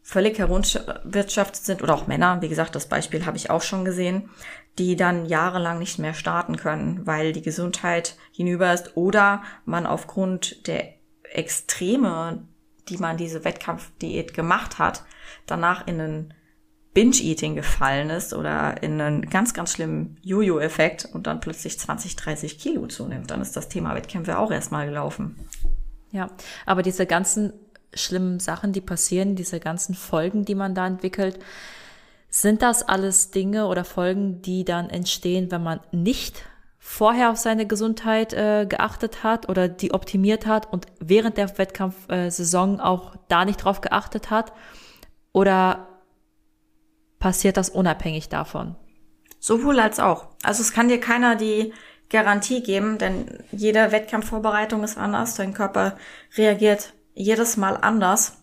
völlig 0.08 0.38
herunterwirtschaftet 0.38 1.62
sind 1.62 1.82
oder 1.82 1.92
auch 1.92 2.06
Männer, 2.06 2.40
wie 2.40 2.48
gesagt, 2.48 2.74
das 2.74 2.88
Beispiel 2.88 3.26
habe 3.26 3.36
ich 3.36 3.50
auch 3.50 3.60
schon 3.60 3.84
gesehen, 3.84 4.30
die 4.78 4.96
dann 4.96 5.26
jahrelang 5.26 5.78
nicht 5.78 5.98
mehr 5.98 6.14
starten 6.14 6.56
können, 6.56 7.06
weil 7.06 7.34
die 7.34 7.42
Gesundheit 7.42 8.16
hinüber 8.32 8.72
ist 8.72 8.96
oder 8.96 9.42
man 9.66 9.84
aufgrund 9.84 10.66
der 10.66 10.94
Extreme, 11.24 12.48
die 12.88 12.96
man 12.96 13.18
diese 13.18 13.44
Wettkampfdiät 13.44 14.32
gemacht 14.32 14.78
hat, 14.78 15.04
danach 15.44 15.86
in 15.86 16.00
einen 16.00 16.34
Binge-Eating 16.94 17.54
gefallen 17.54 18.08
ist 18.08 18.32
oder 18.32 18.82
in 18.82 18.98
einen 18.98 19.28
ganz, 19.28 19.52
ganz 19.52 19.72
schlimmen 19.72 20.16
Jojo-Effekt 20.22 21.06
und 21.12 21.26
dann 21.26 21.40
plötzlich 21.40 21.78
20, 21.78 22.16
30 22.16 22.58
Kilo 22.58 22.86
zunimmt, 22.86 23.30
dann 23.30 23.42
ist 23.42 23.58
das 23.58 23.68
Thema 23.68 23.94
Wettkämpfe 23.94 24.38
auch 24.38 24.50
erstmal 24.50 24.86
gelaufen. 24.86 25.36
Ja, 26.12 26.30
aber 26.64 26.80
diese 26.82 27.04
ganzen 27.04 27.52
schlimmen 27.94 28.40
Sachen, 28.40 28.72
die 28.72 28.80
passieren, 28.80 29.36
diese 29.36 29.60
ganzen 29.60 29.94
Folgen, 29.94 30.44
die 30.44 30.54
man 30.54 30.74
da 30.74 30.86
entwickelt, 30.86 31.38
sind 32.30 32.62
das 32.62 32.82
alles 32.82 33.30
Dinge 33.30 33.66
oder 33.66 33.84
Folgen, 33.84 34.42
die 34.42 34.64
dann 34.64 34.90
entstehen, 34.90 35.50
wenn 35.50 35.62
man 35.62 35.80
nicht 35.92 36.44
vorher 36.78 37.30
auf 37.30 37.36
seine 37.36 37.66
Gesundheit 37.66 38.32
äh, 38.32 38.66
geachtet 38.66 39.22
hat 39.22 39.48
oder 39.48 39.68
die 39.68 39.92
optimiert 39.92 40.46
hat 40.46 40.72
und 40.72 40.86
während 41.00 41.36
der 41.36 41.56
Wettkampfsaison 41.58 42.78
äh, 42.78 42.82
auch 42.82 43.16
da 43.28 43.44
nicht 43.44 43.64
drauf 43.64 43.80
geachtet 43.80 44.30
hat? 44.30 44.52
Oder 45.32 45.88
passiert 47.18 47.56
das 47.56 47.68
unabhängig 47.68 48.28
davon? 48.28 48.74
Sowohl 49.38 49.80
als 49.80 50.00
auch. 50.00 50.28
Also 50.42 50.62
es 50.62 50.72
kann 50.72 50.88
dir 50.88 50.98
keiner 50.98 51.36
die 51.36 51.72
Garantie 52.10 52.62
geben, 52.62 52.98
denn 52.98 53.26
jede 53.52 53.92
Wettkampfvorbereitung 53.92 54.82
ist 54.82 54.96
anders. 54.96 55.34
Dein 55.34 55.52
Körper 55.52 55.96
reagiert 56.36 56.94
jedes 57.18 57.56
Mal 57.56 57.76
anders. 57.76 58.38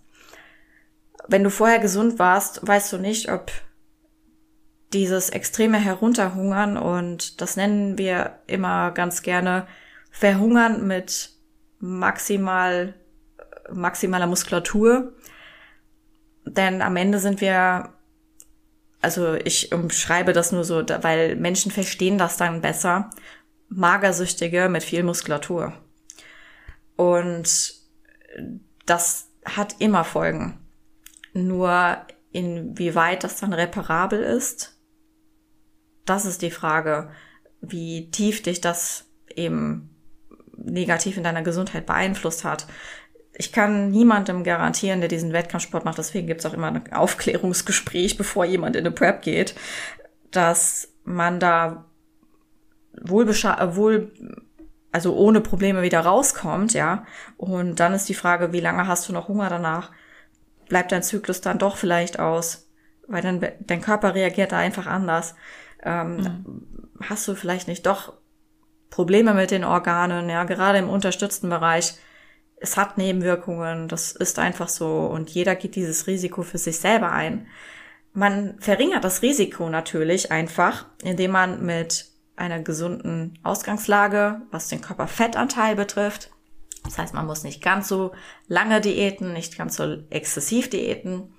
Wenn 1.28 1.44
du 1.44 1.50
vorher 1.50 1.80
gesund 1.80 2.20
warst, 2.20 2.66
weißt 2.68 2.94
du 2.94 2.98
nicht, 2.98 3.32
ob 3.32 3.52
dieses 4.94 5.30
extreme 5.30 5.80
Herunterhungern 5.80 6.78
und 6.78 7.42
das 7.42 7.58
nennen 7.58 7.98
wir 7.98 8.40
immer 8.48 8.92
ganz 8.92 9.24
gerne 9.24 9.68
Verhungern 10.12 10.86
mit 10.88 11.32
maximal, 11.80 12.94
maximaler 13.72 14.28
Muskulatur. 14.28 15.14
Denn 16.46 16.82
am 16.82 16.96
Ende 16.96 17.20
sind 17.20 17.42
wir, 17.42 17.94
also 19.02 19.34
ich 19.34 19.74
umschreibe 19.74 20.32
das 20.32 20.52
nur 20.52 20.64
so, 20.64 20.84
weil 21.02 21.36
Menschen 21.36 21.72
verstehen 21.72 22.18
das 22.18 22.38
dann 22.38 22.62
besser, 22.62 23.10
Magersüchtige 23.68 24.70
mit 24.70 24.84
viel 24.84 25.04
Muskulatur. 25.04 25.74
Und 26.96 27.74
das 28.86 29.30
hat 29.46 29.76
immer 29.80 30.04
Folgen. 30.04 30.60
Nur 31.34 31.98
inwieweit 32.32 33.24
das 33.24 33.40
dann 33.40 33.54
reparabel 33.54 34.22
ist, 34.22 34.78
das 36.06 36.26
ist 36.26 36.42
die 36.42 36.52
Frage, 36.52 37.10
wie 37.62 38.12
tief 38.12 38.44
dich 38.44 38.62
das 38.62 39.06
eben 39.36 39.90
negativ 40.58 41.18
in 41.18 41.24
deiner 41.24 41.42
Gesundheit 41.42 41.86
beeinflusst 41.86 42.44
hat. 42.44 42.68
Ich 43.34 43.52
kann 43.52 43.92
niemandem 43.92 44.44
garantieren, 44.44 45.02
der 45.02 45.10
diesen 45.10 45.34
Wettkampfsport 45.34 45.84
macht, 45.84 45.98
deswegen 45.98 46.28
gibt 46.28 46.40
es 46.40 46.46
auch 46.46 46.54
immer 46.54 46.68
ein 46.68 46.94
Aufklärungsgespräch, 46.94 48.18
bevor 48.18 48.46
jemand 48.46 48.76
in 48.76 48.86
eine 48.86 48.96
Prep 48.96 49.22
geht, 49.22 49.56
dass 50.32 50.90
man 51.04 51.40
da 51.40 51.86
wohl, 53.02 53.28
wohl 53.28 54.12
also 54.96 55.14
ohne 55.14 55.42
Probleme 55.42 55.82
wieder 55.82 56.00
rauskommt, 56.00 56.74
ja. 56.74 57.06
Und 57.36 57.82
dann 57.82 57.94
ist 57.94 58.08
die 58.08 58.14
Frage, 58.14 58.54
wie 58.54 58.62
lange 58.62 58.88
hast 58.88 59.10
du 59.10 59.14
noch 59.14 59.28
Hunger 59.28 59.50
danach? 59.50 59.92
Bleibt 60.70 60.94
dein 60.94 61.04
Zyklus 61.04 61.42
dann 61.42 61.60
doch 61.60 61.76
vielleicht 61.76 62.18
aus? 62.18 62.70
Weil 63.06 63.22
dann 63.22 63.46
dein 63.60 63.82
Körper 63.82 64.16
reagiert 64.16 64.54
da 64.54 64.58
einfach 64.58 64.88
anders. 64.88 65.36
Ähm, 65.84 66.16
mhm. 66.16 66.68
Hast 67.02 67.28
du 67.28 67.36
vielleicht 67.36 67.68
nicht 67.68 67.86
doch 67.86 68.14
Probleme 68.90 69.34
mit 69.34 69.52
den 69.52 69.66
Organen, 69.66 70.30
ja, 70.30 70.46
gerade 70.46 70.78
im 70.78 70.90
unterstützten 70.90 71.50
Bereich. 71.50 71.96
Es 72.56 72.78
hat 72.78 72.98
Nebenwirkungen, 72.98 73.90
das 73.90 74.14
ist 74.14 74.40
einfach 74.40 74.70
so 74.70 75.08
und 75.08 75.30
jeder 75.30 75.56
geht 75.58 75.76
dieses 75.76 76.08
Risiko 76.08 76.42
für 76.44 76.58
sich 76.58 76.80
selber 76.80 77.12
ein. 77.12 77.48
Man 78.14 78.56
verringert 78.60 79.04
das 79.04 79.22
Risiko 79.22 79.68
natürlich 79.68 80.32
einfach, 80.32 80.86
indem 81.04 81.32
man 81.32 81.66
mit 81.66 82.15
einer 82.36 82.60
gesunden 82.60 83.40
Ausgangslage, 83.44 84.42
was 84.52 84.68
den 84.68 84.82
Körperfettanteil 84.82 85.76
betrifft. 85.76 86.32
Das 86.84 86.98
heißt, 86.98 87.14
man 87.14 87.26
muss 87.26 87.44
nicht 87.44 87.64
ganz 87.64 87.88
so 87.88 88.14
lange 88.48 88.82
Diäten, 88.82 89.34
nicht 89.34 89.58
ganz 89.58 89.76
so 89.78 89.98
exzessiv 90.10 90.70
Diäten. 90.70 91.34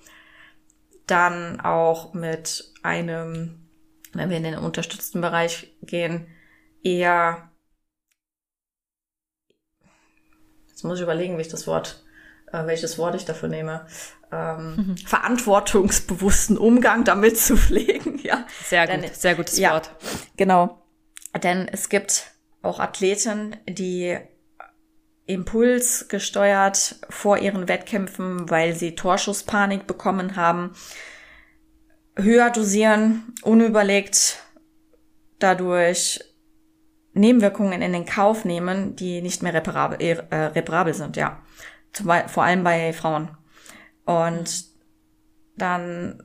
Dann 1.07 1.61
auch 1.61 2.14
mit 2.14 2.72
einem, 2.82 3.68
wenn 4.12 4.30
wir 4.30 4.38
in 4.38 4.42
den 4.42 4.59
unterstützten 4.59 5.20
Bereich 5.20 5.76
gehen, 5.82 6.26
eher, 6.82 7.51
jetzt 10.68 10.82
muss 10.82 10.99
ich 10.99 11.03
überlegen, 11.03 11.36
wie 11.36 11.42
ich 11.42 11.49
das 11.49 11.66
Wort 11.66 12.07
äh, 12.53 12.66
welches 12.66 12.99
Wort 12.99 13.14
ich 13.14 13.24
dafür 13.24 13.49
nehme, 13.49 13.86
ähm, 14.32 14.76
mhm. 14.76 14.97
verantwortungsbewussten 14.99 16.59
Umgang 16.59 17.05
damit 17.05 17.38
zu 17.38 17.57
pflegen. 17.57 18.14
Ja, 18.26 18.44
sehr 18.64 18.88
gut, 18.88 19.05
Denn, 19.05 19.14
sehr 19.14 19.36
gutes 19.36 19.57
ja, 19.57 19.74
Wort. 19.74 19.90
Genau, 20.36 20.82
denn 21.39 21.68
es 21.68 21.89
gibt 21.89 22.32
auch 22.62 22.80
Athleten, 22.80 23.57
die 23.68 24.18
impulsgesteuert 25.26 26.97
vor 27.11 27.39
ihren 27.39 27.68
Wettkämpfen, 27.68 28.49
weil 28.49 28.74
sie 28.74 28.95
Torschusspanik 28.95 29.87
bekommen 29.87 30.37
haben, 30.37 30.72
höher 32.16 32.51
dosieren, 32.51 33.34
unüberlegt 33.43 34.43
dadurch 35.39 36.20
Nebenwirkungen 37.12 37.82
in 37.82 37.93
den 37.93 38.07
Kauf 38.07 38.45
nehmen, 38.45 38.95
die 38.95 39.22
nicht 39.22 39.43
mehr 39.43 39.55
reparabel, 39.55 40.01
äh, 40.30 40.37
reparabel 40.37 40.95
sind, 40.95 41.16
ja. 41.16 41.43
Zum, 41.93 42.11
vor 42.26 42.45
allem 42.45 42.62
bei 42.62 42.93
Frauen. 42.93 43.30
Und 44.05 44.66
dann, 45.57 46.22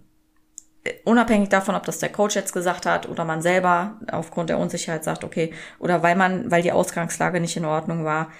unabhängig 1.03 1.49
davon, 1.49 1.75
ob 1.75 1.85
das 1.85 1.99
der 1.99 2.11
Coach 2.11 2.35
jetzt 2.35 2.53
gesagt 2.53 2.85
hat 2.85 3.07
oder 3.07 3.25
man 3.25 3.41
selber 3.41 3.99
aufgrund 4.11 4.49
der 4.49 4.57
Unsicherheit 4.57 5.03
sagt, 5.03 5.23
okay, 5.23 5.53
oder 5.79 6.01
weil 6.01 6.15
man, 6.15 6.49
weil 6.49 6.63
die 6.63 6.71
Ausgangslage 6.71 7.39
nicht 7.39 7.57
in 7.57 7.65
Ordnung 7.65 8.03
war, 8.03 8.31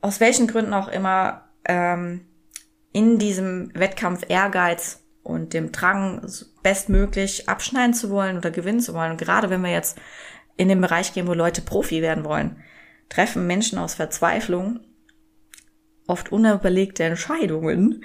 aus 0.00 0.20
welchen 0.20 0.46
Gründen 0.46 0.74
auch 0.74 0.88
immer, 0.88 1.48
ähm, 1.64 2.26
in 2.92 3.18
diesem 3.18 3.70
Wettkampf 3.74 4.24
Ehrgeiz 4.28 5.02
und 5.22 5.52
dem 5.52 5.72
Drang, 5.72 6.26
bestmöglich 6.62 7.48
abschneiden 7.48 7.94
zu 7.94 8.10
wollen 8.10 8.38
oder 8.38 8.50
gewinnen 8.50 8.80
zu 8.80 8.94
wollen. 8.94 9.12
Und 9.12 9.18
gerade 9.18 9.50
wenn 9.50 9.62
wir 9.62 9.70
jetzt 9.70 9.98
in 10.56 10.68
den 10.68 10.80
Bereich 10.80 11.12
gehen, 11.12 11.26
wo 11.26 11.34
Leute 11.34 11.60
Profi 11.60 12.00
werden 12.00 12.24
wollen, 12.24 12.62
treffen 13.08 13.46
Menschen 13.46 13.78
aus 13.78 13.94
Verzweiflung 13.94 14.80
oft 16.06 16.32
unüberlegte 16.32 17.04
Entscheidungen 17.04 18.04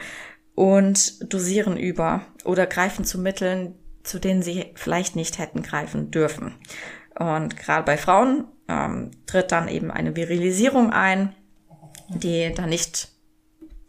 und 0.55 1.33
dosieren 1.33 1.77
über 1.77 2.21
oder 2.43 2.65
greifen 2.67 3.05
zu 3.05 3.19
Mitteln, 3.19 3.75
zu 4.03 4.19
denen 4.19 4.41
sie 4.41 4.71
vielleicht 4.75 5.15
nicht 5.15 5.39
hätten 5.39 5.61
greifen 5.61 6.11
dürfen. 6.11 6.55
Und 7.17 7.57
gerade 7.57 7.83
bei 7.83 7.97
Frauen 7.97 8.45
ähm, 8.67 9.11
tritt 9.25 9.51
dann 9.51 9.67
eben 9.67 9.91
eine 9.91 10.15
Virilisierung 10.15 10.91
ein, 10.91 11.35
die 12.09 12.53
dann 12.53 12.69
nicht 12.69 13.09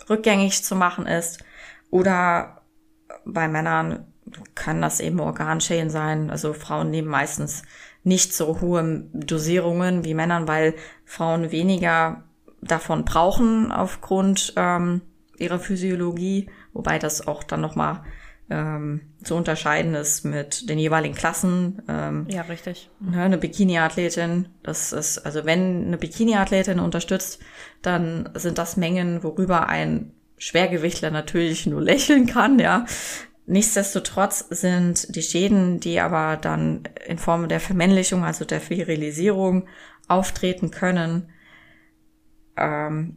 rückgängig 0.09 0.65
zu 0.65 0.77
machen 0.77 1.07
ist. 1.07 1.43
Oder 1.91 2.63
bei 3.25 3.49
Männern 3.49 4.07
kann 4.55 4.81
das 4.81 5.01
eben 5.01 5.21
Organschäden 5.21 5.91
sein. 5.91 6.31
Also 6.31 6.53
Frauen 6.53 6.91
nehmen 6.91 7.09
meistens 7.09 7.63
nicht 8.05 8.35
so 8.35 8.61
hohe 8.61 9.09
Dosierungen 9.13 10.05
wie 10.05 10.15
Männern, 10.15 10.49
weil 10.49 10.75
Frauen 11.05 11.53
weniger 11.53 12.25
davon 12.61 13.05
brauchen 13.05 13.73
aufgrund 13.73 14.55
ähm, 14.57 15.03
ihrer 15.43 15.59
Physiologie, 15.59 16.49
wobei 16.72 16.99
das 16.99 17.26
auch 17.26 17.43
dann 17.43 17.61
nochmal 17.61 18.03
ähm, 18.51 19.01
zu 19.24 19.34
unterscheiden 19.34 19.95
ist 19.95 20.24
mit 20.24 20.68
den 20.68 20.78
jeweiligen 20.78 21.14
Klassen. 21.14 21.82
Ähm, 21.88 22.26
ja, 22.28 22.43
richtig. 22.43 22.90
Ne, 23.01 23.22
eine 23.22 23.38
Bikini-Athletin, 23.38 24.49
das 24.62 24.93
ist, 24.93 25.18
also 25.18 25.45
wenn 25.45 25.86
eine 25.86 25.99
Bikini-Athletin 25.99 26.78
unterstützt, 26.78 27.40
dann 27.80 28.28
sind 28.34 28.59
das 28.59 28.76
Mengen, 28.76 29.22
worüber 29.22 29.68
ein 29.68 30.12
Schwergewichtler 30.38 31.11
natürlich 31.11 31.66
nur 31.66 31.80
lächeln 31.82 32.26
kann, 32.26 32.59
ja. 32.59 32.84
Nichtsdestotrotz 33.47 34.47
sind 34.51 35.14
die 35.16 35.22
Schäden, 35.22 35.80
die 35.80 35.99
aber 35.99 36.36
dann 36.36 36.84
in 37.07 37.18
Form 37.18 37.49
der 37.49 37.59
Vermännlichung, 37.59 38.24
also 38.24 38.45
der 38.45 38.68
Virilisierung 38.70 39.66
auftreten 40.07 40.70
können, 40.70 41.28
ähm, 42.57 43.16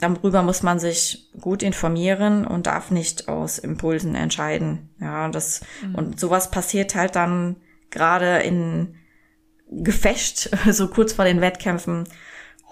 darüber 0.00 0.42
muss 0.42 0.62
man 0.62 0.78
sich 0.78 1.30
gut 1.40 1.62
informieren 1.62 2.46
und 2.46 2.66
darf 2.66 2.90
nicht 2.90 3.28
aus 3.28 3.58
Impulsen 3.58 4.14
entscheiden. 4.14 4.90
Ja, 5.00 5.28
das, 5.28 5.62
mhm. 5.82 5.94
und 5.94 6.20
sowas 6.20 6.50
passiert 6.50 6.94
halt 6.94 7.16
dann 7.16 7.56
gerade 7.90 8.38
in 8.38 8.94
Gefecht, 9.70 10.50
so 10.70 10.88
kurz 10.88 11.12
vor 11.12 11.24
den 11.24 11.40
Wettkämpfen 11.40 12.04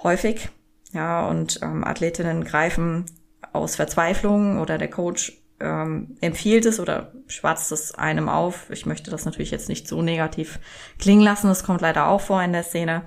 häufig. 0.02 0.48
Ja, 0.92 1.26
und 1.28 1.60
ähm, 1.62 1.84
Athletinnen 1.84 2.44
greifen 2.44 3.04
aus 3.52 3.76
Verzweiflung 3.76 4.58
oder 4.58 4.78
der 4.78 4.88
Coach 4.88 5.32
ähm, 5.60 6.16
empfiehlt 6.20 6.66
es 6.66 6.80
oder 6.80 7.12
schwatzt 7.26 7.72
es 7.72 7.94
einem 7.94 8.28
auf. 8.28 8.70
Ich 8.70 8.86
möchte 8.86 9.10
das 9.10 9.24
natürlich 9.24 9.50
jetzt 9.50 9.68
nicht 9.68 9.88
so 9.88 10.02
negativ 10.02 10.60
klingen 10.98 11.22
lassen. 11.22 11.48
Das 11.48 11.64
kommt 11.64 11.80
leider 11.80 12.08
auch 12.08 12.20
vor 12.20 12.42
in 12.42 12.52
der 12.52 12.62
Szene. 12.62 13.02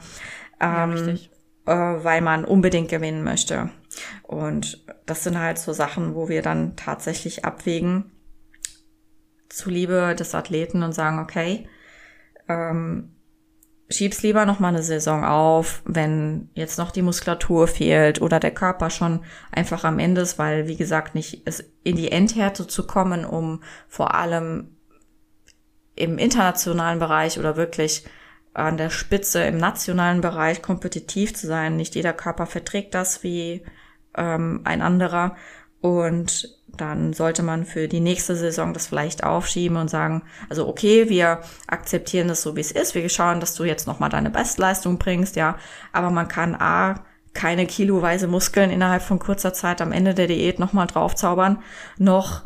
Ähm, 0.60 1.18
ja, 1.66 1.98
äh, 1.98 2.04
weil 2.04 2.22
man 2.22 2.46
unbedingt 2.46 2.90
gewinnen 2.90 3.24
möchte. 3.24 3.70
Und 4.24 4.86
das 5.06 5.24
sind 5.24 5.40
halt 5.40 5.58
so 5.60 5.74
Sachen, 5.74 6.16
wo 6.16 6.30
wir 6.30 6.42
dann 6.42 6.76
tatsächlich 6.76 7.46
abwägen, 7.46 8.12
zuliebe 9.50 10.16
des 10.16 10.34
Athleten 10.34 10.84
und 10.84 10.94
sagen, 10.94 11.20
okay, 11.20 11.68
ähm, 12.48 13.16
schieb's 13.90 14.24
lieber 14.24 14.46
noch 14.46 14.60
mal 14.60 14.70
eine 14.70 14.84
Saison 14.84 15.26
auf, 15.26 15.82
wenn 15.86 16.50
jetzt 16.54 16.78
noch 16.78 16.92
die 16.92 17.02
Muskulatur 17.02 17.68
fehlt 17.68 18.22
oder 18.22 18.40
der 18.40 18.54
Körper 18.54 18.90
schon 18.90 19.24
einfach 19.52 19.84
am 19.84 20.00
Ende 20.00 20.22
ist, 20.22 20.40
weil, 20.40 20.68
wie 20.68 20.78
gesagt, 20.78 21.16
nicht 21.16 21.42
es 21.46 21.72
in 21.84 21.96
die 21.96 22.12
Endhärte 22.12 22.68
zu 22.68 22.88
kommen, 22.88 23.26
um 23.26 23.62
vor 23.88 24.16
allem 24.16 24.76
im 25.96 26.18
internationalen 26.18 27.00
Bereich 27.00 27.38
oder 27.38 27.58
wirklich 27.58 28.06
an 28.54 28.78
der 28.78 28.90
Spitze 28.90 29.44
im 29.44 29.58
nationalen 29.58 30.22
Bereich 30.22 30.62
kompetitiv 30.62 31.34
zu 31.36 31.48
sein. 31.48 31.76
Nicht 31.76 31.96
jeder 31.96 32.14
Körper 32.14 32.46
verträgt 32.46 32.94
das 32.94 33.24
wie 33.24 33.64
ähm, 34.16 34.62
ein 34.64 34.82
anderer. 34.82 35.36
Und 35.82 36.62
dann 36.78 37.14
sollte 37.14 37.44
man 37.44 37.66
für 37.66 37.88
die 37.88 38.00
nächste 38.00 38.36
Saison 38.36 38.74
das 38.74 38.88
vielleicht 38.88 39.24
aufschieben 39.24 39.78
und 39.78 39.90
sagen, 39.90 40.24
also 40.50 40.68
okay, 40.68 41.10
wir 41.10 41.42
akzeptieren 41.68 42.28
das 42.28 42.42
so, 42.42 42.56
wie 42.56 42.62
es 42.62 42.72
ist. 42.72 42.96
Wir 42.96 43.08
schauen, 43.10 43.40
dass 43.40 43.56
du 43.56 43.64
jetzt 43.64 43.88
nochmal 43.88 44.10
deine 44.10 44.30
Bestleistung 44.30 44.98
bringst, 44.98 45.36
ja. 45.36 45.58
Aber 45.92 46.12
man 46.12 46.28
kann 46.28 46.56
A, 46.56 47.04
keine 47.34 47.66
kiloweise 47.66 48.28
Muskeln 48.28 48.72
innerhalb 48.72 49.02
von 49.02 49.20
kurzer 49.20 49.54
Zeit 49.54 49.82
am 49.82 49.92
Ende 49.92 50.14
der 50.14 50.28
Diät 50.28 50.60
nochmal 50.60 50.88
draufzaubern, 50.88 51.60
noch 51.98 52.44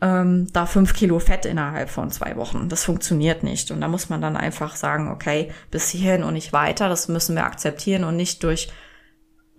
ähm, 0.00 0.46
da 0.52 0.66
fünf 0.66 0.94
Kilo 0.94 1.18
Fett 1.18 1.44
innerhalb 1.44 1.90
von 1.90 2.10
zwei 2.10 2.36
Wochen. 2.36 2.68
Das 2.68 2.84
funktioniert 2.84 3.42
nicht. 3.42 3.70
Und 3.70 3.80
da 3.80 3.88
muss 3.88 4.08
man 4.08 4.20
dann 4.20 4.36
einfach 4.36 4.76
sagen, 4.76 5.10
okay, 5.10 5.52
bis 5.70 5.90
hierhin 5.90 6.22
und 6.22 6.34
nicht 6.34 6.52
weiter. 6.52 6.88
Das 6.88 7.08
müssen 7.08 7.36
wir 7.36 7.44
akzeptieren 7.44 8.04
und 8.04 8.16
nicht 8.16 8.42
durch 8.42 8.72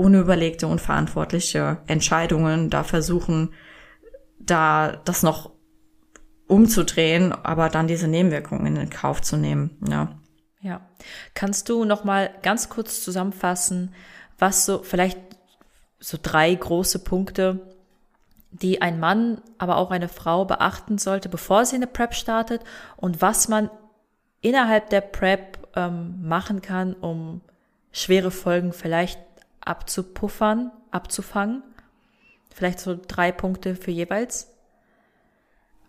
unüberlegte, 0.01 0.67
unverantwortliche 0.67 1.77
Entscheidungen 1.87 2.69
da 2.69 2.83
versuchen, 2.83 3.53
da 4.39 4.99
das 5.05 5.23
noch 5.23 5.51
umzudrehen, 6.47 7.31
aber 7.31 7.69
dann 7.69 7.87
diese 7.87 8.07
Nebenwirkungen 8.07 8.65
in 8.65 8.75
den 8.75 8.89
Kauf 8.89 9.21
zu 9.21 9.37
nehmen. 9.37 9.77
Ja. 9.87 10.09
Ja. 10.61 10.81
Kannst 11.33 11.69
du 11.69 11.85
noch 11.85 12.03
mal 12.03 12.29
ganz 12.43 12.69
kurz 12.69 13.03
zusammenfassen, 13.03 13.93
was 14.37 14.65
so 14.65 14.83
vielleicht 14.83 15.19
so 15.99 16.17
drei 16.21 16.53
große 16.53 16.99
Punkte 16.99 17.71
die 18.51 18.81
ein 18.81 18.99
Mann, 18.99 19.41
aber 19.57 19.77
auch 19.77 19.91
eine 19.91 20.09
Frau 20.09 20.45
beachten 20.45 20.97
sollte, 20.97 21.29
bevor 21.29 21.65
sie 21.65 21.77
eine 21.77 21.87
Prep 21.87 22.13
startet 22.13 22.61
und 22.97 23.21
was 23.21 23.47
man 23.47 23.69
innerhalb 24.41 24.89
der 24.89 25.01
Prep 25.01 25.57
ähm, 25.75 26.17
machen 26.21 26.61
kann, 26.61 26.93
um 26.93 27.41
schwere 27.91 28.31
Folgen 28.31 28.73
vielleicht 28.73 29.19
abzupuffern, 29.65 30.71
abzufangen. 30.91 31.63
Vielleicht 32.53 32.79
so 32.79 32.99
drei 33.07 33.31
Punkte 33.31 33.75
für 33.75 33.91
jeweils. 33.91 34.51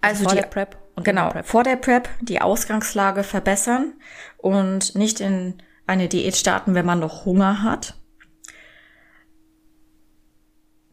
Also 0.01 0.25
vor 0.25 0.33
die, 0.33 0.41
der 0.41 0.47
Prep 0.47 0.77
und 0.97 1.05
genau 1.05 1.31
Prep. 1.31 1.47
vor 1.47 1.63
der 1.63 1.77
Prep 1.77 2.09
die 2.21 2.41
Ausgangslage 2.41 3.23
verbessern 3.23 3.95
und 4.37 4.95
nicht 4.95 5.21
in 5.21 5.63
eine 5.87 6.09
Diät 6.09 6.37
starten, 6.37 6.75
wenn 6.75 6.87
man 6.87 7.01
noch 7.01 7.25
Hunger 7.25 7.63
hat. 7.63 7.95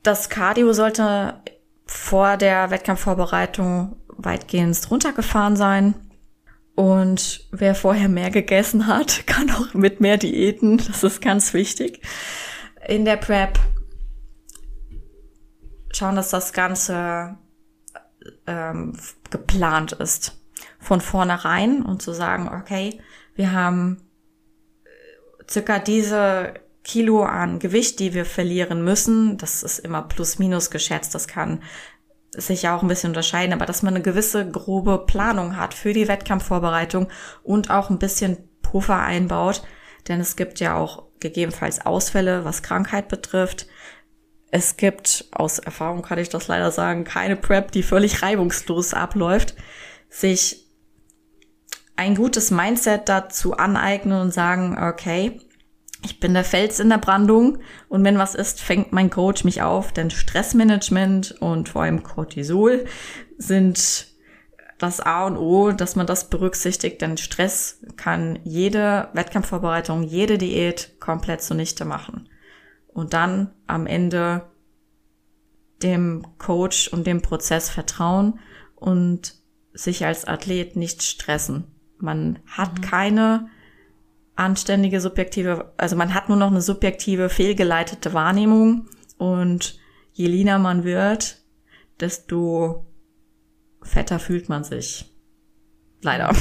Das 0.03 0.29
Cardio 0.29 0.73
sollte 0.73 1.41
vor 1.85 2.37
der 2.37 2.69
Wettkampfvorbereitung 2.69 3.95
weitgehend 4.07 4.89
runtergefahren 4.89 5.55
sein. 5.55 5.95
Und 6.75 7.47
wer 7.51 7.75
vorher 7.75 8.07
mehr 8.07 8.29
gegessen 8.29 8.87
hat, 8.87 9.23
kann 9.27 9.49
auch 9.51 9.73
mit 9.73 9.99
mehr 9.99 10.17
Diäten. 10.17 10.77
Das 10.77 11.03
ist 11.03 11.21
ganz 11.21 11.53
wichtig. 11.53 12.01
In 12.89 13.05
der 13.05 13.17
Prep 13.17 13.59
schauen, 15.91 16.15
dass 16.15 16.29
das 16.29 16.53
Ganze 16.53 17.37
ähm, 18.47 18.97
geplant 19.29 19.91
ist. 19.91 20.41
Von 20.79 20.99
vornherein 20.99 21.83
und 21.83 22.01
zu 22.01 22.13
sagen, 22.13 22.49
okay, 22.49 22.99
wir 23.35 23.51
haben 23.51 24.09
circa 25.47 25.77
diese 25.77 26.55
Kilo 26.83 27.23
an 27.25 27.59
Gewicht, 27.59 27.99
die 27.99 28.15
wir 28.15 28.25
verlieren 28.25 28.83
müssen. 28.83 29.37
Das 29.37 29.61
ist 29.61 29.77
immer 29.77 30.01
plus 30.01 30.39
minus 30.39 30.71
geschätzt. 30.71 31.13
Das 31.13 31.27
kann 31.27 31.61
sich 32.31 32.63
ja 32.63 32.75
auch 32.75 32.81
ein 32.81 32.87
bisschen 32.87 33.11
unterscheiden, 33.11 33.53
aber 33.53 33.67
dass 33.67 33.83
man 33.83 33.93
eine 33.93 34.03
gewisse 34.03 34.49
grobe 34.49 35.05
Planung 35.05 35.57
hat 35.57 35.75
für 35.75 35.93
die 35.93 36.07
Wettkampfvorbereitung 36.07 37.07
und 37.43 37.69
auch 37.69 37.91
ein 37.91 37.99
bisschen 37.99 38.37
Puffer 38.63 38.97
einbaut. 38.97 39.61
Denn 40.07 40.19
es 40.19 40.35
gibt 40.35 40.59
ja 40.59 40.75
auch 40.75 41.08
gegebenenfalls 41.19 41.85
Ausfälle, 41.85 42.45
was 42.45 42.63
Krankheit 42.63 43.07
betrifft. 43.07 43.67
es 44.51 44.77
gibt, 44.77 45.25
aus 45.31 45.59
Erfahrung 45.59 46.01
kann 46.01 46.17
ich 46.17 46.29
das 46.29 46.47
leider 46.47 46.71
sagen, 46.71 47.03
keine 47.03 47.35
Prep, 47.35 47.71
die 47.71 47.83
völlig 47.83 48.23
reibungslos 48.23 48.95
abläuft, 48.95 49.53
sich 50.09 50.65
ein 51.95 52.15
gutes 52.15 52.49
Mindset 52.49 53.09
dazu 53.09 53.57
aneignen 53.57 54.19
und 54.21 54.33
sagen, 54.33 54.77
okay, 54.81 55.39
ich 56.03 56.19
bin 56.19 56.33
der 56.33 56.43
Fels 56.45 56.79
in 56.79 56.89
der 56.89 56.97
Brandung 56.97 57.59
und 57.89 58.03
wenn 58.03 58.17
was 58.17 58.35
ist, 58.35 58.61
fängt 58.61 58.93
mein 58.93 59.09
Coach 59.09 59.43
mich 59.43 59.61
auf, 59.61 59.91
denn 59.91 60.09
Stressmanagement 60.09 61.35
und 61.41 61.69
vor 61.69 61.83
allem 61.83 62.03
Cortisol 62.03 62.85
sind 63.37 64.07
das 64.79 65.01
A 65.01 65.27
und 65.27 65.37
O, 65.37 65.71
dass 65.71 65.95
man 65.95 66.07
das 66.07 66.29
berücksichtigt, 66.29 67.01
denn 67.01 67.17
Stress 67.17 67.81
kann 67.97 68.39
jede 68.43 69.09
Wettkampfvorbereitung, 69.13 70.03
jede 70.03 70.37
Diät 70.37 70.99
komplett 70.99 71.41
zunichte 71.41 71.85
machen. 71.85 72.29
Und 72.87 73.13
dann 73.13 73.51
am 73.67 73.85
Ende 73.85 74.49
dem 75.83 76.25
Coach 76.37 76.87
und 76.87 77.05
dem 77.05 77.21
Prozess 77.21 77.69
vertrauen 77.69 78.39
und 78.75 79.35
sich 79.73 80.05
als 80.05 80.25
Athlet 80.25 80.75
nicht 80.75 81.03
stressen. 81.03 81.65
Man 81.97 82.39
hat 82.45 82.79
mhm. 82.79 82.81
keine 82.81 83.49
anständige 84.35 85.01
subjektive, 85.01 85.73
also 85.75 85.97
man 85.97 86.13
hat 86.13 86.29
nur 86.29 86.37
noch 86.37 86.51
eine 86.51 86.61
subjektive, 86.61 87.29
fehlgeleitete 87.29 88.13
Wahrnehmung 88.13 88.87
und 89.17 89.77
je 90.13 90.27
leaner 90.27 90.59
man 90.59 90.85
wird, 90.85 91.41
desto 91.99 92.85
fetter 93.89 94.19
fühlt 94.19 94.49
man 94.49 94.63
sich. 94.63 95.05
Leider. 96.01 96.33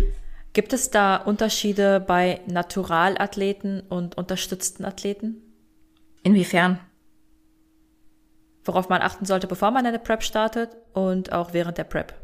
Gibt 0.52 0.72
es 0.72 0.90
da 0.90 1.16
Unterschiede 1.16 2.00
bei 2.00 2.40
Naturalathleten 2.46 3.80
und 3.80 4.16
unterstützten 4.16 4.84
Athleten? 4.84 5.36
Inwiefern? 6.22 6.80
Worauf 8.64 8.88
man 8.88 9.00
achten 9.00 9.24
sollte, 9.24 9.46
bevor 9.46 9.70
man 9.70 9.86
eine 9.86 9.98
Prep 9.98 10.22
startet 10.22 10.76
und 10.92 11.32
auch 11.32 11.52
während 11.52 11.78
der 11.78 11.84
Prep. 11.84 12.14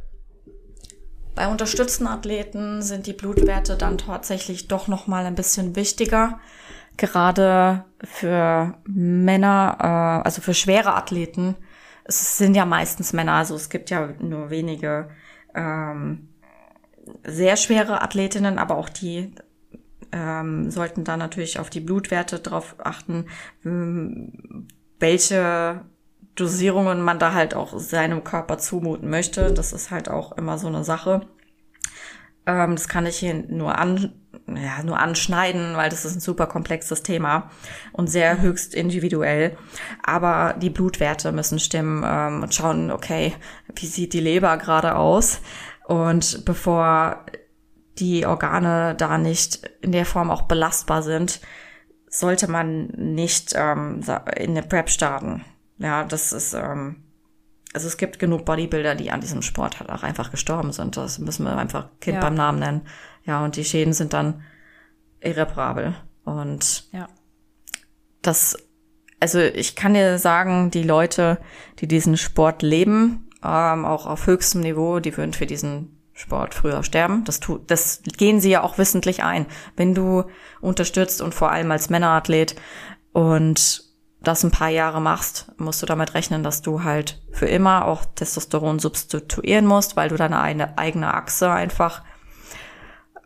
Bei 1.35 1.49
unterstützten 1.49 2.07
Athleten 2.07 2.83
sind 2.83 3.07
die 3.07 3.13
Blutwerte 3.13 3.77
dann 3.77 3.99
tatsächlich 3.99 4.69
doch 4.69 4.89
noch 4.89 5.07
mal 5.07 5.27
ein 5.27 5.35
bisschen 5.35 5.77
wichtiger. 5.77 6.41
Gerade 6.97 7.85
für 8.03 8.79
Männer, 8.87 9.77
äh, 9.79 10.25
also 10.27 10.41
für 10.41 10.55
schwere 10.55 10.95
Athleten. 10.95 11.55
Es 12.09 12.39
sind 12.39 12.55
ja 12.55 12.65
meistens 12.65 13.13
Männer, 13.13 13.33
also 13.33 13.55
es 13.57 13.69
gibt 13.69 13.91
ja 13.91 14.09
nur 14.21 14.51
wenige 14.51 15.09
ähm, 15.55 16.29
sehr 17.25 17.57
schwere 17.57 18.03
Athletinnen, 18.03 18.59
aber 18.59 18.77
auch 18.77 18.89
die 18.89 19.33
ähm, 20.13 20.71
sollten 20.71 21.05
da 21.05 21.17
natürlich 21.17 21.59
auf 21.59 21.71
die 21.71 21.81
Blutwerte 21.81 22.39
drauf 22.39 22.77
achten, 22.79 23.27
welche 24.99 25.85
Dosierungen 26.37 27.03
man 27.03 27.19
da 27.19 27.33
halt 27.33 27.55
auch 27.55 27.79
seinem 27.79 28.23
Körper 28.23 28.59
zumuten 28.59 29.11
möchte. 29.11 29.53
Das 29.53 29.73
ist 29.73 29.91
halt 29.91 30.09
auch 30.09 30.33
immer 30.33 30.59
so 30.59 30.69
eine 30.69 30.85
Sache. 30.85 31.27
Ähm, 32.47 32.77
das 32.77 32.89
kann 32.89 33.07
ich 33.07 33.19
hier 33.19 33.35
nur 33.35 33.79
an, 33.79 34.13
ja, 34.47 34.83
nur 34.83 34.99
anschneiden, 34.99 35.77
weil 35.77 35.91
das 35.91 36.05
ist 36.05 36.17
ein 36.17 36.21
super 36.21 36.47
komplexes 36.47 37.03
Thema 37.03 37.51
und 37.93 38.09
sehr 38.09 38.41
höchst 38.41 38.75
individuell. 38.75 39.57
Aber 40.03 40.55
die 40.55 40.71
Blutwerte 40.71 41.33
müssen 41.33 41.59
stimmen 41.59 42.05
ähm, 42.07 42.43
und 42.43 42.55
schauen, 42.55 42.91
okay, 42.91 43.35
wie 43.75 43.87
sieht 43.87 44.13
die 44.13 44.21
Leber 44.21 44.57
gerade 44.57 44.97
aus? 44.97 45.41
Und 45.87 46.45
bevor 46.45 47.27
die 47.99 48.27
Organe 48.27 48.95
da 48.95 49.19
nicht 49.19 49.69
in 49.81 49.93
der 49.93 50.05
Form 50.05 50.31
auch 50.31 50.43
belastbar 50.43 51.03
sind, 51.03 51.41
sollte 52.09 52.51
man 52.51 52.87
nicht 52.97 53.55
ähm, 53.57 54.01
in 54.37 54.51
eine 54.51 54.63
Prep 54.63 54.91
starten. 54.91 55.45
Ja, 55.79 56.05
das 56.05 56.33
ist, 56.33 56.55
ähm, 56.55 57.06
also 57.73 57.89
es 57.89 57.97
gibt 57.97 58.19
genug 58.19 58.45
Bodybuilder, 58.45 58.95
die 58.95 59.11
an 59.11 59.21
diesem 59.21 59.43
Sport 59.43 59.81
halt 59.81 59.91
auch 59.91 60.03
einfach 60.03 60.31
gestorben 60.31 60.73
sind. 60.73 60.97
Das 60.97 61.19
müssen 61.19 61.45
wir 61.45 61.57
einfach 61.57 61.89
Kind 62.01 62.17
ja. 62.17 62.21
beim 62.21 62.35
Namen 62.35 62.59
nennen. 62.59 62.83
Ja, 63.25 63.45
und 63.45 63.57
die 63.57 63.65
Schäden 63.65 63.93
sind 63.93 64.13
dann 64.13 64.43
irreparabel. 65.21 65.95
Und 66.25 66.89
ja. 66.93 67.09
das, 68.23 68.57
also 69.21 69.41
ich 69.41 69.77
kann 69.77 69.95
dir 69.95 70.19
sagen, 70.19 70.71
die 70.71 70.83
Leute, 70.83 71.39
die 71.81 71.89
diesen 71.89 72.17
Sport 72.17 72.63
leben, 72.63 73.29
ähm, 73.45 73.85
auch 73.85 74.07
auf 74.07 74.27
höchstem 74.27 74.63
Niveau, 74.63 75.01
die 75.01 75.17
würden 75.17 75.33
für 75.33 75.47
diesen 75.47 76.01
Sport 76.13 76.55
früher 76.55 76.83
sterben. 76.83 77.25
Das, 77.25 77.41
tut, 77.41 77.71
das 77.71 78.03
gehen 78.17 78.41
sie 78.41 78.51
ja 78.51 78.63
auch 78.63 78.79
wissentlich 78.79 79.23
ein. 79.23 79.47
Wenn 79.77 79.95
du 79.95 80.25
unterstützt 80.61 81.21
und 81.21 81.35
vor 81.35 81.51
allem 81.51 81.71
als 81.71 81.91
Männerathlet 81.91 82.57
und 83.13 83.86
das 84.27 84.43
ein 84.43 84.51
paar 84.51 84.71
Jahre 84.71 85.01
machst, 85.01 85.53
musst 85.57 85.83
du 85.83 85.87
damit 85.87 86.15
rechnen, 86.15 86.43
dass 86.43 86.61
du 86.61 86.83
halt 86.83 87.23
für 87.31 87.47
immer 87.47 87.85
auch 87.85 88.05
Testosteron 88.05 88.79
substituieren 88.79 89.67
musst, 89.67 89.97
weil 89.97 90.09
du 90.09 90.17
deine 90.17 90.41
eine 90.41 90.79
eigene 90.79 91.15
Achse 91.15 91.51
einfach 91.51 92.03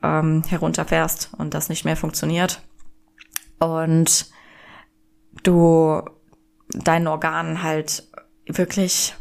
ähm, 0.03 0.43
herunterfährst 0.47 1.31
und 1.39 1.55
das 1.55 1.71
nicht 1.71 1.85
mehr 1.85 1.97
funktioniert. 1.97 2.61
Und 3.59 4.27
du 5.43 6.03
deinen 6.69 7.07
Organen 7.07 7.63
halt 7.63 8.09
wirklich 8.47 9.15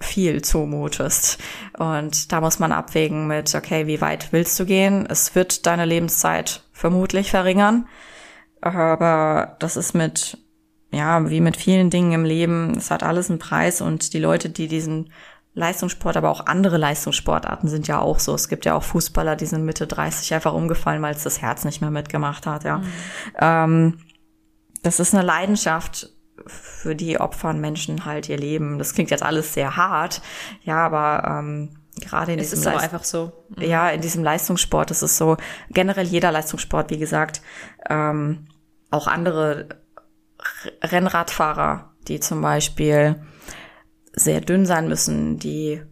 viel 0.00 0.42
zumutest. 0.42 1.38
Und 1.76 2.32
da 2.32 2.40
muss 2.40 2.58
man 2.58 2.72
abwägen 2.72 3.26
mit, 3.26 3.54
okay, 3.54 3.86
wie 3.86 4.00
weit 4.00 4.32
willst 4.32 4.58
du 4.58 4.64
gehen? 4.64 5.06
Es 5.08 5.34
wird 5.34 5.66
deine 5.66 5.84
Lebenszeit 5.84 6.62
vermutlich 6.72 7.30
verringern. 7.30 7.86
Aber 8.60 9.56
das 9.58 9.76
ist 9.76 9.94
mit 9.94 10.38
ja, 10.98 11.30
wie 11.30 11.40
mit 11.40 11.56
vielen 11.56 11.90
Dingen 11.90 12.12
im 12.12 12.24
Leben, 12.24 12.76
es 12.76 12.90
hat 12.90 13.04
alles 13.04 13.30
einen 13.30 13.38
Preis 13.38 13.80
und 13.80 14.12
die 14.12 14.18
Leute, 14.18 14.50
die 14.50 14.66
diesen 14.66 15.12
Leistungssport, 15.54 16.16
aber 16.16 16.28
auch 16.28 16.46
andere 16.46 16.76
Leistungssportarten 16.76 17.68
sind 17.68 17.86
ja 17.86 18.00
auch 18.00 18.18
so. 18.18 18.34
Es 18.34 18.48
gibt 18.48 18.64
ja 18.64 18.74
auch 18.74 18.82
Fußballer, 18.82 19.36
die 19.36 19.46
sind 19.46 19.64
Mitte 19.64 19.86
30 19.86 20.34
einfach 20.34 20.52
umgefallen, 20.52 21.00
weil 21.00 21.14
es 21.14 21.22
das 21.22 21.40
Herz 21.40 21.64
nicht 21.64 21.80
mehr 21.80 21.90
mitgemacht 21.90 22.46
hat, 22.46 22.64
ja. 22.64 22.78
Mhm. 22.78 22.84
Ähm, 23.40 23.98
das 24.82 24.98
ist 24.98 25.14
eine 25.14 25.24
Leidenschaft, 25.24 26.10
für 26.46 26.94
die 26.94 27.20
opfern 27.20 27.60
Menschen 27.60 28.04
halt 28.04 28.28
ihr 28.28 28.38
Leben. 28.38 28.78
Das 28.78 28.94
klingt 28.94 29.10
jetzt 29.10 29.22
alles 29.22 29.54
sehr 29.54 29.76
hart, 29.76 30.22
ja, 30.62 30.84
aber 30.84 31.38
ähm, 31.38 31.76
gerade 32.00 32.32
in 32.32 32.38
es 32.38 32.50
diesem 32.50 32.60
ist 32.60 32.66
aber 32.66 32.80
einfach 32.80 33.04
so. 33.04 33.32
Mhm. 33.56 33.62
Ja, 33.62 33.88
in 33.90 34.00
diesem 34.00 34.24
Leistungssport 34.24 34.90
ist 34.90 35.02
es 35.02 35.16
so, 35.16 35.36
generell 35.70 36.06
jeder 36.06 36.32
Leistungssport, 36.32 36.90
wie 36.90 36.98
gesagt, 36.98 37.42
ähm, 37.88 38.48
auch 38.90 39.06
andere 39.06 39.68
Rennradfahrer, 40.82 41.92
die 42.06 42.20
zum 42.20 42.40
Beispiel 42.40 43.16
sehr 44.12 44.40
dünn 44.40 44.66
sein 44.66 44.88
müssen, 44.88 45.38
die 45.38 45.82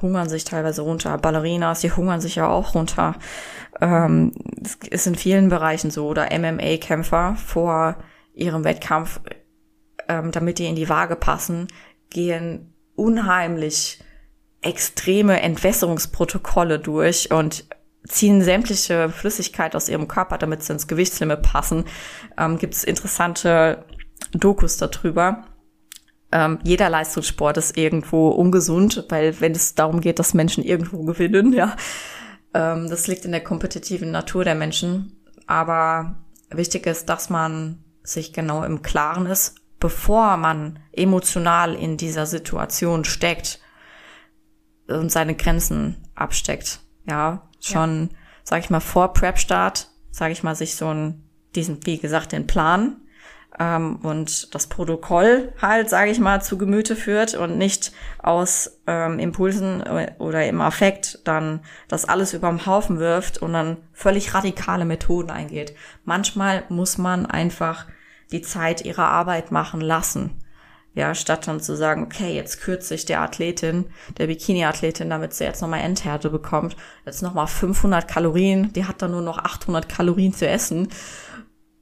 hungern 0.00 0.28
sich 0.28 0.44
teilweise 0.44 0.82
runter. 0.82 1.18
Ballerinas, 1.18 1.80
die 1.80 1.92
hungern 1.92 2.20
sich 2.20 2.36
ja 2.36 2.48
auch 2.48 2.74
runter. 2.74 3.16
Ähm, 3.80 4.32
es 4.62 4.76
ist 4.88 5.06
in 5.06 5.14
vielen 5.14 5.48
Bereichen 5.48 5.90
so. 5.90 6.06
Oder 6.06 6.28
MMA-Kämpfer 6.30 7.36
vor 7.36 7.96
ihrem 8.34 8.64
Wettkampf, 8.64 9.20
ähm, 10.08 10.30
damit 10.30 10.58
die 10.58 10.66
in 10.66 10.76
die 10.76 10.88
Waage 10.88 11.16
passen, 11.16 11.68
gehen 12.10 12.74
unheimlich 12.94 14.02
extreme 14.62 15.40
Entwässerungsprotokolle 15.40 16.78
durch 16.78 17.30
und 17.30 17.64
ziehen 18.06 18.42
sämtliche 18.42 19.10
Flüssigkeit 19.10 19.76
aus 19.76 19.88
ihrem 19.88 20.08
Körper, 20.08 20.38
damit 20.38 20.62
sie 20.62 20.72
ins 20.72 20.86
Gewichtslimit 20.86 21.42
passen. 21.42 21.84
Ähm, 22.38 22.58
Gibt 22.58 22.74
es 22.74 22.84
interessante 22.84 23.84
Dokus 24.32 24.76
darüber. 24.76 25.44
Ähm, 26.32 26.58
jeder 26.62 26.88
Leistungssport 26.88 27.56
ist 27.56 27.76
irgendwo 27.76 28.28
ungesund, 28.28 29.04
weil 29.08 29.40
wenn 29.40 29.52
es 29.52 29.74
darum 29.74 30.00
geht, 30.00 30.18
dass 30.18 30.34
Menschen 30.34 30.64
irgendwo 30.64 31.02
gewinnen, 31.02 31.52
ja, 31.52 31.76
ähm, 32.54 32.88
das 32.88 33.06
liegt 33.06 33.24
in 33.24 33.32
der 33.32 33.42
kompetitiven 33.42 34.10
Natur 34.10 34.44
der 34.44 34.54
Menschen. 34.54 35.20
Aber 35.46 36.16
wichtig 36.50 36.86
ist, 36.86 37.08
dass 37.08 37.30
man 37.30 37.84
sich 38.02 38.32
genau 38.32 38.62
im 38.64 38.82
Klaren 38.82 39.26
ist, 39.26 39.56
bevor 39.80 40.36
man 40.36 40.78
emotional 40.92 41.74
in 41.74 41.96
dieser 41.96 42.26
Situation 42.26 43.04
steckt 43.04 43.60
und 44.86 45.10
seine 45.10 45.34
Grenzen 45.34 45.96
absteckt. 46.14 46.80
Ja, 47.08 47.49
schon, 47.60 48.10
ja. 48.10 48.18
sag 48.44 48.60
ich 48.60 48.70
mal, 48.70 48.80
vor 48.80 49.12
Prep-Start, 49.12 49.88
sag 50.10 50.32
ich 50.32 50.42
mal, 50.42 50.54
sich 50.54 50.76
so 50.76 50.88
ein, 50.92 51.24
diesen, 51.54 51.84
wie 51.86 51.98
gesagt, 51.98 52.32
den 52.32 52.46
Plan 52.46 52.96
ähm, 53.58 53.96
und 54.02 54.54
das 54.54 54.66
Protokoll 54.68 55.52
halt, 55.60 55.90
sage 55.90 56.10
ich 56.10 56.18
mal, 56.18 56.42
zu 56.42 56.58
Gemüte 56.58 56.96
führt 56.96 57.34
und 57.34 57.58
nicht 57.58 57.92
aus 58.22 58.80
ähm, 58.86 59.18
Impulsen 59.18 59.82
oder 60.18 60.46
im 60.46 60.60
Affekt 60.60 61.20
dann 61.24 61.60
das 61.88 62.04
alles 62.04 62.32
überm 62.32 62.66
Haufen 62.66 62.98
wirft 62.98 63.38
und 63.38 63.52
dann 63.52 63.76
völlig 63.92 64.34
radikale 64.34 64.84
Methoden 64.84 65.30
eingeht. 65.30 65.74
Manchmal 66.04 66.64
muss 66.68 66.98
man 66.98 67.26
einfach 67.26 67.86
die 68.32 68.42
Zeit 68.42 68.84
ihrer 68.84 69.08
Arbeit 69.08 69.50
machen 69.50 69.80
lassen. 69.80 70.39
Ja, 70.94 71.14
statt 71.14 71.46
dann 71.46 71.60
zu 71.60 71.76
sagen, 71.76 72.02
okay, 72.02 72.34
jetzt 72.34 72.60
kürze 72.60 72.94
ich 72.94 73.04
der 73.04 73.20
Athletin, 73.20 73.86
der 74.18 74.26
Bikini-Athletin, 74.26 75.08
damit 75.08 75.32
sie 75.32 75.44
jetzt 75.44 75.62
nochmal 75.62 75.80
Endhärte 75.80 76.30
bekommt, 76.30 76.76
jetzt 77.06 77.22
nochmal 77.22 77.46
500 77.46 78.08
Kalorien, 78.08 78.72
die 78.72 78.86
hat 78.86 79.00
dann 79.00 79.12
nur 79.12 79.22
noch 79.22 79.38
800 79.38 79.88
Kalorien 79.88 80.34
zu 80.34 80.48
essen. 80.48 80.88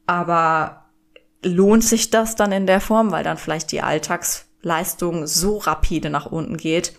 Aber 0.07 0.89
lohnt 1.43 1.85
sich 1.85 2.11
das 2.11 2.37
dann 2.37 2.53
in 2.53 2.67
der 2.67 2.81
Form, 2.81 3.11
weil 3.11 3.25
dann 3.25 3.39
vielleicht 3.39 3.73
die 3.73 3.81
Alltagsleistung 3.81 5.27
so 5.27 5.57
rapide 5.59 6.11
nach 6.11 6.27
unten 6.27 6.59
geht, 6.59 6.93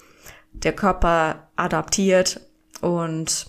der 0.51 0.73
Körper 0.73 1.49
adaptiert 1.55 2.41
und 2.81 3.47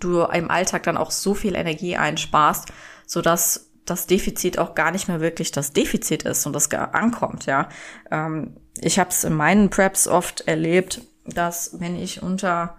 du 0.00 0.22
im 0.22 0.50
Alltag 0.50 0.84
dann 0.84 0.96
auch 0.96 1.10
so 1.10 1.34
viel 1.34 1.54
Energie 1.54 1.96
einsparst, 1.96 2.68
so 3.06 3.20
dass 3.20 3.67
das 3.90 4.06
Defizit 4.06 4.58
auch 4.58 4.74
gar 4.74 4.90
nicht 4.90 5.08
mehr 5.08 5.20
wirklich 5.20 5.52
das 5.52 5.72
Defizit 5.72 6.22
ist 6.24 6.46
und 6.46 6.52
das 6.52 6.68
gar 6.68 6.94
ankommt, 6.94 7.46
ja. 7.46 7.68
Ähm, 8.10 8.56
ich 8.80 8.98
habe 8.98 9.10
es 9.10 9.24
in 9.24 9.34
meinen 9.34 9.70
Preps 9.70 10.06
oft 10.06 10.42
erlebt, 10.42 11.02
dass 11.24 11.80
wenn 11.80 11.96
ich 11.96 12.22
unter 12.22 12.76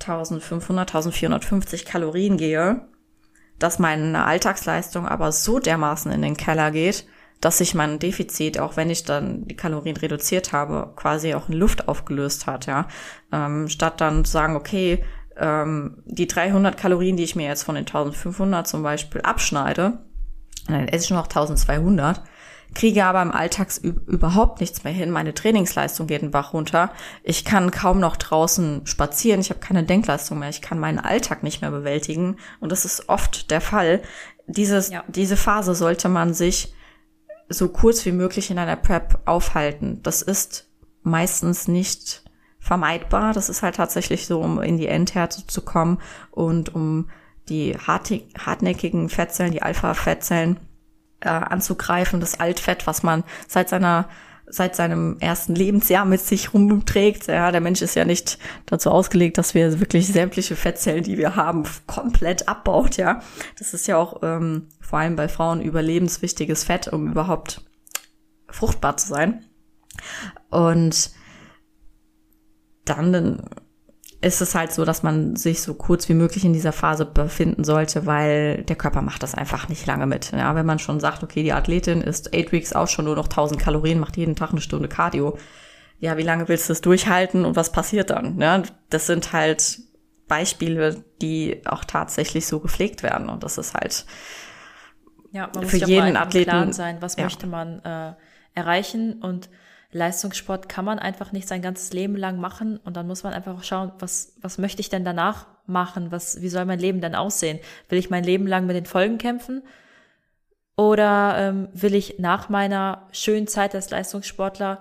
1500, 0.00 0.88
1450 0.88 1.84
Kalorien 1.84 2.36
gehe, 2.36 2.86
dass 3.58 3.78
meine 3.78 4.24
Alltagsleistung 4.24 5.06
aber 5.06 5.32
so 5.32 5.58
dermaßen 5.58 6.10
in 6.10 6.22
den 6.22 6.36
Keller 6.36 6.70
geht, 6.70 7.06
dass 7.40 7.58
sich 7.58 7.74
mein 7.74 7.98
Defizit, 7.98 8.58
auch 8.58 8.76
wenn 8.76 8.90
ich 8.90 9.04
dann 9.04 9.46
die 9.46 9.56
Kalorien 9.56 9.96
reduziert 9.96 10.52
habe, 10.52 10.92
quasi 10.96 11.34
auch 11.34 11.48
in 11.48 11.54
Luft 11.54 11.88
aufgelöst 11.88 12.46
hat, 12.46 12.66
ja. 12.66 12.88
Ähm, 13.32 13.68
statt 13.68 14.00
dann 14.00 14.24
zu 14.24 14.32
sagen, 14.32 14.56
okay, 14.56 15.04
ähm, 15.36 16.02
die 16.04 16.26
300 16.26 16.76
Kalorien, 16.76 17.16
die 17.16 17.24
ich 17.24 17.36
mir 17.36 17.46
jetzt 17.46 17.62
von 17.62 17.74
den 17.74 17.86
1500 17.86 18.66
zum 18.66 18.82
Beispiel 18.82 19.22
abschneide, 19.22 19.98
dann 20.70 20.88
esse 20.88 21.04
ich 21.04 21.10
nur 21.10 21.20
noch 21.20 21.26
1200, 21.26 22.22
kriege 22.74 23.04
aber 23.04 23.22
im 23.22 23.32
Alltag 23.32 23.68
überhaupt 23.82 24.60
nichts 24.60 24.84
mehr 24.84 24.92
hin. 24.92 25.10
Meine 25.10 25.34
Trainingsleistung 25.34 26.06
geht 26.06 26.22
den 26.22 26.30
Bach 26.30 26.52
runter. 26.52 26.90
Ich 27.22 27.44
kann 27.44 27.70
kaum 27.70 28.00
noch 28.00 28.16
draußen 28.16 28.86
spazieren. 28.86 29.40
Ich 29.40 29.50
habe 29.50 29.60
keine 29.60 29.84
Denkleistung 29.84 30.38
mehr. 30.38 30.50
Ich 30.50 30.62
kann 30.62 30.78
meinen 30.78 30.98
Alltag 30.98 31.42
nicht 31.42 31.62
mehr 31.62 31.70
bewältigen. 31.70 32.36
Und 32.60 32.70
das 32.70 32.84
ist 32.84 33.08
oft 33.08 33.50
der 33.50 33.60
Fall. 33.60 34.02
Dieses, 34.46 34.90
ja. 34.90 35.04
Diese 35.08 35.36
Phase 35.36 35.74
sollte 35.74 36.08
man 36.08 36.34
sich 36.34 36.74
so 37.48 37.68
kurz 37.68 38.04
wie 38.06 38.12
möglich 38.12 38.50
in 38.50 38.58
einer 38.58 38.76
Prep 38.76 39.20
aufhalten. 39.24 40.00
Das 40.02 40.22
ist 40.22 40.68
meistens 41.02 41.66
nicht 41.66 42.22
vermeidbar. 42.60 43.32
Das 43.32 43.48
ist 43.48 43.62
halt 43.62 43.76
tatsächlich 43.76 44.26
so, 44.26 44.40
um 44.40 44.60
in 44.62 44.76
die 44.76 44.86
Endhärte 44.86 45.46
zu 45.46 45.62
kommen 45.62 45.98
und 46.30 46.74
um 46.74 47.08
die 47.50 47.76
hartnäckigen 47.76 49.08
Fettzellen, 49.08 49.52
die 49.52 49.62
Alpha-Fettzellen 49.62 50.58
äh, 51.20 51.28
anzugreifen, 51.28 52.20
das 52.20 52.40
Altfett, 52.40 52.86
was 52.86 53.02
man 53.02 53.24
seit 53.46 53.68
seiner 53.68 54.08
seit 54.52 54.74
seinem 54.74 55.16
ersten 55.20 55.54
Lebensjahr 55.54 56.04
mit 56.04 56.20
sich 56.20 56.52
rumträgt. 56.52 57.28
Ja, 57.28 57.52
der 57.52 57.60
Mensch 57.60 57.82
ist 57.82 57.94
ja 57.94 58.04
nicht 58.04 58.38
dazu 58.66 58.90
ausgelegt, 58.90 59.38
dass 59.38 59.54
wir 59.54 59.78
wirklich 59.78 60.08
sämtliche 60.08 60.56
Fettzellen, 60.56 61.04
die 61.04 61.18
wir 61.18 61.36
haben, 61.36 61.62
komplett 61.86 62.48
abbaut. 62.48 62.96
Ja, 62.96 63.22
das 63.58 63.74
ist 63.74 63.86
ja 63.86 63.96
auch 63.96 64.22
ähm, 64.22 64.66
vor 64.80 64.98
allem 64.98 65.14
bei 65.14 65.28
Frauen 65.28 65.62
überlebenswichtiges 65.62 66.64
Fett, 66.64 66.88
um 66.88 67.08
überhaupt 67.08 67.62
fruchtbar 68.48 68.96
zu 68.96 69.06
sein. 69.06 69.44
Und 70.50 71.12
dann 72.84 73.44
ist 74.22 74.42
es 74.42 74.54
halt 74.54 74.72
so, 74.72 74.84
dass 74.84 75.02
man 75.02 75.34
sich 75.36 75.62
so 75.62 75.74
kurz 75.74 76.08
wie 76.08 76.14
möglich 76.14 76.44
in 76.44 76.52
dieser 76.52 76.72
Phase 76.72 77.06
befinden 77.06 77.64
sollte, 77.64 78.04
weil 78.04 78.62
der 78.64 78.76
Körper 78.76 79.00
macht 79.00 79.22
das 79.22 79.34
einfach 79.34 79.68
nicht 79.68 79.86
lange 79.86 80.06
mit. 80.06 80.32
Ja, 80.32 80.54
wenn 80.54 80.66
man 80.66 80.78
schon 80.78 81.00
sagt, 81.00 81.22
okay, 81.22 81.42
die 81.42 81.54
Athletin 81.54 82.02
ist 82.02 82.34
eight 82.34 82.52
weeks 82.52 82.74
auch 82.74 82.88
schon 82.88 83.06
nur 83.06 83.16
noch 83.16 83.28
1000 83.28 83.60
Kalorien, 83.60 83.98
macht 83.98 84.18
jeden 84.18 84.36
Tag 84.36 84.50
eine 84.50 84.60
Stunde 84.60 84.88
Cardio. 84.88 85.38
Ja, 86.00 86.18
wie 86.18 86.22
lange 86.22 86.48
willst 86.48 86.68
du 86.68 86.72
das 86.72 86.82
durchhalten 86.82 87.44
und 87.44 87.56
was 87.56 87.72
passiert 87.72 88.10
dann? 88.10 88.38
Ja, 88.38 88.62
das 88.90 89.06
sind 89.06 89.32
halt 89.32 89.80
Beispiele, 90.28 91.02
die 91.22 91.62
auch 91.64 91.84
tatsächlich 91.84 92.46
so 92.46 92.60
gepflegt 92.60 93.02
werden 93.02 93.28
und 93.28 93.42
das 93.42 93.58
ist 93.58 93.74
halt 93.74 94.04
ja, 95.32 95.48
man 95.54 95.64
muss 95.64 95.70
für 95.70 95.78
jeden 95.78 96.16
Athleten 96.16 96.72
sein, 96.72 96.98
was 97.00 97.16
ja. 97.16 97.24
möchte 97.24 97.46
man 97.46 97.80
äh, 97.84 98.14
erreichen 98.54 99.22
und 99.22 99.48
Leistungssport 99.92 100.68
kann 100.68 100.84
man 100.84 100.98
einfach 100.98 101.32
nicht 101.32 101.48
sein 101.48 101.62
ganzes 101.62 101.92
Leben 101.92 102.16
lang 102.16 102.38
machen 102.38 102.78
und 102.78 102.96
dann 102.96 103.06
muss 103.06 103.24
man 103.24 103.32
einfach 103.32 103.58
auch 103.58 103.64
schauen, 103.64 103.92
was, 103.98 104.34
was 104.40 104.58
möchte 104.58 104.80
ich 104.80 104.88
denn 104.88 105.04
danach 105.04 105.46
machen? 105.66 106.12
Was, 106.12 106.40
wie 106.40 106.48
soll 106.48 106.64
mein 106.64 106.78
Leben 106.78 107.00
denn 107.00 107.14
aussehen? 107.14 107.58
Will 107.88 107.98
ich 107.98 108.10
mein 108.10 108.24
Leben 108.24 108.46
lang 108.46 108.66
mit 108.66 108.76
den 108.76 108.86
Folgen 108.86 109.18
kämpfen? 109.18 109.62
Oder 110.76 111.34
ähm, 111.38 111.68
will 111.72 111.94
ich 111.94 112.18
nach 112.18 112.48
meiner 112.48 113.08
schönen 113.12 113.46
Zeit 113.46 113.74
als 113.74 113.90
Leistungssportler 113.90 114.80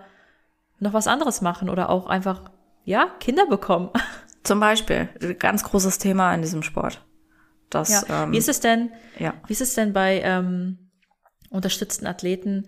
noch 0.79 0.93
was 0.93 1.07
anderes 1.07 1.41
machen 1.41 1.69
oder 1.69 1.89
auch 1.89 2.07
einfach, 2.07 2.51
ja, 2.85 3.07
Kinder 3.19 3.47
bekommen? 3.47 3.89
Zum 4.43 4.59
Beispiel, 4.59 5.09
ganz 5.39 5.63
großes 5.63 5.97
Thema 5.97 6.33
in 6.33 6.41
diesem 6.41 6.63
Sport. 6.63 7.05
Das, 7.69 8.07
ja. 8.07 8.23
ähm, 8.23 8.31
wie 8.31 8.37
ist 8.37 8.47
es 8.47 8.59
denn, 8.59 8.91
ja. 9.17 9.33
wie 9.47 9.53
ist 9.53 9.61
es 9.61 9.73
denn 9.73 9.91
bei 9.91 10.21
ähm, 10.23 10.89
unterstützten 11.49 12.07
Athleten? 12.07 12.67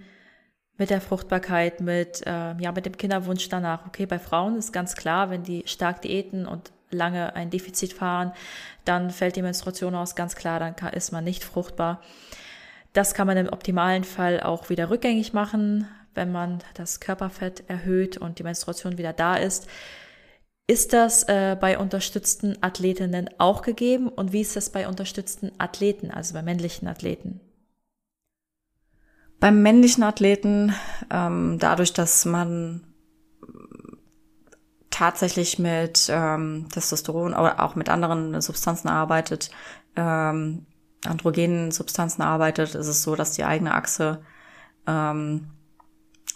Mit 0.81 0.89
der 0.89 0.99
Fruchtbarkeit, 0.99 1.79
mit, 1.79 2.25
äh, 2.25 2.55
ja, 2.57 2.71
mit 2.71 2.87
dem 2.87 2.97
Kinderwunsch 2.97 3.47
danach. 3.49 3.85
Okay, 3.85 4.07
bei 4.07 4.17
Frauen 4.17 4.57
ist 4.57 4.73
ganz 4.73 4.95
klar, 4.95 5.29
wenn 5.29 5.43
die 5.43 5.61
stark 5.67 6.01
diäten 6.01 6.47
und 6.47 6.71
lange 6.89 7.35
ein 7.35 7.51
Defizit 7.51 7.93
fahren, 7.93 8.33
dann 8.83 9.11
fällt 9.11 9.35
die 9.35 9.43
Menstruation 9.43 9.93
aus, 9.93 10.15
ganz 10.15 10.35
klar, 10.35 10.59
dann 10.59 10.75
kann, 10.75 10.91
ist 10.93 11.11
man 11.11 11.23
nicht 11.23 11.43
fruchtbar. 11.43 12.01
Das 12.93 13.13
kann 13.13 13.27
man 13.27 13.37
im 13.37 13.49
optimalen 13.49 14.03
Fall 14.03 14.39
auch 14.41 14.71
wieder 14.71 14.89
rückgängig 14.89 15.33
machen, 15.33 15.87
wenn 16.15 16.31
man 16.31 16.63
das 16.73 16.99
Körperfett 16.99 17.63
erhöht 17.69 18.17
und 18.17 18.39
die 18.39 18.43
Menstruation 18.43 18.97
wieder 18.97 19.13
da 19.13 19.35
ist. 19.35 19.67
Ist 20.65 20.93
das 20.93 21.21
äh, 21.29 21.55
bei 21.61 21.77
unterstützten 21.77 22.57
Athletinnen 22.61 23.29
auch 23.37 23.61
gegeben 23.61 24.09
und 24.09 24.33
wie 24.33 24.41
ist 24.41 24.55
das 24.55 24.71
bei 24.71 24.87
unterstützten 24.87 25.51
Athleten, 25.59 26.09
also 26.09 26.33
bei 26.33 26.41
männlichen 26.41 26.87
Athleten? 26.87 27.39
Beim 29.41 29.63
männlichen 29.63 30.03
Athleten, 30.03 30.75
ähm, 31.09 31.57
dadurch, 31.59 31.93
dass 31.93 32.25
man 32.25 32.83
tatsächlich 34.91 35.57
mit 35.57 36.11
ähm, 36.11 36.67
Testosteron 36.71 37.33
oder 37.33 37.59
auch 37.59 37.73
mit 37.73 37.89
anderen 37.89 38.39
Substanzen 38.39 38.87
arbeitet, 38.87 39.49
ähm, 39.95 40.67
androgenen 41.03 41.71
Substanzen 41.71 42.21
arbeitet, 42.21 42.75
ist 42.75 42.85
es 42.85 43.01
so, 43.01 43.15
dass 43.15 43.31
die 43.31 43.43
eigene 43.43 43.73
Achse 43.73 44.21
ähm, 44.85 45.47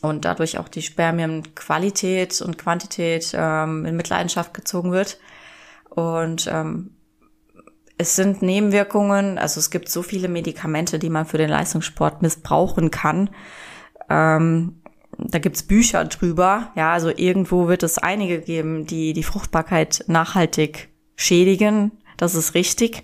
und 0.01 0.25
dadurch 0.25 0.57
auch 0.57 0.67
die 0.67 0.81
Spermienqualität 0.81 2.41
und 2.41 2.57
Quantität 2.57 3.35
ähm, 3.35 3.85
in 3.85 3.95
Mitleidenschaft 3.95 4.55
gezogen 4.55 4.91
wird. 4.91 5.19
Und 5.91 6.49
ähm, 6.51 6.94
es 7.97 8.15
sind 8.15 8.41
Nebenwirkungen, 8.41 9.37
also 9.37 9.59
es 9.59 9.69
gibt 9.69 9.89
so 9.89 10.03
viele 10.03 10.27
Medikamente, 10.27 10.99
die 10.99 11.09
man 11.09 11.25
für 11.25 11.37
den 11.37 11.49
Leistungssport 11.49 12.21
missbrauchen 12.21 12.91
kann. 12.91 13.29
Ähm, 14.09 14.81
da 15.17 15.39
gibt's 15.39 15.63
Bücher 15.63 16.03
drüber. 16.03 16.71
Ja, 16.75 16.91
also 16.91 17.09
irgendwo 17.09 17.67
wird 17.67 17.83
es 17.83 17.97
einige 17.97 18.41
geben, 18.41 18.85
die 18.85 19.13
die 19.13 19.23
Fruchtbarkeit 19.23 20.03
nachhaltig 20.07 20.89
schädigen. 21.15 21.91
Das 22.17 22.35
ist 22.35 22.53
richtig. 22.53 23.03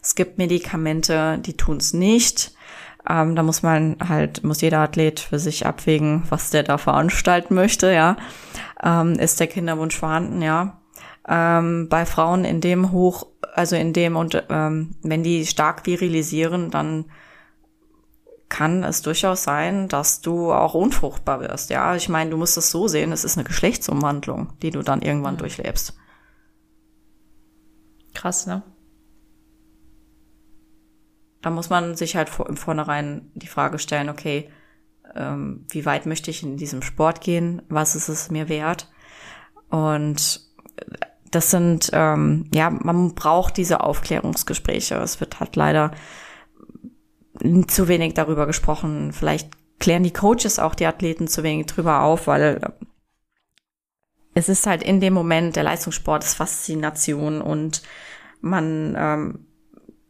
Es 0.00 0.14
gibt 0.14 0.38
Medikamente, 0.38 1.38
die 1.38 1.56
tun's 1.56 1.92
nicht. 1.92 2.52
Ähm, 3.08 3.34
da 3.34 3.42
muss 3.42 3.64
man 3.64 3.96
halt, 4.08 4.44
muss 4.44 4.60
jeder 4.60 4.78
Athlet 4.80 5.18
für 5.18 5.40
sich 5.40 5.66
abwägen, 5.66 6.22
was 6.28 6.50
der 6.50 6.62
da 6.62 6.78
veranstalten 6.78 7.54
möchte, 7.54 7.92
ja. 7.92 8.16
Ähm, 8.82 9.14
ist 9.14 9.40
der 9.40 9.48
Kinderwunsch 9.48 9.96
vorhanden, 9.96 10.42
ja 10.42 10.77
ähm, 11.28 11.88
bei 11.88 12.06
Frauen 12.06 12.44
in 12.44 12.60
dem 12.60 12.92
hoch, 12.92 13.26
also 13.54 13.76
in 13.76 13.92
dem 13.92 14.16
und 14.16 14.42
ähm, 14.48 14.96
wenn 15.02 15.22
die 15.22 15.46
stark 15.46 15.86
virilisieren, 15.86 16.70
dann 16.70 17.06
kann 18.48 18.82
es 18.82 19.02
durchaus 19.02 19.42
sein, 19.42 19.88
dass 19.88 20.22
du 20.22 20.52
auch 20.52 20.74
unfruchtbar 20.74 21.40
wirst. 21.40 21.68
Ja, 21.68 21.94
ich 21.94 22.08
meine, 22.08 22.30
du 22.30 22.38
musst 22.38 22.56
es 22.56 22.70
so 22.70 22.88
sehen, 22.88 23.12
es 23.12 23.24
ist 23.24 23.36
eine 23.36 23.44
Geschlechtsumwandlung, 23.44 24.54
die 24.62 24.70
du 24.70 24.82
dann 24.82 25.02
irgendwann 25.02 25.34
mhm. 25.34 25.38
durchlebst. 25.38 25.96
Krass, 28.14 28.46
ne? 28.46 28.62
Da 31.42 31.50
muss 31.50 31.70
man 31.70 31.94
sich 31.94 32.16
halt 32.16 32.30
vor, 32.30 32.48
im 32.48 32.56
Vornherein 32.56 33.30
die 33.34 33.46
Frage 33.46 33.78
stellen, 33.78 34.08
okay, 34.08 34.50
ähm, 35.14 35.66
wie 35.68 35.84
weit 35.84 36.06
möchte 36.06 36.30
ich 36.30 36.42
in 36.42 36.56
diesem 36.56 36.82
Sport 36.82 37.20
gehen? 37.20 37.62
Was 37.68 37.94
ist 37.94 38.08
es 38.08 38.30
mir 38.30 38.48
wert? 38.48 38.90
Und 39.68 40.48
das 41.30 41.50
sind, 41.50 41.90
ähm, 41.92 42.50
ja, 42.54 42.70
man 42.70 43.14
braucht 43.14 43.56
diese 43.56 43.80
Aufklärungsgespräche. 43.80 44.96
Es 44.96 45.20
wird 45.20 45.40
halt 45.40 45.56
leider 45.56 45.92
zu 47.66 47.88
wenig 47.88 48.14
darüber 48.14 48.46
gesprochen. 48.46 49.12
Vielleicht 49.12 49.50
klären 49.78 50.02
die 50.02 50.12
Coaches 50.12 50.58
auch 50.58 50.74
die 50.74 50.86
Athleten 50.86 51.28
zu 51.28 51.42
wenig 51.42 51.66
drüber 51.66 52.02
auf, 52.02 52.26
weil 52.26 52.60
äh, 52.62 52.70
es 54.34 54.48
ist 54.48 54.66
halt 54.66 54.82
in 54.82 55.00
dem 55.00 55.14
Moment, 55.14 55.56
der 55.56 55.64
Leistungssport 55.64 56.24
ist 56.24 56.34
Faszination 56.34 57.40
und 57.40 57.82
man 58.40 58.94
ähm, 58.96 59.46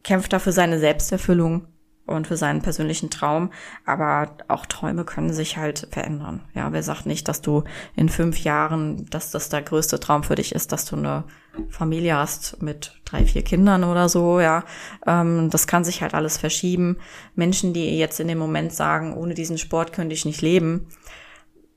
kämpft 0.03 0.33
dafür 0.33 0.51
seine 0.51 0.79
Selbsterfüllung 0.79 1.67
und 2.09 2.27
für 2.27 2.37
seinen 2.37 2.61
persönlichen 2.61 3.09
Traum. 3.09 3.51
Aber 3.85 4.37
auch 4.47 4.65
Träume 4.65 5.05
können 5.05 5.33
sich 5.33 5.57
halt 5.57 5.87
verändern. 5.91 6.41
Ja, 6.53 6.71
wer 6.71 6.83
sagt 6.83 7.05
nicht, 7.05 7.27
dass 7.27 7.41
du 7.41 7.63
in 7.95 8.09
fünf 8.09 8.39
Jahren, 8.39 9.05
dass 9.09 9.31
das 9.31 9.49
der 9.49 9.61
größte 9.61 9.99
Traum 9.99 10.23
für 10.23 10.35
dich 10.35 10.53
ist, 10.53 10.71
dass 10.71 10.85
du 10.85 10.95
eine 10.95 11.23
Familie 11.69 12.15
hast 12.15 12.61
mit 12.61 12.99
drei, 13.05 13.25
vier 13.25 13.43
Kindern 13.43 13.83
oder 13.83 14.09
so, 14.09 14.39
ja. 14.39 14.63
Ähm, 15.05 15.49
das 15.49 15.67
kann 15.67 15.83
sich 15.83 16.01
halt 16.01 16.13
alles 16.13 16.37
verschieben. 16.37 16.97
Menschen, 17.35 17.73
die 17.73 17.97
jetzt 17.97 18.19
in 18.19 18.27
dem 18.27 18.37
Moment 18.37 18.71
sagen, 18.73 19.13
ohne 19.13 19.33
diesen 19.33 19.57
Sport 19.57 19.93
könnte 19.93 20.13
ich 20.13 20.25
nicht 20.25 20.41
leben, 20.41 20.87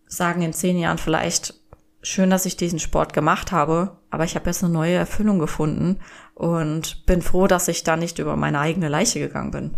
sagen 0.06 0.42
in 0.42 0.52
zehn 0.52 0.78
Jahren 0.78 0.98
vielleicht, 0.98 1.54
schön, 2.02 2.30
dass 2.30 2.46
ich 2.46 2.56
diesen 2.56 2.78
Sport 2.78 3.12
gemacht 3.12 3.52
habe, 3.52 3.96
aber 4.10 4.24
ich 4.24 4.34
habe 4.34 4.46
jetzt 4.46 4.62
eine 4.62 4.72
neue 4.72 4.94
Erfüllung 4.94 5.38
gefunden 5.38 6.00
und 6.34 7.06
bin 7.06 7.22
froh, 7.22 7.46
dass 7.46 7.68
ich 7.68 7.84
da 7.84 7.96
nicht 7.96 8.18
über 8.18 8.36
meine 8.36 8.58
eigene 8.58 8.88
Leiche 8.88 9.20
gegangen 9.20 9.52
bin. 9.52 9.74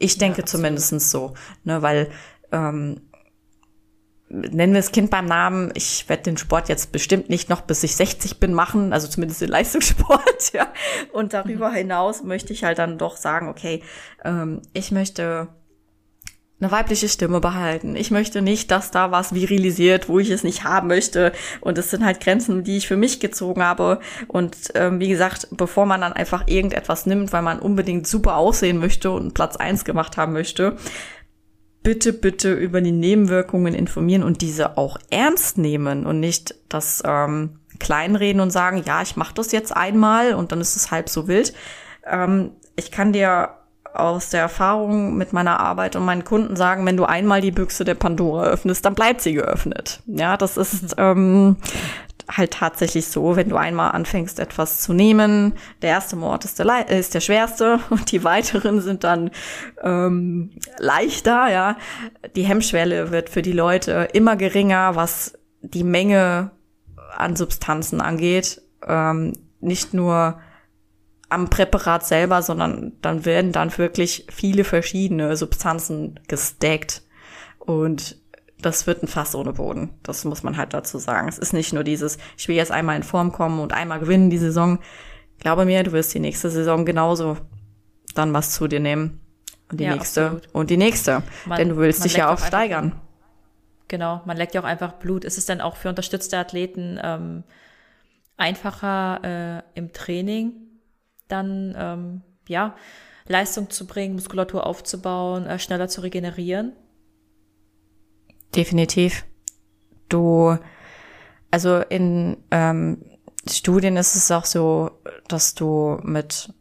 Ich 0.00 0.18
denke 0.18 0.40
ja, 0.40 0.46
zumindest 0.46 0.98
so, 1.10 1.34
ne, 1.62 1.82
weil 1.82 2.10
ähm, 2.50 3.02
nennen 4.30 4.72
wir 4.72 4.80
das 4.80 4.92
Kind 4.92 5.10
beim 5.10 5.26
Namen. 5.26 5.70
Ich 5.74 6.08
werde 6.08 6.22
den 6.22 6.38
Sport 6.38 6.70
jetzt 6.70 6.90
bestimmt 6.90 7.28
nicht 7.28 7.50
noch 7.50 7.60
bis 7.60 7.82
ich 7.82 7.94
60 7.96 8.40
bin 8.40 8.54
machen, 8.54 8.94
also 8.94 9.06
zumindest 9.08 9.42
den 9.42 9.48
Leistungssport, 9.50 10.52
ja. 10.54 10.72
Und 11.12 11.34
darüber 11.34 11.70
mhm. 11.70 11.74
hinaus 11.74 12.22
möchte 12.22 12.52
ich 12.54 12.64
halt 12.64 12.78
dann 12.78 12.96
doch 12.96 13.16
sagen, 13.16 13.48
okay, 13.48 13.82
ähm, 14.24 14.62
ich 14.72 14.90
möchte 14.90 15.48
eine 16.60 16.70
weibliche 16.70 17.08
Stimme 17.08 17.40
behalten. 17.40 17.96
Ich 17.96 18.10
möchte 18.10 18.42
nicht, 18.42 18.70
dass 18.70 18.90
da 18.90 19.10
was 19.10 19.34
virilisiert, 19.34 20.08
wo 20.08 20.18
ich 20.18 20.30
es 20.30 20.44
nicht 20.44 20.64
haben 20.64 20.88
möchte. 20.88 21.32
Und 21.60 21.78
es 21.78 21.90
sind 21.90 22.04
halt 22.04 22.20
Grenzen, 22.20 22.64
die 22.64 22.76
ich 22.76 22.86
für 22.86 22.96
mich 22.96 23.18
gezogen 23.18 23.62
habe. 23.62 24.00
Und 24.28 24.56
ähm, 24.74 25.00
wie 25.00 25.08
gesagt, 25.08 25.48
bevor 25.52 25.86
man 25.86 26.02
dann 26.02 26.12
einfach 26.12 26.46
irgendetwas 26.46 27.06
nimmt, 27.06 27.32
weil 27.32 27.42
man 27.42 27.60
unbedingt 27.60 28.06
super 28.06 28.36
aussehen 28.36 28.78
möchte 28.78 29.10
und 29.10 29.32
Platz 29.32 29.56
eins 29.56 29.84
gemacht 29.84 30.18
haben 30.18 30.34
möchte, 30.34 30.76
bitte, 31.82 32.12
bitte 32.12 32.52
über 32.52 32.82
die 32.82 32.92
Nebenwirkungen 32.92 33.74
informieren 33.74 34.22
und 34.22 34.42
diese 34.42 34.76
auch 34.76 34.98
ernst 35.08 35.56
nehmen 35.56 36.04
und 36.04 36.20
nicht 36.20 36.54
das 36.68 37.02
ähm, 37.06 37.60
kleinreden 37.78 38.42
und 38.42 38.50
sagen, 38.50 38.82
ja, 38.84 39.00
ich 39.00 39.16
mache 39.16 39.34
das 39.34 39.52
jetzt 39.52 39.74
einmal 39.74 40.34
und 40.34 40.52
dann 40.52 40.60
ist 40.60 40.76
es 40.76 40.90
halb 40.90 41.08
so 41.08 41.26
wild. 41.26 41.54
Ähm, 42.06 42.50
ich 42.76 42.90
kann 42.90 43.14
dir 43.14 43.59
aus 43.94 44.30
der 44.30 44.40
Erfahrung 44.40 45.16
mit 45.16 45.32
meiner 45.32 45.60
Arbeit 45.60 45.96
und 45.96 46.04
meinen 46.04 46.24
Kunden 46.24 46.56
sagen, 46.56 46.86
wenn 46.86 46.96
du 46.96 47.04
einmal 47.04 47.40
die 47.40 47.50
Büchse 47.50 47.84
der 47.84 47.94
Pandora 47.94 48.44
öffnest, 48.44 48.84
dann 48.84 48.94
bleibt 48.94 49.20
sie 49.20 49.32
geöffnet. 49.32 50.02
Ja, 50.06 50.36
das 50.36 50.56
ist 50.56 50.94
ähm, 50.98 51.56
halt 52.36 52.52
tatsächlich 52.52 53.06
so, 53.08 53.36
wenn 53.36 53.48
du 53.48 53.56
einmal 53.56 53.92
anfängst, 53.92 54.38
etwas 54.38 54.80
zu 54.80 54.92
nehmen. 54.92 55.54
Der 55.82 55.90
erste 55.90 56.16
Mord 56.16 56.44
ist 56.44 56.58
der, 56.58 56.88
ist 56.88 57.14
der 57.14 57.20
schwerste 57.20 57.80
und 57.90 58.12
die 58.12 58.24
weiteren 58.24 58.80
sind 58.80 59.04
dann 59.04 59.30
ähm, 59.82 60.50
leichter. 60.78 61.50
Ja, 61.50 61.76
die 62.36 62.44
Hemmschwelle 62.44 63.10
wird 63.10 63.28
für 63.28 63.42
die 63.42 63.52
Leute 63.52 64.08
immer 64.12 64.36
geringer, 64.36 64.96
was 64.96 65.38
die 65.62 65.84
Menge 65.84 66.52
an 67.16 67.36
Substanzen 67.36 68.00
angeht. 68.00 68.62
Ähm, 68.86 69.32
nicht 69.60 69.92
nur 69.92 70.40
am 71.30 71.48
Präparat 71.48 72.04
selber, 72.04 72.42
sondern 72.42 72.92
dann 73.00 73.24
werden 73.24 73.52
dann 73.52 73.76
wirklich 73.78 74.26
viele 74.30 74.64
verschiedene 74.64 75.36
Substanzen 75.36 76.20
gestackt. 76.28 77.02
Und 77.58 78.16
das 78.60 78.86
wird 78.86 79.02
ein 79.02 79.08
Fass 79.08 79.34
ohne 79.34 79.52
Boden. 79.52 79.90
Das 80.02 80.24
muss 80.24 80.42
man 80.42 80.56
halt 80.56 80.74
dazu 80.74 80.98
sagen. 80.98 81.28
Es 81.28 81.38
ist 81.38 81.52
nicht 81.52 81.72
nur 81.72 81.84
dieses, 81.84 82.18
ich 82.36 82.48
will 82.48 82.56
jetzt 82.56 82.72
einmal 82.72 82.96
in 82.96 83.04
Form 83.04 83.32
kommen 83.32 83.60
und 83.60 83.72
einmal 83.72 84.00
gewinnen 84.00 84.28
die 84.28 84.38
Saison. 84.38 84.80
Glaube 85.38 85.64
mir, 85.64 85.82
du 85.84 85.92
wirst 85.92 86.12
die 86.12 86.20
nächste 86.20 86.50
Saison 86.50 86.84
genauso 86.84 87.38
dann 88.14 88.34
was 88.34 88.52
zu 88.52 88.66
dir 88.66 88.80
nehmen. 88.80 89.20
Und 89.70 89.78
die 89.78 89.84
ja, 89.84 89.94
nächste 89.94 90.26
absolut. 90.26 90.48
und 90.52 90.70
die 90.70 90.76
nächste. 90.76 91.22
Man, 91.46 91.58
Denn 91.58 91.68
du 91.70 91.76
willst 91.76 92.04
dich 92.04 92.14
ja 92.14 92.32
auch 92.32 92.44
steigern. 92.44 93.00
Genau, 93.86 94.20
man 94.24 94.36
leckt 94.36 94.54
ja 94.54 94.60
auch 94.60 94.66
einfach 94.66 94.94
Blut. 94.94 95.24
Ist 95.24 95.38
es 95.38 95.46
dann 95.46 95.60
auch 95.60 95.76
für 95.76 95.88
unterstützte 95.88 96.38
Athleten 96.38 96.98
ähm, 97.02 97.44
einfacher 98.36 99.62
äh, 99.76 99.78
im 99.78 99.92
Training 99.92 100.69
dann 101.30 101.74
ähm, 101.78 102.22
ja 102.48 102.74
Leistung 103.26 103.70
zu 103.70 103.86
bringen, 103.86 104.14
Muskulatur 104.14 104.66
aufzubauen, 104.66 105.46
äh, 105.46 105.58
schneller 105.58 105.88
zu 105.88 106.00
regenerieren? 106.00 106.72
Definitiv. 108.54 109.24
Du, 110.08 110.58
also 111.50 111.80
in 111.88 112.38
ähm, 112.50 113.04
Studien 113.48 113.96
ist 113.96 114.16
es 114.16 114.30
auch 114.30 114.44
so, 114.44 114.90
dass 115.28 115.54
du 115.54 115.98
mit 116.02 116.52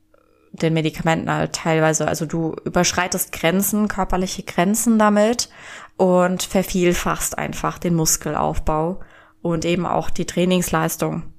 den 0.52 0.74
Medikamenten 0.74 1.32
halt 1.32 1.54
teilweise, 1.54 2.08
also 2.08 2.26
du 2.26 2.56
überschreitest 2.64 3.32
Grenzen, 3.32 3.88
körperliche 3.88 4.44
Grenzen 4.44 5.00
damit 5.00 5.50
und 5.98 6.44
vervielfachst 6.44 7.38
einfach 7.38 7.78
den 7.78 7.96
Muskelaufbau 7.96 9.00
und 9.42 9.66
eben 9.66 9.86
auch 9.86 10.10
die 10.10 10.26
Trainingsleistung. 10.26 11.34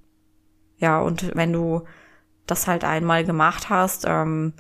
Ja, 0.79 1.01
und 1.01 1.35
wenn 1.35 1.53
du 1.53 1.85
das 2.51 2.67
halt 2.67 2.85
einmal 2.85 3.25
gemacht 3.25 3.71
hast, 3.71 4.05
ähm, 4.07 4.55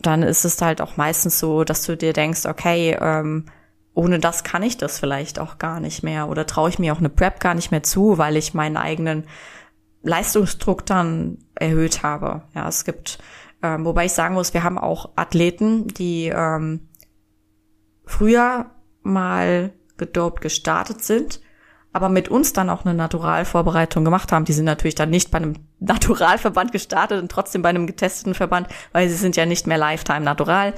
dann 0.00 0.22
ist 0.22 0.44
es 0.44 0.60
halt 0.60 0.80
auch 0.80 0.96
meistens 0.96 1.38
so, 1.38 1.64
dass 1.64 1.84
du 1.84 1.96
dir 1.96 2.12
denkst, 2.12 2.46
okay, 2.46 2.96
ähm, 3.00 3.46
ohne 3.94 4.18
das 4.18 4.44
kann 4.44 4.62
ich 4.62 4.76
das 4.76 4.98
vielleicht 4.98 5.38
auch 5.38 5.58
gar 5.58 5.80
nicht 5.80 6.02
mehr 6.02 6.28
oder 6.28 6.46
traue 6.46 6.68
ich 6.68 6.78
mir 6.78 6.92
auch 6.92 6.98
eine 6.98 7.08
Prep 7.08 7.40
gar 7.40 7.54
nicht 7.54 7.70
mehr 7.70 7.82
zu, 7.82 8.18
weil 8.18 8.36
ich 8.36 8.52
meinen 8.52 8.76
eigenen 8.76 9.24
Leistungsdruck 10.02 10.84
dann 10.84 11.38
erhöht 11.54 12.02
habe. 12.02 12.42
Ja, 12.54 12.68
es 12.68 12.84
gibt, 12.84 13.18
ähm, 13.62 13.84
wobei 13.84 14.04
ich 14.04 14.12
sagen 14.12 14.34
muss, 14.34 14.52
wir 14.52 14.62
haben 14.62 14.78
auch 14.78 15.10
Athleten, 15.16 15.88
die 15.88 16.26
ähm, 16.26 16.88
früher 18.04 18.66
mal 19.02 19.72
gedopt 19.96 20.42
gestartet 20.42 21.02
sind 21.02 21.40
aber 21.96 22.10
mit 22.10 22.28
uns 22.28 22.52
dann 22.52 22.68
auch 22.68 22.84
eine 22.84 22.92
Naturalvorbereitung 22.92 24.04
gemacht 24.04 24.30
haben. 24.30 24.44
Die 24.44 24.52
sind 24.52 24.66
natürlich 24.66 24.94
dann 24.94 25.08
nicht 25.08 25.30
bei 25.30 25.38
einem 25.38 25.54
Naturalverband 25.80 26.70
gestartet 26.70 27.22
und 27.22 27.32
trotzdem 27.32 27.62
bei 27.62 27.70
einem 27.70 27.86
getesteten 27.86 28.34
Verband, 28.34 28.68
weil 28.92 29.08
sie 29.08 29.16
sind 29.16 29.34
ja 29.34 29.46
nicht 29.46 29.66
mehr 29.66 29.78
Lifetime 29.78 30.20
Natural, 30.20 30.74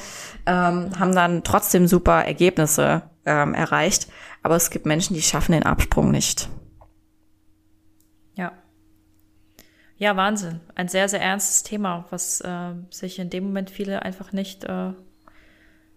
ähm, 0.46 0.90
haben 0.96 1.14
dann 1.14 1.42
trotzdem 1.42 1.88
super 1.88 2.24
Ergebnisse 2.24 3.02
ähm, 3.26 3.52
erreicht. 3.52 4.06
Aber 4.44 4.54
es 4.54 4.70
gibt 4.70 4.86
Menschen, 4.86 5.14
die 5.14 5.22
schaffen 5.22 5.52
den 5.52 5.64
Absprung 5.64 6.12
nicht. 6.12 6.48
Ja. 8.36 8.52
Ja, 9.96 10.16
Wahnsinn. 10.16 10.60
Ein 10.76 10.86
sehr, 10.86 11.08
sehr 11.08 11.20
ernstes 11.20 11.64
Thema, 11.64 12.04
was 12.10 12.40
äh, 12.42 12.74
sich 12.90 13.18
in 13.18 13.28
dem 13.28 13.42
Moment 13.42 13.70
viele 13.70 14.02
einfach 14.02 14.30
nicht, 14.30 14.62
äh, 14.62 14.92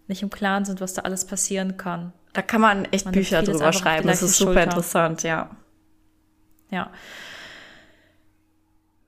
nicht 0.08 0.24
im 0.24 0.32
Klaren 0.32 0.66
sind, 0.66 0.82
was 0.82 0.96
da 0.96 1.04
alles 1.04 1.26
passieren 1.26 1.78
kann. 1.78 2.12
Da 2.34 2.42
kann 2.42 2.62
man 2.62 2.86
echt 2.86 3.06
man 3.06 3.14
Bücher 3.14 3.44
drüber 3.44 3.74
schreiben. 3.74 4.08
Das 4.08 4.22
ist 4.22 4.38
super 4.38 4.54
Schulter. 4.54 4.64
interessant, 4.64 5.24
ja. 5.24 5.50
Ja. 6.70 6.92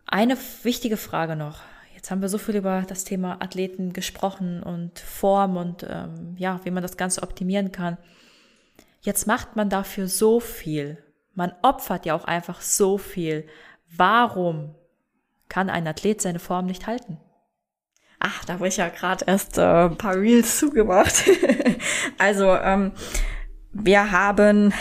Eine 0.05 0.37
wichtige 0.63 0.97
Frage 0.97 1.35
noch. 1.35 1.61
Jetzt 1.95 2.11
haben 2.11 2.21
wir 2.21 2.27
so 2.27 2.37
viel 2.37 2.57
über 2.57 2.83
das 2.85 3.05
Thema 3.05 3.41
Athleten 3.41 3.93
gesprochen 3.93 4.61
und 4.61 4.99
Form 4.99 5.55
und 5.55 5.87
ähm, 5.89 6.35
ja, 6.37 6.59
wie 6.65 6.71
man 6.71 6.83
das 6.83 6.97
Ganze 6.97 7.23
optimieren 7.23 7.71
kann. 7.71 7.97
Jetzt 9.01 9.25
macht 9.25 9.55
man 9.55 9.69
dafür 9.69 10.07
so 10.07 10.41
viel. 10.41 11.01
Man 11.33 11.53
opfert 11.61 12.05
ja 12.05 12.13
auch 12.13 12.25
einfach 12.25 12.61
so 12.61 12.97
viel. 12.97 13.47
Warum 13.95 14.75
kann 15.47 15.69
ein 15.69 15.87
Athlet 15.87 16.21
seine 16.21 16.39
Form 16.39 16.65
nicht 16.65 16.87
halten? 16.87 17.17
Ach, 18.25 18.45
da 18.45 18.53
habe 18.53 18.69
ich 18.69 18.77
ja 18.77 18.87
gerade 18.87 19.25
erst 19.25 19.57
äh, 19.57 19.61
ein 19.61 19.97
paar 19.97 20.15
Reels 20.15 20.57
zugemacht. 20.57 21.25
also, 22.17 22.55
ähm, 22.55 22.93
wir 23.73 24.11
haben 24.11 24.73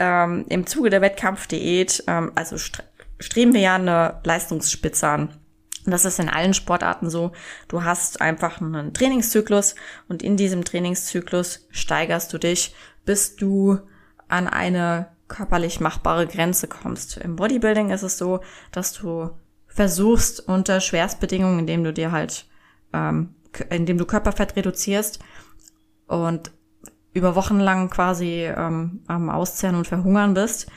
ähm, 0.00 0.44
im 0.48 0.66
Zuge 0.66 0.90
der 0.90 1.00
Wettkampfdiät, 1.00 2.02
ähm, 2.08 2.32
also 2.34 2.56
st 2.58 2.82
streben 3.20 3.54
wir 3.54 3.60
ja 3.60 3.76
eine 3.76 4.20
Leistungsspitze 4.24 5.06
an. 5.06 5.28
Und 5.86 5.92
das 5.92 6.04
ist 6.04 6.18
in 6.18 6.28
allen 6.28 6.52
Sportarten 6.52 7.10
so. 7.10 7.30
Du 7.68 7.84
hast 7.84 8.20
einfach 8.20 8.60
einen 8.60 8.92
Trainingszyklus 8.92 9.76
und 10.08 10.24
in 10.24 10.36
diesem 10.36 10.64
Trainingszyklus 10.64 11.68
steigerst 11.70 12.32
du 12.32 12.38
dich, 12.38 12.74
bis 13.04 13.36
du 13.36 13.78
an 14.26 14.48
eine 14.48 15.12
körperlich 15.28 15.78
machbare 15.78 16.26
Grenze 16.26 16.66
kommst. 16.66 17.18
Im 17.18 17.36
Bodybuilding 17.36 17.90
ist 17.90 18.02
es 18.02 18.18
so, 18.18 18.40
dass 18.72 18.94
du 18.94 19.30
versuchst 19.68 20.40
unter 20.40 20.80
Schwerstbedingungen, 20.80 21.60
indem 21.60 21.84
du 21.84 21.92
dir 21.92 22.10
halt 22.10 22.49
ähm, 22.92 23.34
indem 23.70 23.98
du 23.98 24.04
Körperfett 24.04 24.56
reduzierst 24.56 25.20
und 26.06 26.52
über 27.12 27.34
Wochen 27.34 27.58
lang 27.58 27.90
quasi 27.90 28.44
ähm, 28.44 29.02
am 29.06 29.30
Auszehren 29.30 29.76
und 29.76 29.86
Verhungern 29.86 30.34
bist, 30.34 30.68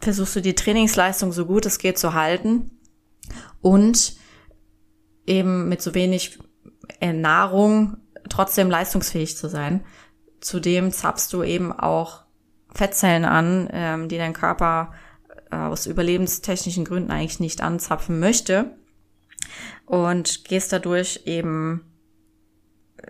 versuchst 0.00 0.36
du 0.36 0.42
die 0.42 0.54
Trainingsleistung 0.54 1.32
so 1.32 1.46
gut 1.46 1.66
es 1.66 1.78
geht 1.78 1.98
zu 1.98 2.14
halten 2.14 2.70
und 3.60 4.16
eben 5.26 5.68
mit 5.68 5.82
so 5.82 5.94
wenig 5.94 6.38
Nahrung 7.02 7.98
trotzdem 8.28 8.70
leistungsfähig 8.70 9.36
zu 9.36 9.48
sein. 9.48 9.84
Zudem 10.40 10.92
zapfst 10.92 11.32
du 11.32 11.42
eben 11.42 11.72
auch 11.72 12.24
Fettzellen 12.74 13.24
an, 13.24 13.68
ähm, 13.72 14.08
die 14.08 14.18
dein 14.18 14.32
Körper 14.32 14.92
äh, 15.50 15.56
aus 15.56 15.86
überlebenstechnischen 15.86 16.84
Gründen 16.84 17.10
eigentlich 17.10 17.40
nicht 17.40 17.60
anzapfen 17.62 18.20
möchte 18.20 18.76
und 19.86 20.44
gehst 20.44 20.72
dadurch 20.72 21.22
eben 21.26 21.88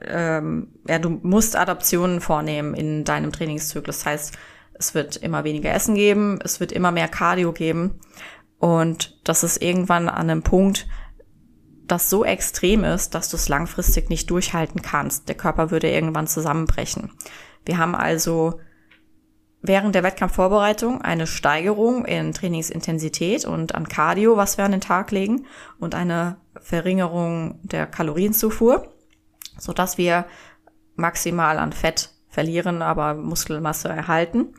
ähm, 0.02 0.68
ja, 0.86 0.98
du 0.98 1.10
musst 1.22 1.56
Adaptionen 1.56 2.20
vornehmen 2.20 2.74
in 2.74 3.04
deinem 3.04 3.32
Trainingszyklus. 3.32 3.98
Das 3.98 4.06
heißt, 4.06 4.38
es 4.74 4.94
wird 4.94 5.16
immer 5.16 5.44
weniger 5.44 5.72
Essen 5.72 5.94
geben, 5.94 6.38
es 6.44 6.60
wird 6.60 6.72
immer 6.72 6.92
mehr 6.92 7.08
Cardio 7.08 7.52
geben. 7.52 7.98
Und 8.58 9.18
das 9.24 9.44
ist 9.44 9.62
irgendwann 9.62 10.08
an 10.08 10.30
einem 10.30 10.42
Punkt, 10.42 10.86
das 11.86 12.10
so 12.10 12.24
extrem 12.24 12.84
ist, 12.84 13.14
dass 13.14 13.30
du 13.30 13.36
es 13.36 13.48
langfristig 13.48 14.10
nicht 14.10 14.30
durchhalten 14.30 14.82
kannst. 14.82 15.28
Der 15.28 15.36
Körper 15.36 15.70
würde 15.70 15.90
irgendwann 15.90 16.26
zusammenbrechen. 16.26 17.10
Wir 17.64 17.78
haben 17.78 17.94
also 17.94 18.60
während 19.60 19.94
der 19.94 20.02
Wettkampfvorbereitung 20.02 21.02
eine 21.02 21.26
Steigerung 21.26 22.04
in 22.04 22.32
Trainingsintensität 22.32 23.44
und 23.44 23.74
an 23.74 23.88
Cardio, 23.88 24.36
was 24.36 24.56
wir 24.56 24.64
an 24.64 24.72
den 24.72 24.80
Tag 24.80 25.10
legen, 25.10 25.46
und 25.78 25.94
eine 25.94 26.36
Verringerung 26.60 27.58
der 27.62 27.86
Kalorienzufuhr, 27.86 28.92
so 29.58 29.72
dass 29.72 29.98
wir 29.98 30.26
maximal 30.94 31.58
an 31.58 31.72
Fett 31.72 32.10
verlieren, 32.28 32.82
aber 32.82 33.14
Muskelmasse 33.14 33.88
erhalten. 33.88 34.54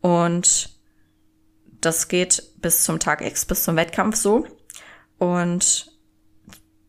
Und 0.00 0.78
das 1.80 2.08
geht 2.08 2.42
bis 2.58 2.84
zum 2.84 2.98
Tag 2.98 3.22
X, 3.22 3.46
bis 3.46 3.64
zum 3.64 3.76
Wettkampf 3.76 4.16
so. 4.16 4.46
Und 5.18 5.92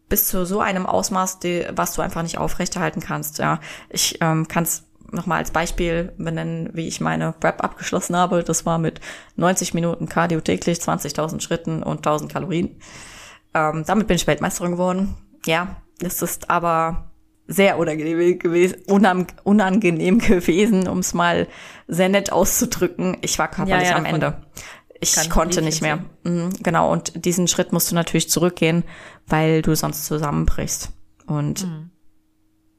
bis 0.09 0.27
zu 0.27 0.45
so 0.45 0.61
einem 0.61 0.85
Ausmaß, 0.85 1.39
was 1.71 1.93
du 1.93 2.01
einfach 2.01 2.23
nicht 2.23 2.37
aufrechterhalten 2.37 3.01
kannst. 3.01 3.39
Ja, 3.39 3.59
ich 3.89 4.19
ähm, 4.21 4.47
kann 4.47 4.63
es 4.63 4.86
nochmal 5.11 5.39
als 5.39 5.51
Beispiel 5.51 6.13
benennen, 6.17 6.69
wie 6.73 6.87
ich 6.87 7.01
meine 7.01 7.33
Prep 7.39 7.63
abgeschlossen 7.63 8.15
habe. 8.15 8.43
Das 8.43 8.65
war 8.65 8.77
mit 8.77 8.99
90 9.35 9.73
Minuten 9.73 10.09
Cardio 10.09 10.41
täglich, 10.41 10.79
20.000 10.79 11.41
Schritten 11.41 11.83
und 11.83 11.97
1000 11.97 12.31
Kalorien. 12.31 12.79
Ähm, 13.53 13.83
damit 13.85 14.07
bin 14.07 14.15
ich 14.15 14.27
Weltmeisterin 14.27 14.73
geworden. 14.73 15.15
Ja, 15.45 15.77
es 16.01 16.21
ist 16.21 16.49
aber 16.49 17.11
sehr 17.47 17.77
unangenehm 17.77 18.37
gewesen, 18.39 18.77
unangenehm 19.43 20.19
gewesen, 20.19 20.87
um 20.87 20.99
es 20.99 21.13
mal 21.13 21.47
sehr 21.87 22.09
nett 22.09 22.31
auszudrücken. 22.31 23.17
Ich 23.21 23.39
war 23.39 23.49
körperlich 23.49 23.89
ja, 23.89 23.91
ja, 23.91 23.97
am 23.97 24.05
Ende. 24.05 24.41
Ich 24.99 25.29
konnte 25.29 25.61
nicht 25.61 25.81
mehr. 25.81 25.99
Mhm, 26.23 26.49
genau. 26.61 26.91
Und 26.91 27.25
diesen 27.25 27.47
Schritt 27.47 27.71
musst 27.71 27.91
du 27.91 27.95
natürlich 27.95 28.29
zurückgehen, 28.29 28.83
weil 29.27 29.61
du 29.61 29.75
sonst 29.75 30.05
zusammenbrichst. 30.05 30.91
Und 31.27 31.65
mhm. 31.65 31.91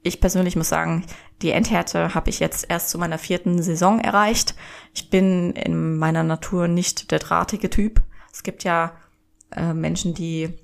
ich 0.03 0.21
persönlich 0.21 0.57
muss 0.57 0.69
sagen, 0.69 1.05
die 1.43 1.53
Endhärte 1.53 2.15
habe 2.15 2.31
ich 2.31 2.41
jetzt 2.41 2.67
erst 2.69 2.91
zu 2.91 2.99
meiner 2.99 3.19
vierten 3.19 3.63
Saison 3.63 4.01
erreicht. 4.01 4.55
Ich 4.93 5.11
bin 5.11 5.53
in 5.53 5.97
meiner 5.97 6.25
Natur 6.25 6.69
nicht 6.69 7.11
der 7.11 7.21
drahtige 7.21 7.71
Typ. 7.71 8.01
Es 8.33 8.43
gibt 8.43 8.65
ja 8.65 8.93
äh, 9.55 9.73
Menschen, 9.73 10.15
die 10.15 10.59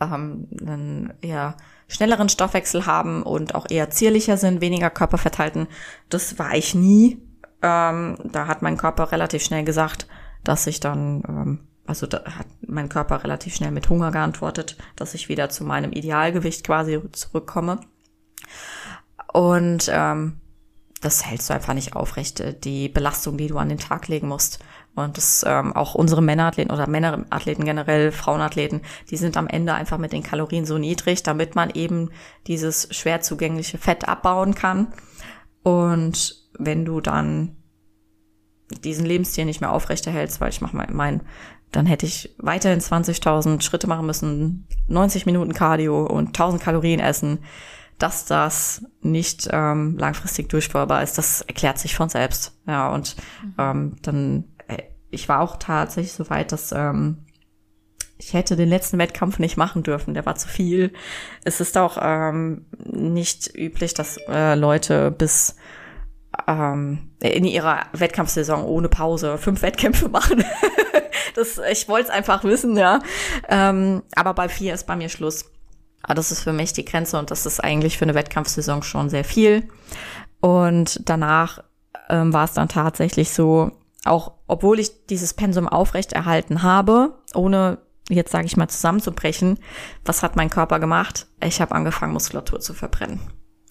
ähm, 0.00 0.48
einen 0.60 1.12
eher 1.20 1.56
schnelleren 1.88 2.28
Stoffwechsel 2.28 2.86
haben 2.86 3.22
und 3.22 3.54
auch 3.54 3.66
eher 3.68 3.90
zierlicher 3.90 4.36
sind, 4.36 4.60
weniger 4.60 4.90
Körperfett 4.90 5.38
halten. 5.38 5.66
Das 6.08 6.38
war 6.38 6.54
ich 6.54 6.74
nie. 6.74 7.20
Ähm, 7.62 8.18
da 8.24 8.46
hat 8.46 8.62
mein 8.62 8.76
Körper 8.76 9.10
relativ 9.10 9.42
schnell 9.42 9.64
gesagt, 9.64 10.06
dass 10.44 10.66
ich 10.66 10.78
dann, 10.80 11.22
ähm, 11.26 11.58
also 11.86 12.06
da 12.06 12.24
hat 12.24 12.46
mein 12.66 12.88
Körper 12.88 13.24
relativ 13.24 13.56
schnell 13.56 13.72
mit 13.72 13.88
Hunger 13.88 14.12
geantwortet, 14.12 14.76
dass 14.94 15.14
ich 15.14 15.28
wieder 15.28 15.48
zu 15.48 15.64
meinem 15.64 15.90
Idealgewicht 15.92 16.64
quasi 16.64 17.00
zurückkomme. 17.10 17.80
Und 19.38 19.88
ähm, 19.92 20.40
das 21.00 21.24
hältst 21.24 21.48
du 21.48 21.54
einfach 21.54 21.72
nicht 21.72 21.94
aufrecht, 21.94 22.40
äh, 22.40 22.58
die 22.58 22.88
Belastung, 22.88 23.36
die 23.36 23.46
du 23.46 23.56
an 23.58 23.68
den 23.68 23.78
Tag 23.78 24.08
legen 24.08 24.26
musst. 24.26 24.58
Und 24.96 25.16
das 25.16 25.44
ähm, 25.46 25.76
auch 25.76 25.94
unsere 25.94 26.20
Männerathleten 26.20 26.74
oder 26.74 26.88
Männerathleten 26.88 27.64
generell, 27.64 28.10
Frauenathleten, 28.10 28.80
die 29.10 29.16
sind 29.16 29.36
am 29.36 29.46
Ende 29.46 29.74
einfach 29.74 29.98
mit 29.98 30.12
den 30.12 30.24
Kalorien 30.24 30.66
so 30.66 30.76
niedrig, 30.76 31.22
damit 31.22 31.54
man 31.54 31.70
eben 31.70 32.10
dieses 32.48 32.88
schwer 32.90 33.20
zugängliche 33.20 33.78
Fett 33.78 34.08
abbauen 34.08 34.56
kann. 34.56 34.88
Und 35.62 36.48
wenn 36.58 36.84
du 36.84 37.00
dann 37.00 37.58
diesen 38.82 39.06
Lebensstil 39.06 39.44
nicht 39.44 39.60
mehr 39.60 39.72
aufrechterhältst, 39.72 40.40
weil 40.40 40.50
ich 40.50 40.62
mache 40.62 40.76
mal 40.76 40.88
mein, 40.90 41.22
dann 41.70 41.86
hätte 41.86 42.06
ich 42.06 42.34
weiterhin 42.38 42.80
20.000 42.80 43.62
Schritte 43.62 43.86
machen 43.86 44.06
müssen, 44.06 44.66
90 44.88 45.26
Minuten 45.26 45.52
Cardio 45.52 46.06
und 46.06 46.28
1000 46.28 46.60
Kalorien 46.60 46.98
essen 46.98 47.38
dass 47.98 48.24
das 48.24 48.84
nicht 49.00 49.48
ähm, 49.50 49.96
langfristig 49.98 50.48
durchführbar 50.48 51.02
ist, 51.02 51.18
das 51.18 51.42
erklärt 51.42 51.78
sich 51.78 51.94
von 51.94 52.08
selbst. 52.08 52.56
Ja, 52.66 52.88
und 52.90 53.16
mhm. 53.42 53.54
ähm, 53.58 53.96
dann, 54.02 54.44
äh, 54.68 54.82
ich 55.10 55.28
war 55.28 55.40
auch 55.40 55.56
tatsächlich 55.56 56.12
so 56.12 56.30
weit, 56.30 56.52
dass 56.52 56.72
ähm, 56.72 57.26
ich 58.18 58.34
hätte 58.34 58.56
den 58.56 58.68
letzten 58.68 58.98
Wettkampf 58.98 59.38
nicht 59.38 59.56
machen 59.56 59.82
dürfen, 59.82 60.14
der 60.14 60.26
war 60.26 60.34
zu 60.34 60.48
viel. 60.48 60.92
Es 61.44 61.60
ist 61.60 61.78
auch 61.78 61.98
ähm, 62.00 62.66
nicht 62.84 63.54
üblich, 63.56 63.94
dass 63.94 64.18
äh, 64.28 64.54
Leute 64.54 65.10
bis 65.10 65.56
ähm, 66.46 67.10
in 67.20 67.44
ihrer 67.44 67.86
Wettkampfsaison 67.92 68.64
ohne 68.64 68.88
Pause 68.88 69.38
fünf 69.38 69.62
Wettkämpfe 69.62 70.08
machen. 70.10 70.44
das, 71.34 71.60
ich 71.70 71.88
wollte 71.88 72.08
es 72.08 72.14
einfach 72.14 72.44
wissen, 72.44 72.76
ja. 72.76 73.00
Ähm, 73.48 74.02
aber 74.14 74.34
bei 74.34 74.48
vier 74.48 74.74
ist 74.74 74.86
bei 74.86 74.96
mir 74.96 75.08
Schluss. 75.08 75.50
Aber 76.02 76.14
das 76.14 76.32
ist 76.32 76.42
für 76.42 76.52
mich 76.52 76.72
die 76.72 76.84
Grenze 76.84 77.18
und 77.18 77.30
das 77.30 77.46
ist 77.46 77.62
eigentlich 77.62 77.98
für 77.98 78.04
eine 78.04 78.14
Wettkampfsaison 78.14 78.82
schon 78.82 79.10
sehr 79.10 79.24
viel. 79.24 79.68
Und 80.40 81.00
danach 81.08 81.62
ähm, 82.08 82.32
war 82.32 82.44
es 82.44 82.52
dann 82.52 82.68
tatsächlich 82.68 83.30
so, 83.30 83.72
auch 84.04 84.32
obwohl 84.46 84.78
ich 84.78 85.06
dieses 85.06 85.34
Pensum 85.34 85.68
aufrechterhalten 85.68 86.62
habe, 86.62 87.18
ohne 87.34 87.78
jetzt 88.08 88.32
sage 88.32 88.46
ich 88.46 88.56
mal 88.56 88.68
zusammenzubrechen, 88.68 89.58
was 90.04 90.22
hat 90.22 90.36
mein 90.36 90.50
Körper 90.50 90.80
gemacht? 90.80 91.26
Ich 91.42 91.60
habe 91.60 91.74
angefangen, 91.74 92.12
Muskulatur 92.12 92.60
zu 92.60 92.74
verbrennen. 92.74 93.20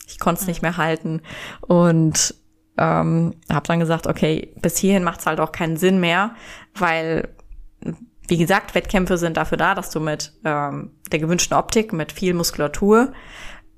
Ich 0.06 0.20
konnte 0.20 0.42
es 0.42 0.48
nicht 0.48 0.62
mehr 0.62 0.78
halten 0.78 1.22
und 1.62 2.36
ähm, 2.78 3.34
habe 3.52 3.68
dann 3.68 3.80
gesagt, 3.80 4.08
okay, 4.08 4.54
bis 4.62 4.78
hierhin 4.78 5.04
macht 5.04 5.22
es 5.22 5.26
halt 5.26 5.40
auch 5.40 5.52
keinen 5.52 5.78
Sinn 5.78 6.00
mehr, 6.00 6.36
weil 6.76 7.30
wie 8.28 8.38
gesagt, 8.38 8.76
Wettkämpfe 8.76 9.18
sind 9.18 9.38
dafür 9.38 9.58
da, 9.58 9.74
dass 9.74 9.90
du 9.90 10.00
mit 10.00 10.34
ähm, 10.44 10.92
der 11.12 11.20
gewünschten 11.20 11.58
Optik, 11.58 11.94
mit 11.94 12.12
viel 12.12 12.34
Muskulatur 12.34 13.14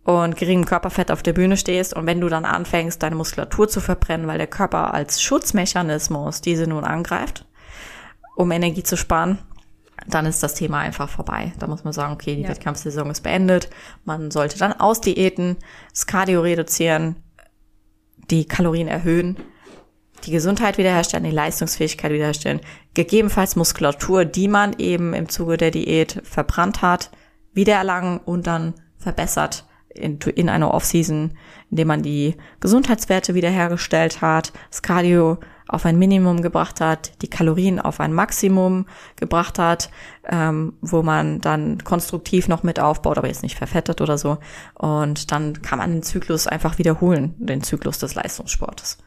und 0.03 0.35
geringem 0.37 0.65
Körperfett 0.65 1.11
auf 1.11 1.21
der 1.21 1.33
Bühne 1.33 1.55
stehst. 1.55 1.93
Und 1.93 2.07
wenn 2.07 2.19
du 2.19 2.29
dann 2.29 2.45
anfängst, 2.45 3.01
deine 3.03 3.15
Muskulatur 3.15 3.69
zu 3.69 3.79
verbrennen, 3.79 4.27
weil 4.27 4.39
der 4.39 4.47
Körper 4.47 4.93
als 4.93 5.21
Schutzmechanismus 5.21 6.41
diese 6.41 6.65
nun 6.65 6.83
angreift, 6.83 7.45
um 8.35 8.51
Energie 8.51 8.83
zu 8.83 8.97
sparen, 8.97 9.37
dann 10.07 10.25
ist 10.25 10.41
das 10.41 10.55
Thema 10.55 10.79
einfach 10.79 11.09
vorbei. 11.09 11.53
Da 11.59 11.67
muss 11.67 11.83
man 11.83 11.93
sagen, 11.93 12.13
okay, 12.13 12.35
die 12.35 12.43
ja. 12.43 12.49
Wettkampfsaison 12.49 13.11
ist 13.11 13.21
beendet. 13.21 13.69
Man 14.05 14.31
sollte 14.31 14.57
dann 14.57 14.73
ausdiäten, 14.73 15.57
das 15.91 16.07
Cardio 16.07 16.41
reduzieren, 16.41 17.17
die 18.31 18.45
Kalorien 18.45 18.87
erhöhen 18.87 19.37
die 20.25 20.31
Gesundheit 20.31 20.77
wiederherstellen, 20.77 21.23
die 21.23 21.31
Leistungsfähigkeit 21.31 22.11
wiederherstellen, 22.11 22.61
gegebenenfalls 23.03 23.55
Muskulatur, 23.55 24.25
die 24.25 24.49
man 24.49 24.73
eben 24.77 25.13
im 25.13 25.29
Zuge 25.29 25.55
der 25.55 25.71
Diät 25.71 26.21
verbrannt 26.23 26.81
hat, 26.81 27.11
wiedererlangen 27.53 28.19
und 28.19 28.45
dann 28.45 28.73
verbessert 28.97 29.65
in, 29.87 30.19
in 30.35 30.49
einer 30.49 30.73
Offseason, 30.73 31.31
indem 31.71 31.87
man 31.87 32.03
die 32.03 32.35
Gesundheitswerte 32.59 33.35
wiederhergestellt 33.35 34.21
hat, 34.21 34.51
das 34.69 34.81
Cardio 34.81 35.37
auf 35.69 35.85
ein 35.85 35.97
Minimum 35.97 36.41
gebracht 36.41 36.81
hat, 36.81 37.21
die 37.21 37.29
Kalorien 37.29 37.79
auf 37.79 38.01
ein 38.01 38.11
Maximum 38.11 38.85
gebracht 39.15 39.59
hat, 39.59 39.89
ähm, 40.27 40.73
wo 40.81 41.01
man 41.01 41.39
dann 41.39 41.81
konstruktiv 41.85 42.49
noch 42.49 42.63
mit 42.63 42.81
aufbaut, 42.81 43.17
aber 43.17 43.27
jetzt 43.27 43.43
nicht 43.43 43.57
verfettet 43.57 44.01
oder 44.01 44.17
so. 44.17 44.39
Und 44.73 45.31
dann 45.31 45.61
kann 45.61 45.79
man 45.79 45.91
den 45.91 46.03
Zyklus 46.03 46.47
einfach 46.47 46.79
wiederholen, 46.79 47.35
den 47.37 47.63
Zyklus 47.63 47.99
des 47.99 48.15
Leistungssportes. 48.15 48.97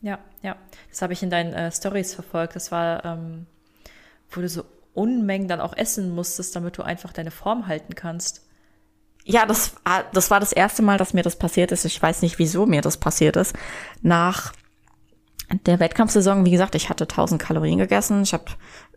Ja, 0.00 0.18
ja. 0.42 0.56
Das 0.90 1.02
habe 1.02 1.12
ich 1.12 1.22
in 1.22 1.30
deinen 1.30 1.52
äh, 1.52 1.72
Stories 1.72 2.14
verfolgt. 2.14 2.56
Das 2.56 2.70
war, 2.70 3.04
ähm, 3.04 3.46
wo 4.30 4.40
du 4.40 4.48
so 4.48 4.64
Unmengen 4.94 5.48
dann 5.48 5.60
auch 5.60 5.76
essen 5.76 6.14
musstest, 6.14 6.56
damit 6.56 6.78
du 6.78 6.82
einfach 6.82 7.12
deine 7.12 7.30
Form 7.30 7.66
halten 7.66 7.94
kannst. 7.94 8.42
Ja, 9.24 9.44
das, 9.44 9.74
das 10.12 10.30
war 10.30 10.40
das 10.40 10.52
erste 10.52 10.82
Mal, 10.82 10.98
dass 10.98 11.12
mir 11.12 11.22
das 11.22 11.36
passiert 11.36 11.72
ist. 11.72 11.84
Ich 11.84 12.00
weiß 12.00 12.22
nicht, 12.22 12.38
wieso 12.38 12.64
mir 12.64 12.80
das 12.80 12.96
passiert 12.96 13.36
ist. 13.36 13.54
Nach 14.00 14.52
der 15.66 15.80
Wettkampfsaison, 15.80 16.44
wie 16.44 16.50
gesagt, 16.50 16.74
ich 16.76 16.88
hatte 16.88 17.04
1000 17.04 17.42
Kalorien 17.42 17.78
gegessen. 17.78 18.22
Ich 18.22 18.32
habe 18.32 18.44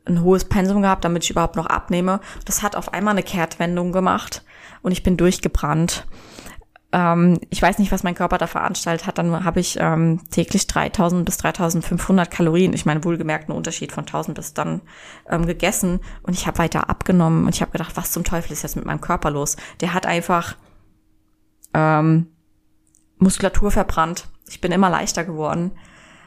ein 0.05 0.21
hohes 0.23 0.45
Pensum 0.45 0.81
gehabt, 0.81 1.03
damit 1.03 1.23
ich 1.23 1.31
überhaupt 1.31 1.55
noch 1.55 1.65
abnehme. 1.65 2.21
Das 2.45 2.61
hat 2.61 2.75
auf 2.75 2.93
einmal 2.93 3.13
eine 3.13 3.23
Kehrtwendung 3.23 3.91
gemacht 3.91 4.43
und 4.81 4.91
ich 4.91 5.03
bin 5.03 5.17
durchgebrannt 5.17 6.05
ähm, 6.91 7.39
ich 7.49 7.61
weiß 7.61 7.77
nicht, 7.77 7.91
was 7.91 8.03
mein 8.03 8.15
Körper 8.15 8.37
da 8.37 8.47
veranstaltet 8.47 9.05
hat, 9.05 9.17
dann 9.17 9.43
habe 9.45 9.59
ich 9.59 9.77
ähm, 9.79 10.21
täglich 10.31 10.65
3000 10.65 11.23
bis 11.23 11.37
3500 11.37 12.31
Kalorien, 12.31 12.73
ich 12.73 12.85
meine 12.85 13.03
wohlgemerkt 13.03 13.49
einen 13.49 13.57
Unterschied 13.57 13.91
von 13.91 14.05
1000 14.05 14.35
bis 14.35 14.53
dann 14.53 14.81
ähm, 15.29 15.45
gegessen 15.45 15.99
und 16.23 16.33
ich 16.33 16.47
habe 16.47 16.57
weiter 16.57 16.89
abgenommen 16.89 17.45
und 17.45 17.53
ich 17.53 17.61
habe 17.61 17.71
gedacht, 17.71 17.95
was 17.95 18.11
zum 18.11 18.23
Teufel 18.23 18.53
ist 18.53 18.63
jetzt 18.63 18.75
mit 18.75 18.85
meinem 18.85 19.01
Körper 19.01 19.29
los? 19.29 19.55
Der 19.81 19.93
hat 19.93 20.07
einfach 20.07 20.55
ähm, 21.75 22.27
Muskulatur 23.19 23.69
verbrannt. 23.69 24.27
Ich 24.47 24.59
bin 24.59 24.71
immer 24.71 24.89
leichter 24.89 25.23
geworden 25.23 25.71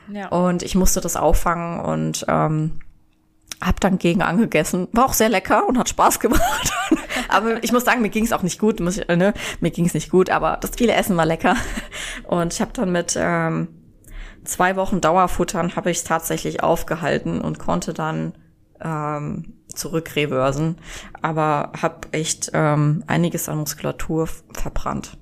ja. 0.09 0.29
und 0.29 0.63
ich 0.63 0.77
musste 0.77 1.01
das 1.01 1.17
auffangen 1.17 1.81
und 1.81 2.25
ähm, 2.29 2.81
hab 3.63 3.81
dann 3.81 3.99
gegen 3.99 4.23
angegessen. 4.23 4.89
War 4.93 5.07
auch 5.07 5.13
sehr 5.13 5.29
lecker 5.29 5.67
und 5.67 5.79
hat 5.79 5.89
Spaß 5.89 6.21
gemacht. 6.21 6.73
aber 7.29 7.63
ich 7.63 7.73
muss 7.73 7.85
sagen, 7.85 8.03
mir 8.03 8.09
ging 8.09 8.25
es 8.25 8.33
auch 8.33 8.43
nicht 8.43 8.59
gut. 8.59 8.81
Muss 8.81 8.99
ich, 8.99 9.09
ne? 9.09 9.33
Mir 9.61 9.71
ging 9.71 9.87
es 9.87 9.95
nicht 9.95 10.11
gut, 10.11 10.31
aber 10.31 10.59
das 10.61 10.73
viele 10.77 10.95
Essen 10.95 11.17
war 11.17 11.27
lecker. 11.27 11.57
Und 12.25 12.53
ich 12.53 12.61
habe 12.61 12.73
dann 12.73 12.93
mit 12.93 13.17
ähm, 13.19 13.69
zwei 14.45 14.77
Wochen 14.77 15.01
Dauerfuttern 15.01 15.77
habe 15.77 15.91
ich 15.91 15.99
es 15.99 16.05
tatsächlich 16.05 16.63
aufgehalten 16.63 17.41
und 17.41 17.59
konnte 17.59 17.95
dann 17.95 18.35
ähm, 18.81 19.55
zurückreversen. 19.69 20.77
Aber 21.21 21.73
habe 21.81 22.09
echt 22.13 22.51
ähm, 22.53 23.05
einiges 23.07 23.49
an 23.49 23.59
Muskulatur 23.59 24.29
verbrannt. 24.53 25.17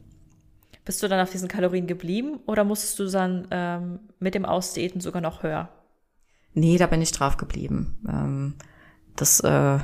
Bist 0.85 1.03
du 1.03 1.09
dann 1.09 1.21
auf 1.21 1.31
diesen 1.31 1.49
Kalorien 1.49 1.87
geblieben 1.87 2.41
oder 2.47 2.65
musstest 2.65 2.99
du 2.99 3.07
dann 3.07 3.47
ähm, 3.51 4.01
mit 4.19 4.35
dem 4.35 4.45
Ausdiäten 4.45 5.01
sogar 5.01 5.21
noch 5.21 5.43
höher? 5.43 5.69
Nee, 6.55 6.79
da 6.79 6.87
bin 6.87 7.03
ich 7.03 7.13
drauf 7.13 7.37
geblieben. 7.37 7.99
Ähm, 8.09 8.55
das 9.17 9.41
äh, 9.41 9.79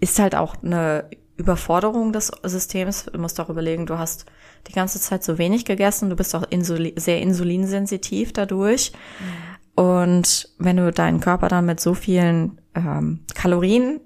ist 0.00 0.18
halt 0.18 0.34
auch 0.34 0.62
eine 0.62 1.08
Überforderung 1.36 2.12
des 2.12 2.32
Systems. 2.42 3.06
Du 3.12 3.18
musst 3.18 3.40
auch 3.40 3.48
überlegen, 3.48 3.86
du 3.86 3.98
hast 3.98 4.26
die 4.66 4.72
ganze 4.72 5.00
Zeit 5.00 5.22
so 5.24 5.38
wenig 5.38 5.64
gegessen, 5.64 6.10
du 6.10 6.16
bist 6.16 6.34
auch 6.34 6.44
Insuli 6.50 6.94
sehr 6.96 7.20
insulinsensitiv 7.22 8.32
dadurch. 8.32 8.92
Mhm. 9.20 9.84
Und 9.84 10.52
wenn 10.58 10.76
du 10.76 10.90
deinen 10.90 11.20
Körper 11.20 11.48
dann 11.48 11.64
mit 11.64 11.78
so 11.78 11.94
vielen 11.94 12.60
ähm, 12.74 13.20
Kalorien, 13.34 14.00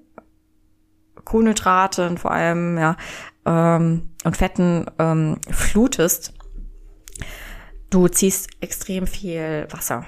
Kohlenhydraten 1.25 2.19
vor 2.19 2.31
allem, 2.31 2.77
ja, 2.77 2.95
ähm, 3.45 4.09
und 4.23 4.37
Fetten 4.37 4.85
ähm, 4.99 5.37
flutest, 5.49 6.33
du 7.89 8.07
ziehst 8.07 8.49
extrem 8.61 9.07
viel 9.07 9.67
Wasser 9.71 10.05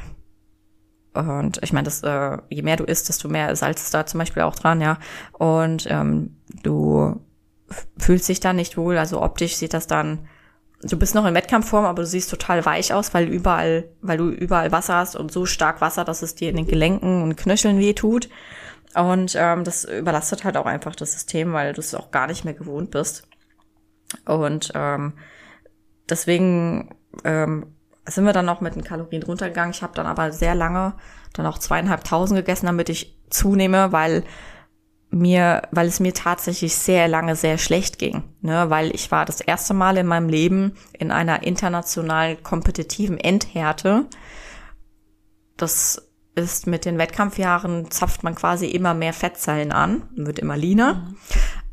und 1.16 1.60
ich 1.64 1.74
meine, 1.74 1.86
das, 1.86 2.04
äh, 2.04 2.38
je 2.50 2.62
mehr 2.62 2.78
du 2.78 2.84
isst, 2.84 3.10
desto 3.10 3.28
mehr 3.28 3.56
Salz 3.56 3.82
ist 3.84 3.94
da 3.94 4.06
zum 4.06 4.20
Beispiel 4.20 4.44
auch 4.44 4.56
dran, 4.56 4.82
ja. 4.82 4.98
Und 5.34 5.88
ähm, 5.90 6.38
du 6.64 7.22
fühlst 7.98 8.30
dich 8.30 8.40
dann 8.40 8.56
nicht 8.56 8.78
wohl. 8.78 8.98
Also 8.98 9.22
optisch 9.22 9.56
sieht 9.56 9.74
das 9.74 9.88
dann, 9.88 10.28
du 10.82 10.98
bist 10.98 11.16
noch 11.16 11.26
in 11.26 11.34
Wettkampfform, 11.34 11.86
aber 11.86 12.04
du 12.04 12.08
siehst 12.08 12.30
total 12.30 12.66
weich 12.66 12.94
aus, 12.94 13.14
weil 13.14 13.28
überall, 13.28 13.90
weil 14.02 14.18
du 14.18 14.30
überall 14.30 14.72
Wasser 14.72 14.96
hast 14.96 15.16
und 15.16 15.32
so 15.32 15.46
stark 15.46 15.82
Wasser, 15.82 16.06
dass 16.06 16.22
es 16.22 16.36
dir 16.36 16.50
in 16.50 16.58
den 16.58 16.68
Gelenken 16.68 17.24
und 17.24 17.36
Knöcheln 17.36 17.80
weh 17.80 17.94
tut. 17.94 18.30
Und 18.94 19.36
ähm, 19.38 19.64
das 19.64 19.84
überlastet 19.84 20.44
halt 20.44 20.58
auch 20.58 20.66
einfach 20.66 20.96
das 20.96 21.14
System, 21.14 21.54
weil 21.54 21.74
du 21.74 21.82
es 21.82 21.96
auch 21.96 22.12
gar 22.12 22.28
nicht 22.28 22.46
mehr 22.46 22.54
gewohnt 22.54 22.92
bist. 22.92 23.28
Und 24.26 24.72
ähm, 24.76 25.14
deswegen 26.10 26.96
ähm, 27.24 27.75
sind 28.08 28.26
wir 28.26 28.34
dann 28.34 28.46
noch 28.46 28.62
mit 28.62 28.76
den 28.76 28.84
Kalorien 28.84 29.24
runtergegangen. 29.24 29.72
Ich 29.72 29.82
habe 29.82 29.94
dann 29.94 30.06
aber 30.06 30.32
sehr 30.32 30.56
lange 30.56 30.94
dann 31.34 31.46
auch 31.46 31.58
zweieinhalbtausend 31.58 32.38
gegessen, 32.38 32.68
damit 32.68 32.90
ich 32.90 33.18
zunehme, 33.30 33.92
weil 33.92 34.24
mir, 35.10 35.64
weil 35.72 35.88
es 35.88 36.00
mir 36.00 36.14
tatsächlich 36.14 36.76
sehr 36.76 37.08
lange 37.08 37.36
sehr 37.36 37.58
schlecht 37.58 38.00
ging, 38.00 38.24
ne, 38.42 38.70
weil 38.70 38.94
ich 38.94 39.12
war 39.12 39.26
das 39.26 39.40
erste 39.40 39.74
Mal 39.74 39.98
in 39.98 40.08
meinem 40.08 40.30
Leben 40.30 40.74
in 40.94 41.12
einer 41.12 41.44
international 41.44 42.36
kompetitiven 42.36 43.18
Endhärte. 43.18 44.08
Das 45.58 46.10
ist 46.36 46.68
mit 46.68 46.84
den 46.84 46.98
Wettkampfjahren 46.98 47.90
zapft 47.92 48.24
man 48.24 48.36
quasi 48.36 48.68
immer 48.68 48.94
mehr 48.94 49.14
Fettzellen 49.14 49.72
an, 49.72 50.10
wird 50.16 50.40
immer 50.40 50.58
leaner 50.58 50.96
mhm. 50.96 51.16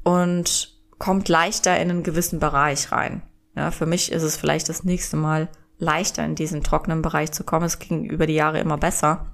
und 0.05 0.79
kommt 0.99 1.29
leichter 1.29 1.81
in 1.81 1.91
einen 1.91 2.03
gewissen 2.05 2.39
Bereich 2.39 2.93
rein. 2.93 3.23
Ja, 3.57 3.73
für 3.73 3.87
mich 3.87 4.13
ist 4.13 4.23
es 4.23 4.37
vielleicht 4.37 4.69
das 4.69 4.85
nächste 4.85 5.17
Mal 5.17 5.49
leichter 5.83 6.25
in 6.25 6.35
diesen 6.35 6.63
trockenen 6.63 7.03
Bereich 7.03 7.33
zu 7.33 7.45
kommen. 7.45 7.67
Es 7.67 7.79
ging 7.79 8.05
über 8.05 8.27
die 8.27 8.35
Jahre 8.35 8.61
immer 8.61 8.79
besser, 8.79 9.27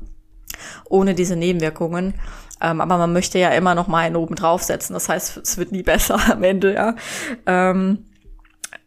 ohne 0.88 1.14
diese 1.14 1.36
Nebenwirkungen. 1.36 2.14
Ähm, 2.60 2.80
aber 2.80 2.98
man 2.98 3.12
möchte 3.12 3.38
ja 3.38 3.50
immer 3.50 3.74
noch 3.74 3.86
mal 3.86 3.98
einen 3.98 4.16
oben 4.16 4.34
draufsetzen. 4.34 4.94
Das 4.94 5.08
heißt, 5.08 5.36
es 5.36 5.58
wird 5.58 5.72
nie 5.72 5.82
besser 5.84 6.18
am 6.30 6.42
Ende, 6.42 6.74
ja. 6.74 6.96
Ähm, 7.46 8.04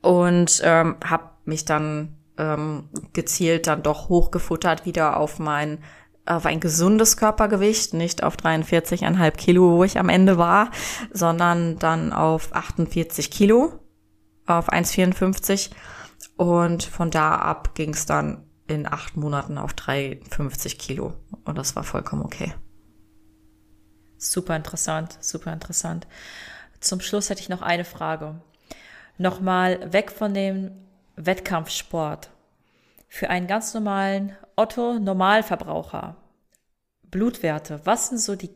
und 0.01 0.61
ähm, 0.63 0.97
habe 1.05 1.29
mich 1.45 1.63
dann 1.65 2.17
ähm, 2.37 2.89
gezielt 3.13 3.67
dann 3.67 3.83
doch 3.83 4.09
hochgefuttert 4.09 4.85
wieder 4.85 5.17
auf 5.17 5.39
mein 5.39 5.79
auf 6.23 6.45
ein 6.45 6.59
gesundes 6.59 7.17
Körpergewicht, 7.17 7.95
nicht 7.95 8.23
auf 8.23 8.35
43,5 8.35 9.31
Kilo, 9.31 9.71
wo 9.71 9.83
ich 9.83 9.97
am 9.97 10.07
Ende 10.07 10.37
war, 10.37 10.69
sondern 11.11 11.79
dann 11.79 12.13
auf 12.13 12.53
48 12.53 13.31
Kilo, 13.31 13.73
auf 14.45 14.71
1,54 14.71 15.71
und 16.41 16.81
von 16.81 17.11
da 17.11 17.35
ab 17.35 17.75
ging 17.75 17.93
es 17.93 18.07
dann 18.07 18.43
in 18.65 18.91
acht 18.91 19.15
Monaten 19.15 19.59
auf 19.59 19.75
350 19.75 20.79
Kilo. 20.79 21.13
Und 21.45 21.55
das 21.55 21.75
war 21.75 21.83
vollkommen 21.83 22.23
okay. 22.23 22.55
Super 24.17 24.55
interessant, 24.55 25.19
super 25.21 25.53
interessant. 25.53 26.07
Zum 26.79 26.99
Schluss 26.99 27.29
hätte 27.29 27.41
ich 27.41 27.49
noch 27.49 27.61
eine 27.61 27.85
Frage. 27.85 28.41
Nochmal 29.19 29.93
weg 29.93 30.09
von 30.09 30.33
dem 30.33 30.71
Wettkampfsport. 31.15 32.31
Für 33.07 33.29
einen 33.29 33.45
ganz 33.45 33.75
normalen 33.75 34.35
Otto-Normalverbraucher. 34.55 36.15
Blutwerte. 37.03 37.81
Was 37.83 38.09
sind 38.09 38.17
so 38.17 38.35
die, 38.35 38.49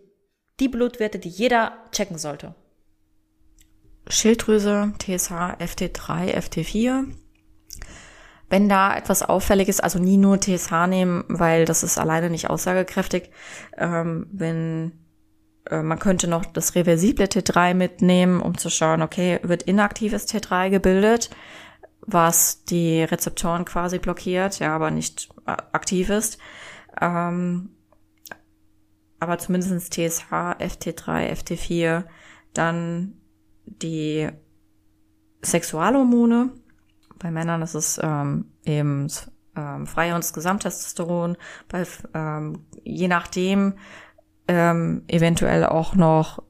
die 0.59 0.69
Blutwerte, 0.69 1.19
die 1.19 1.29
jeder 1.29 1.73
checken 1.91 2.17
sollte? 2.17 2.55
Schilddrüse, 4.07 4.91
TSH, 4.97 5.59
FT3, 5.59 6.33
FT4, 6.33 7.13
wenn 8.49 8.69
da 8.69 8.95
etwas 8.95 9.23
auffällig 9.23 9.69
ist, 9.69 9.83
also 9.83 9.99
nie 9.99 10.17
nur 10.17 10.39
TSH 10.39 10.87
nehmen, 10.87 11.23
weil 11.27 11.65
das 11.65 11.83
ist 11.83 11.97
alleine 11.97 12.29
nicht 12.29 12.49
aussagekräftig. 12.49 13.31
Ähm, 13.77 14.27
wenn 14.31 14.91
äh, 15.69 15.81
man 15.81 15.99
könnte 15.99 16.27
noch 16.27 16.45
das 16.45 16.75
reversible 16.75 17.25
T3 17.25 17.73
mitnehmen, 17.73 18.41
um 18.41 18.57
zu 18.57 18.69
schauen, 18.69 19.01
okay, 19.01 19.39
wird 19.43 19.63
inaktives 19.63 20.27
T3 20.27 20.69
gebildet, 20.69 21.29
was 22.01 22.65
die 22.65 23.03
Rezeptoren 23.03 23.65
quasi 23.65 23.97
blockiert, 23.97 24.59
ja, 24.59 24.75
aber 24.75 24.91
nicht 24.91 25.29
aktiv 25.45 26.09
ist. 26.09 26.37
Ähm, 27.01 27.69
aber 29.19 29.37
zumindest 29.39 29.93
TSH, 29.93 30.31
FT3, 30.31 31.31
FT4, 31.31 32.03
dann 32.53 33.13
die 33.65 34.29
Sexualhormone, 35.41 36.51
bei 37.19 37.31
Männern 37.31 37.61
ist 37.61 37.75
es 37.75 37.99
ähm, 38.01 38.51
eben 38.65 39.07
ähm, 39.55 39.87
Freihunds 39.87 40.33
Gesamttestosteron, 40.33 41.37
bei, 41.69 41.85
ähm, 42.13 42.65
je 42.83 43.07
nachdem 43.07 43.75
ähm, 44.47 45.03
eventuell 45.07 45.65
auch 45.65 45.95
noch 45.95 46.43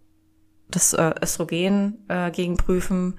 das 0.70 0.94
äh, 0.94 1.14
Östrogen 1.22 2.06
äh, 2.08 2.32
gegenprüfen, 2.32 3.18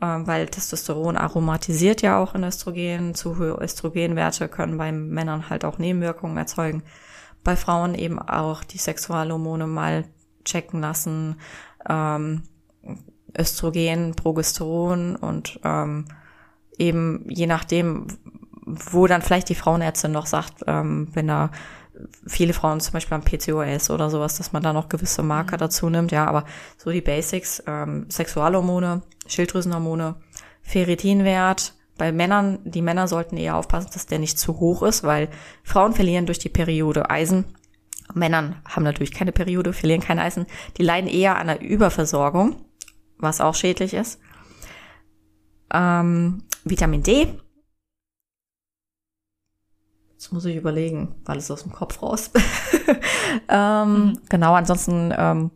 äh, 0.00 0.06
weil 0.06 0.46
Testosteron 0.48 1.16
aromatisiert 1.16 2.02
ja 2.02 2.18
auch 2.18 2.34
in 2.34 2.44
Östrogen. 2.44 3.14
Zu 3.14 3.38
hohe 3.38 3.58
Östrogenwerte 3.60 4.48
können 4.48 4.78
bei 4.78 4.90
Männern 4.92 5.50
halt 5.50 5.64
auch 5.64 5.78
Nebenwirkungen 5.78 6.36
erzeugen. 6.36 6.82
Bei 7.44 7.56
Frauen 7.56 7.94
eben 7.94 8.18
auch 8.18 8.64
die 8.64 8.78
Sexualhormone 8.78 9.66
mal 9.66 10.04
checken 10.44 10.80
lassen. 10.80 11.36
Ähm, 11.88 12.42
Östrogen, 13.36 14.14
Progesteron 14.16 15.14
und 15.14 15.60
ähm, 15.62 16.06
eben 16.78 17.24
je 17.28 17.46
nachdem, 17.46 18.06
wo 18.64 19.06
dann 19.06 19.22
vielleicht 19.22 19.48
die 19.48 19.54
Frauenärztin 19.54 20.12
noch 20.12 20.26
sagt, 20.26 20.64
ähm, 20.66 21.08
wenn 21.14 21.28
da 21.28 21.50
viele 22.26 22.52
Frauen 22.52 22.80
zum 22.80 22.92
Beispiel 22.92 23.16
am 23.16 23.24
PCOS 23.24 23.90
oder 23.90 24.10
sowas, 24.10 24.36
dass 24.36 24.52
man 24.52 24.62
da 24.62 24.72
noch 24.72 24.88
gewisse 24.88 25.22
Marker 25.22 25.56
mhm. 25.56 25.60
dazu 25.60 25.90
nimmt, 25.90 26.12
ja, 26.12 26.26
aber 26.26 26.44
so 26.76 26.90
die 26.90 27.00
Basics, 27.00 27.62
ähm, 27.66 28.06
Sexualhormone, 28.08 29.02
Schilddrüsenhormone, 29.26 30.16
Ferritinwert, 30.62 31.74
bei 31.96 32.12
Männern, 32.12 32.60
die 32.64 32.82
Männer 32.82 33.08
sollten 33.08 33.36
eher 33.36 33.56
aufpassen, 33.56 33.90
dass 33.92 34.06
der 34.06 34.20
nicht 34.20 34.38
zu 34.38 34.60
hoch 34.60 34.82
ist, 34.84 35.02
weil 35.02 35.28
Frauen 35.64 35.94
verlieren 35.94 36.26
durch 36.26 36.38
die 36.38 36.48
Periode 36.48 37.10
Eisen. 37.10 37.44
Männern 38.14 38.56
haben 38.64 38.84
natürlich 38.84 39.12
keine 39.12 39.32
Periode, 39.32 39.72
verlieren 39.72 40.00
kein 40.00 40.20
Eisen. 40.20 40.46
Die 40.76 40.84
leiden 40.84 41.10
eher 41.10 41.36
an 41.36 41.48
einer 41.48 41.60
Überversorgung, 41.60 42.56
was 43.18 43.40
auch 43.40 43.56
schädlich 43.56 43.94
ist. 43.94 44.20
Ähm, 45.74 46.44
Vitamin 46.64 47.02
D. 47.02 47.38
Jetzt 50.12 50.32
muss 50.32 50.44
ich 50.44 50.56
überlegen, 50.56 51.14
weil 51.24 51.38
es 51.38 51.50
aus 51.50 51.62
dem 51.62 51.72
Kopf 51.72 52.02
raus. 52.02 52.30
ähm, 53.48 53.92
mhm. 53.92 54.20
Genau, 54.28 54.54
ansonsten 54.54 55.14
ähm, 55.16 55.50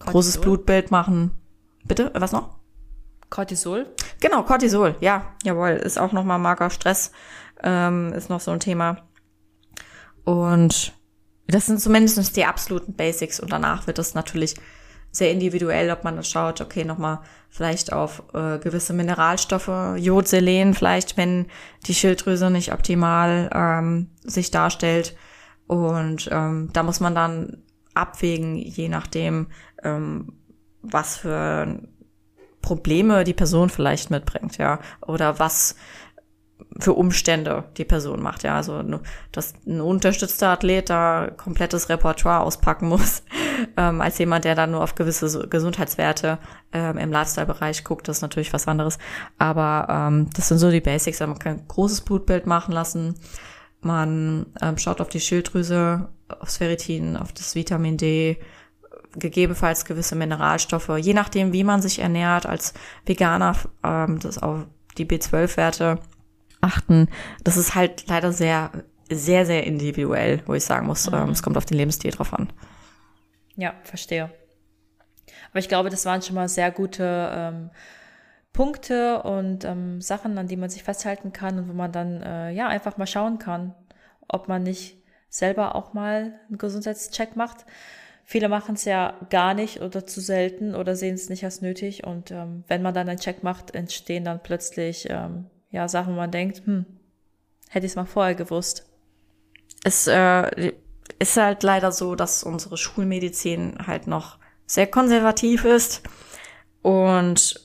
großes 0.00 0.38
Blutbild 0.40 0.90
machen. 0.90 1.30
Bitte, 1.84 2.10
was 2.14 2.32
noch? 2.32 2.58
Cortisol? 3.30 3.86
Genau, 4.20 4.42
Cortisol, 4.42 4.96
ja, 5.00 5.34
jawohl, 5.44 5.70
ist 5.70 5.98
auch 5.98 6.12
nochmal 6.12 6.38
Marker 6.38 6.68
Stress, 6.68 7.12
ähm, 7.62 8.12
ist 8.12 8.28
noch 8.28 8.40
so 8.40 8.50
ein 8.50 8.60
Thema. 8.60 9.08
Und 10.24 10.92
das 11.46 11.66
sind 11.66 11.80
zumindest 11.80 12.36
die 12.36 12.44
absoluten 12.44 12.94
Basics 12.94 13.40
und 13.40 13.50
danach 13.50 13.86
wird 13.86 13.98
es 13.98 14.14
natürlich 14.14 14.56
sehr 15.12 15.32
individuell, 15.32 15.90
ob 15.90 16.04
man 16.04 16.22
schaut, 16.22 16.60
okay, 16.60 16.84
nochmal 16.84 17.20
vielleicht 17.48 17.92
auf 17.92 18.22
äh, 18.32 18.58
gewisse 18.58 18.92
Mineralstoffe, 18.92 19.96
Jod, 19.96 20.28
Selen, 20.28 20.74
vielleicht, 20.74 21.16
wenn 21.16 21.46
die 21.86 21.94
Schilddrüse 21.94 22.50
nicht 22.50 22.72
optimal 22.72 23.50
ähm, 23.52 24.10
sich 24.22 24.50
darstellt. 24.50 25.16
Und 25.66 26.28
ähm, 26.30 26.70
da 26.72 26.82
muss 26.82 27.00
man 27.00 27.14
dann 27.14 27.62
abwägen, 27.94 28.56
je 28.56 28.88
nachdem, 28.88 29.48
ähm, 29.82 30.32
was 30.82 31.18
für 31.18 31.80
Probleme 32.62 33.24
die 33.24 33.34
Person 33.34 33.68
vielleicht 33.68 34.10
mitbringt, 34.10 34.58
ja, 34.58 34.80
oder 35.00 35.38
was 35.38 35.76
für 36.78 36.92
Umstände 36.92 37.64
die 37.76 37.84
Person 37.84 38.22
macht, 38.22 38.42
ja, 38.42 38.56
also 38.56 38.82
dass 39.32 39.54
ein 39.66 39.80
unterstützter 39.80 40.50
Athlet 40.50 40.90
da 40.90 41.30
komplettes 41.36 41.88
Repertoire 41.88 42.40
auspacken 42.40 42.88
muss, 42.88 43.22
ähm, 43.76 44.00
als 44.00 44.18
jemand, 44.18 44.44
der 44.44 44.54
dann 44.54 44.70
nur 44.70 44.82
auf 44.82 44.94
gewisse 44.94 45.48
Gesundheitswerte 45.48 46.38
ähm, 46.72 46.98
im 46.98 47.10
Lifestyle-Bereich 47.10 47.84
guckt, 47.84 48.08
das 48.08 48.18
ist 48.18 48.22
natürlich 48.22 48.52
was 48.52 48.68
anderes. 48.68 48.98
Aber 49.38 49.86
ähm, 49.88 50.28
das 50.34 50.48
sind 50.48 50.58
so 50.58 50.70
die 50.70 50.80
Basics. 50.80 51.20
Man 51.20 51.38
kann 51.38 51.58
ein 51.58 51.68
großes 51.68 52.02
Blutbild 52.02 52.46
machen 52.46 52.72
lassen, 52.72 53.14
man 53.82 54.46
ähm, 54.60 54.76
schaut 54.76 55.00
auf 55.00 55.08
die 55.08 55.20
Schilddrüse, 55.20 56.08
aufs 56.28 56.58
Ferritin, 56.58 57.16
auf 57.16 57.32
das 57.32 57.54
Vitamin 57.54 57.96
D, 57.96 58.38
gegebenenfalls 59.16 59.84
gewisse 59.84 60.14
Mineralstoffe, 60.14 60.90
je 60.98 61.14
nachdem, 61.14 61.52
wie 61.52 61.64
man 61.64 61.82
sich 61.82 61.98
ernährt. 61.98 62.46
Als 62.46 62.74
Veganer 63.06 63.56
ähm, 63.82 64.18
das 64.20 64.38
auf 64.38 64.66
die 64.98 65.06
B12-Werte 65.06 65.98
achten. 66.60 67.08
Das 67.42 67.56
ist 67.56 67.74
halt 67.74 68.04
leider 68.08 68.32
sehr, 68.32 68.70
sehr, 69.10 69.46
sehr 69.46 69.66
individuell, 69.66 70.42
wo 70.46 70.54
ich 70.54 70.64
sagen 70.64 70.86
muss, 70.86 71.10
mhm. 71.10 71.16
ähm, 71.16 71.28
es 71.30 71.42
kommt 71.42 71.56
auf 71.56 71.64
den 71.64 71.78
Lebensstil 71.78 72.10
drauf 72.10 72.34
an. 72.34 72.52
Ja, 73.56 73.74
verstehe. 73.82 74.30
Aber 75.50 75.58
ich 75.58 75.68
glaube, 75.68 75.90
das 75.90 76.06
waren 76.06 76.22
schon 76.22 76.34
mal 76.34 76.48
sehr 76.48 76.70
gute 76.70 77.30
ähm, 77.32 77.70
Punkte 78.52 79.22
und 79.22 79.64
ähm, 79.64 80.00
Sachen, 80.00 80.36
an 80.38 80.48
die 80.48 80.56
man 80.56 80.70
sich 80.70 80.82
festhalten 80.82 81.32
kann 81.32 81.58
und 81.58 81.68
wo 81.68 81.72
man 81.72 81.92
dann 81.92 82.22
äh, 82.22 82.50
ja 82.50 82.68
einfach 82.68 82.96
mal 82.96 83.06
schauen 83.06 83.38
kann, 83.38 83.74
ob 84.28 84.48
man 84.48 84.62
nicht 84.62 84.98
selber 85.28 85.76
auch 85.76 85.92
mal 85.92 86.40
einen 86.48 86.58
Gesundheitscheck 86.58 87.36
macht. 87.36 87.64
Viele 88.24 88.48
machen 88.48 88.74
es 88.74 88.84
ja 88.84 89.14
gar 89.30 89.54
nicht 89.54 89.80
oder 89.80 90.06
zu 90.06 90.20
selten 90.20 90.74
oder 90.74 90.94
sehen 90.94 91.14
es 91.14 91.28
nicht 91.28 91.44
als 91.44 91.62
nötig. 91.62 92.04
Und 92.04 92.30
ähm, 92.30 92.64
wenn 92.68 92.82
man 92.82 92.94
dann 92.94 93.08
einen 93.08 93.18
Check 93.18 93.42
macht, 93.42 93.74
entstehen 93.74 94.24
dann 94.24 94.42
plötzlich 94.42 95.08
ähm, 95.10 95.46
ja 95.70 95.88
Sachen, 95.88 96.14
wo 96.14 96.16
man 96.16 96.30
denkt, 96.30 96.66
hm, 96.66 96.86
hätte 97.68 97.86
ich 97.86 97.92
es 97.92 97.96
mal 97.96 98.04
vorher 98.04 98.34
gewusst. 98.34 98.88
Es 99.84 100.06
äh, 100.06 100.72
ist 101.18 101.36
halt 101.36 101.62
leider 101.62 101.92
so, 101.92 102.14
dass 102.14 102.42
unsere 102.42 102.76
Schulmedizin 102.76 103.78
halt 103.86 104.06
noch 104.06 104.38
sehr 104.66 104.86
konservativ 104.86 105.64
ist 105.64 106.02
und 106.82 107.60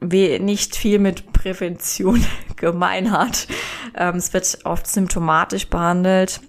nicht 0.00 0.74
viel 0.74 0.98
mit 0.98 1.32
Prävention 1.32 2.24
gemein 2.56 3.12
hat. 3.12 3.46
Ähm, 3.94 4.16
es 4.16 4.32
wird 4.32 4.58
oft 4.64 4.86
symptomatisch 4.86 5.68
behandelt 5.68 6.40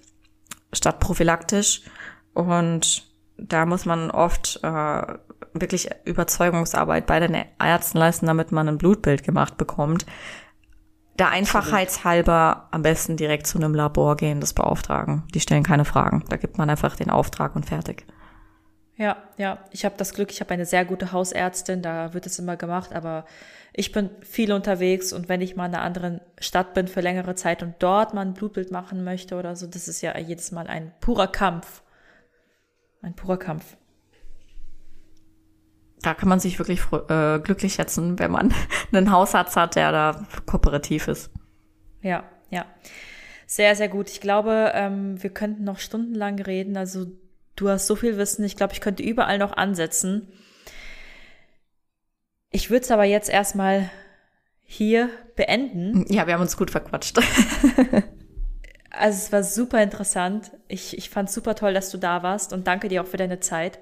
statt 0.73 0.99
prophylaktisch 0.99 1.81
und 2.33 3.07
da 3.37 3.65
muss 3.65 3.85
man 3.85 4.11
oft 4.11 4.59
äh, 4.63 5.03
wirklich 5.53 5.89
Überzeugungsarbeit 6.05 7.05
bei 7.05 7.19
den 7.19 7.37
Ärzten 7.59 7.99
leisten, 7.99 8.25
damit 8.25 8.51
man 8.51 8.67
ein 8.67 8.77
Blutbild 8.77 9.23
gemacht 9.23 9.57
bekommt. 9.57 10.05
Der 11.19 11.29
Einfachheitshalber 11.29 12.67
am 12.71 12.81
besten 12.81 13.17
direkt 13.17 13.45
zu 13.45 13.57
einem 13.57 13.75
Labor 13.75 14.17
gehen, 14.17 14.41
das 14.41 14.53
beauftragen. 14.53 15.23
Die 15.33 15.39
stellen 15.39 15.63
keine 15.63 15.85
Fragen. 15.85 16.23
Da 16.29 16.37
gibt 16.37 16.57
man 16.57 16.69
einfach 16.69 16.95
den 16.95 17.11
Auftrag 17.11 17.55
und 17.55 17.67
fertig. 17.67 18.05
Ja, 18.95 19.17
ja. 19.37 19.59
Ich 19.71 19.85
habe 19.85 19.95
das 19.97 20.13
Glück, 20.13 20.31
ich 20.31 20.39
habe 20.39 20.53
eine 20.53 20.65
sehr 20.65 20.85
gute 20.85 21.11
Hausärztin, 21.11 21.81
da 21.81 22.13
wird 22.13 22.25
es 22.25 22.39
immer 22.39 22.57
gemacht, 22.57 22.93
aber 22.93 23.25
ich 23.73 23.91
bin 23.91 24.11
viel 24.21 24.53
unterwegs 24.53 25.13
und 25.13 25.29
wenn 25.29 25.41
ich 25.41 25.55
mal 25.55 25.65
in 25.65 25.73
einer 25.73 25.83
anderen 25.83 26.21
Stadt 26.39 26.75
bin 26.75 26.87
für 26.87 27.01
längere 27.01 27.33
Zeit 27.33 27.63
und 27.63 27.75
dort 27.79 28.13
mal 28.13 28.21
ein 28.21 28.33
Blutbild 28.33 28.71
machen 28.71 29.03
möchte 29.03 29.35
oder 29.35 29.55
so, 29.55 29.65
das 29.65 29.87
ist 29.87 30.01
ja 30.01 30.17
jedes 30.17 30.51
Mal 30.51 30.67
ein 30.67 30.93
purer 30.99 31.27
Kampf. 31.27 31.81
Ein 33.01 33.15
purer 33.15 33.37
Kampf. 33.37 33.77
Da 36.03 36.13
kann 36.13 36.29
man 36.29 36.39
sich 36.39 36.59
wirklich 36.59 36.81
äh, 37.09 37.39
glücklich 37.39 37.73
schätzen, 37.73 38.19
wenn 38.19 38.29
man 38.29 38.53
einen 38.91 39.11
Hausarzt 39.11 39.55
hat, 39.55 39.75
der 39.75 39.91
da 39.91 40.27
kooperativ 40.45 41.07
ist. 41.07 41.31
Ja, 42.01 42.23
ja. 42.51 42.65
Sehr, 43.47 43.75
sehr 43.75 43.87
gut. 43.87 44.09
Ich 44.09 44.21
glaube, 44.21 44.71
ähm, 44.75 45.21
wir 45.21 45.29
könnten 45.31 45.63
noch 45.63 45.79
stundenlang 45.79 46.39
reden. 46.39 46.77
Also 46.77 47.07
du 47.55 47.69
hast 47.69 47.87
so 47.87 47.95
viel 47.95 48.17
Wissen. 48.17 48.43
Ich 48.43 48.55
glaube, 48.55 48.73
ich 48.73 48.81
könnte 48.81 49.01
überall 49.01 49.37
noch 49.37 49.53
ansetzen. 49.53 50.27
Ich 52.51 52.69
würde 52.69 52.83
es 52.83 52.91
aber 52.91 53.05
jetzt 53.05 53.29
erstmal 53.29 53.89
hier 54.61 55.09
beenden. 55.35 56.05
Ja, 56.11 56.27
wir 56.27 56.33
haben 56.33 56.41
uns 56.41 56.57
gut 56.57 56.71
verquatscht. 56.71 57.17
also 58.89 59.17
es 59.17 59.31
war 59.31 59.43
super 59.43 59.81
interessant. 59.81 60.51
Ich, 60.67 60.97
ich 60.97 61.09
fand 61.09 61.29
super 61.29 61.55
toll, 61.55 61.73
dass 61.73 61.89
du 61.89 61.97
da 61.97 62.23
warst 62.23 62.53
und 62.53 62.67
danke 62.67 62.89
dir 62.89 63.01
auch 63.01 63.07
für 63.07 63.17
deine 63.17 63.39
Zeit. 63.39 63.79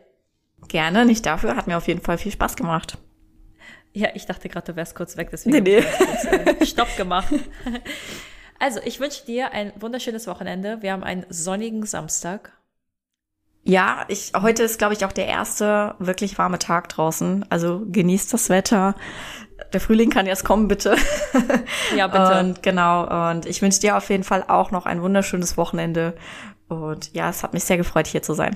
Gerne, 0.72 1.06
nicht 1.06 1.26
dafür. 1.26 1.58
Hat 1.58 1.68
mir 1.68 1.76
auf 1.76 1.88
jeden 1.90 2.02
Fall 2.02 2.18
viel 2.18 2.32
Spaß 2.32 2.56
gemacht. 2.56 2.98
Ja, 3.92 4.08
ich 4.14 4.26
dachte 4.26 4.48
gerade, 4.48 4.72
du 4.72 4.78
wärst 4.78 4.96
kurz 4.96 5.18
weg, 5.18 5.28
deswegen 5.30 5.62
nee, 5.62 5.82
nee. 5.82 5.86
Äh, 6.60 6.66
Stopp 6.66 6.96
gemacht. 6.98 7.34
Also, 8.64 8.80
ich 8.86 9.00
wünsche 9.00 9.26
dir 9.26 9.54
ein 9.54 9.74
wunderschönes 9.80 10.28
Wochenende. 10.28 10.84
Wir 10.84 10.92
haben 10.92 11.04
einen 11.04 11.26
sonnigen 11.30 11.84
Samstag. 11.84 12.52
Ja, 13.64 14.06
ich, 14.08 14.34
heute 14.40 14.62
ist, 14.62 14.78
glaube 14.78 14.94
ich, 14.94 15.04
auch 15.04 15.12
der 15.12 15.26
erste 15.26 15.96
wirklich 15.98 16.38
warme 16.38 16.60
Tag 16.60 16.88
draußen. 16.90 17.44
Also 17.50 17.82
genießt 17.92 18.32
das 18.32 18.50
Wetter. 18.50 18.94
Der 19.74 19.82
Frühling 19.82 20.12
kann 20.12 20.28
jetzt 20.28 20.46
kommen, 20.46 20.68
bitte. 20.68 20.96
Ja, 21.98 22.06
bitte. 22.06 22.40
Und 22.40 22.62
genau, 22.62 23.32
und 23.32 23.48
ich 23.48 23.64
wünsche 23.64 23.80
dir 23.80 23.98
auf 23.98 24.12
jeden 24.12 24.24
Fall 24.24 24.46
auch 24.48 24.70
noch 24.70 24.86
ein 24.86 25.02
wunderschönes 25.02 25.58
Wochenende. 25.58 26.16
Und 26.68 27.12
ja, 27.16 27.32
es 27.32 27.42
hat 27.42 27.54
mich 27.54 27.64
sehr 27.64 27.78
gefreut, 27.78 28.06
hier 28.06 28.22
zu 28.22 28.36
sein. 28.36 28.56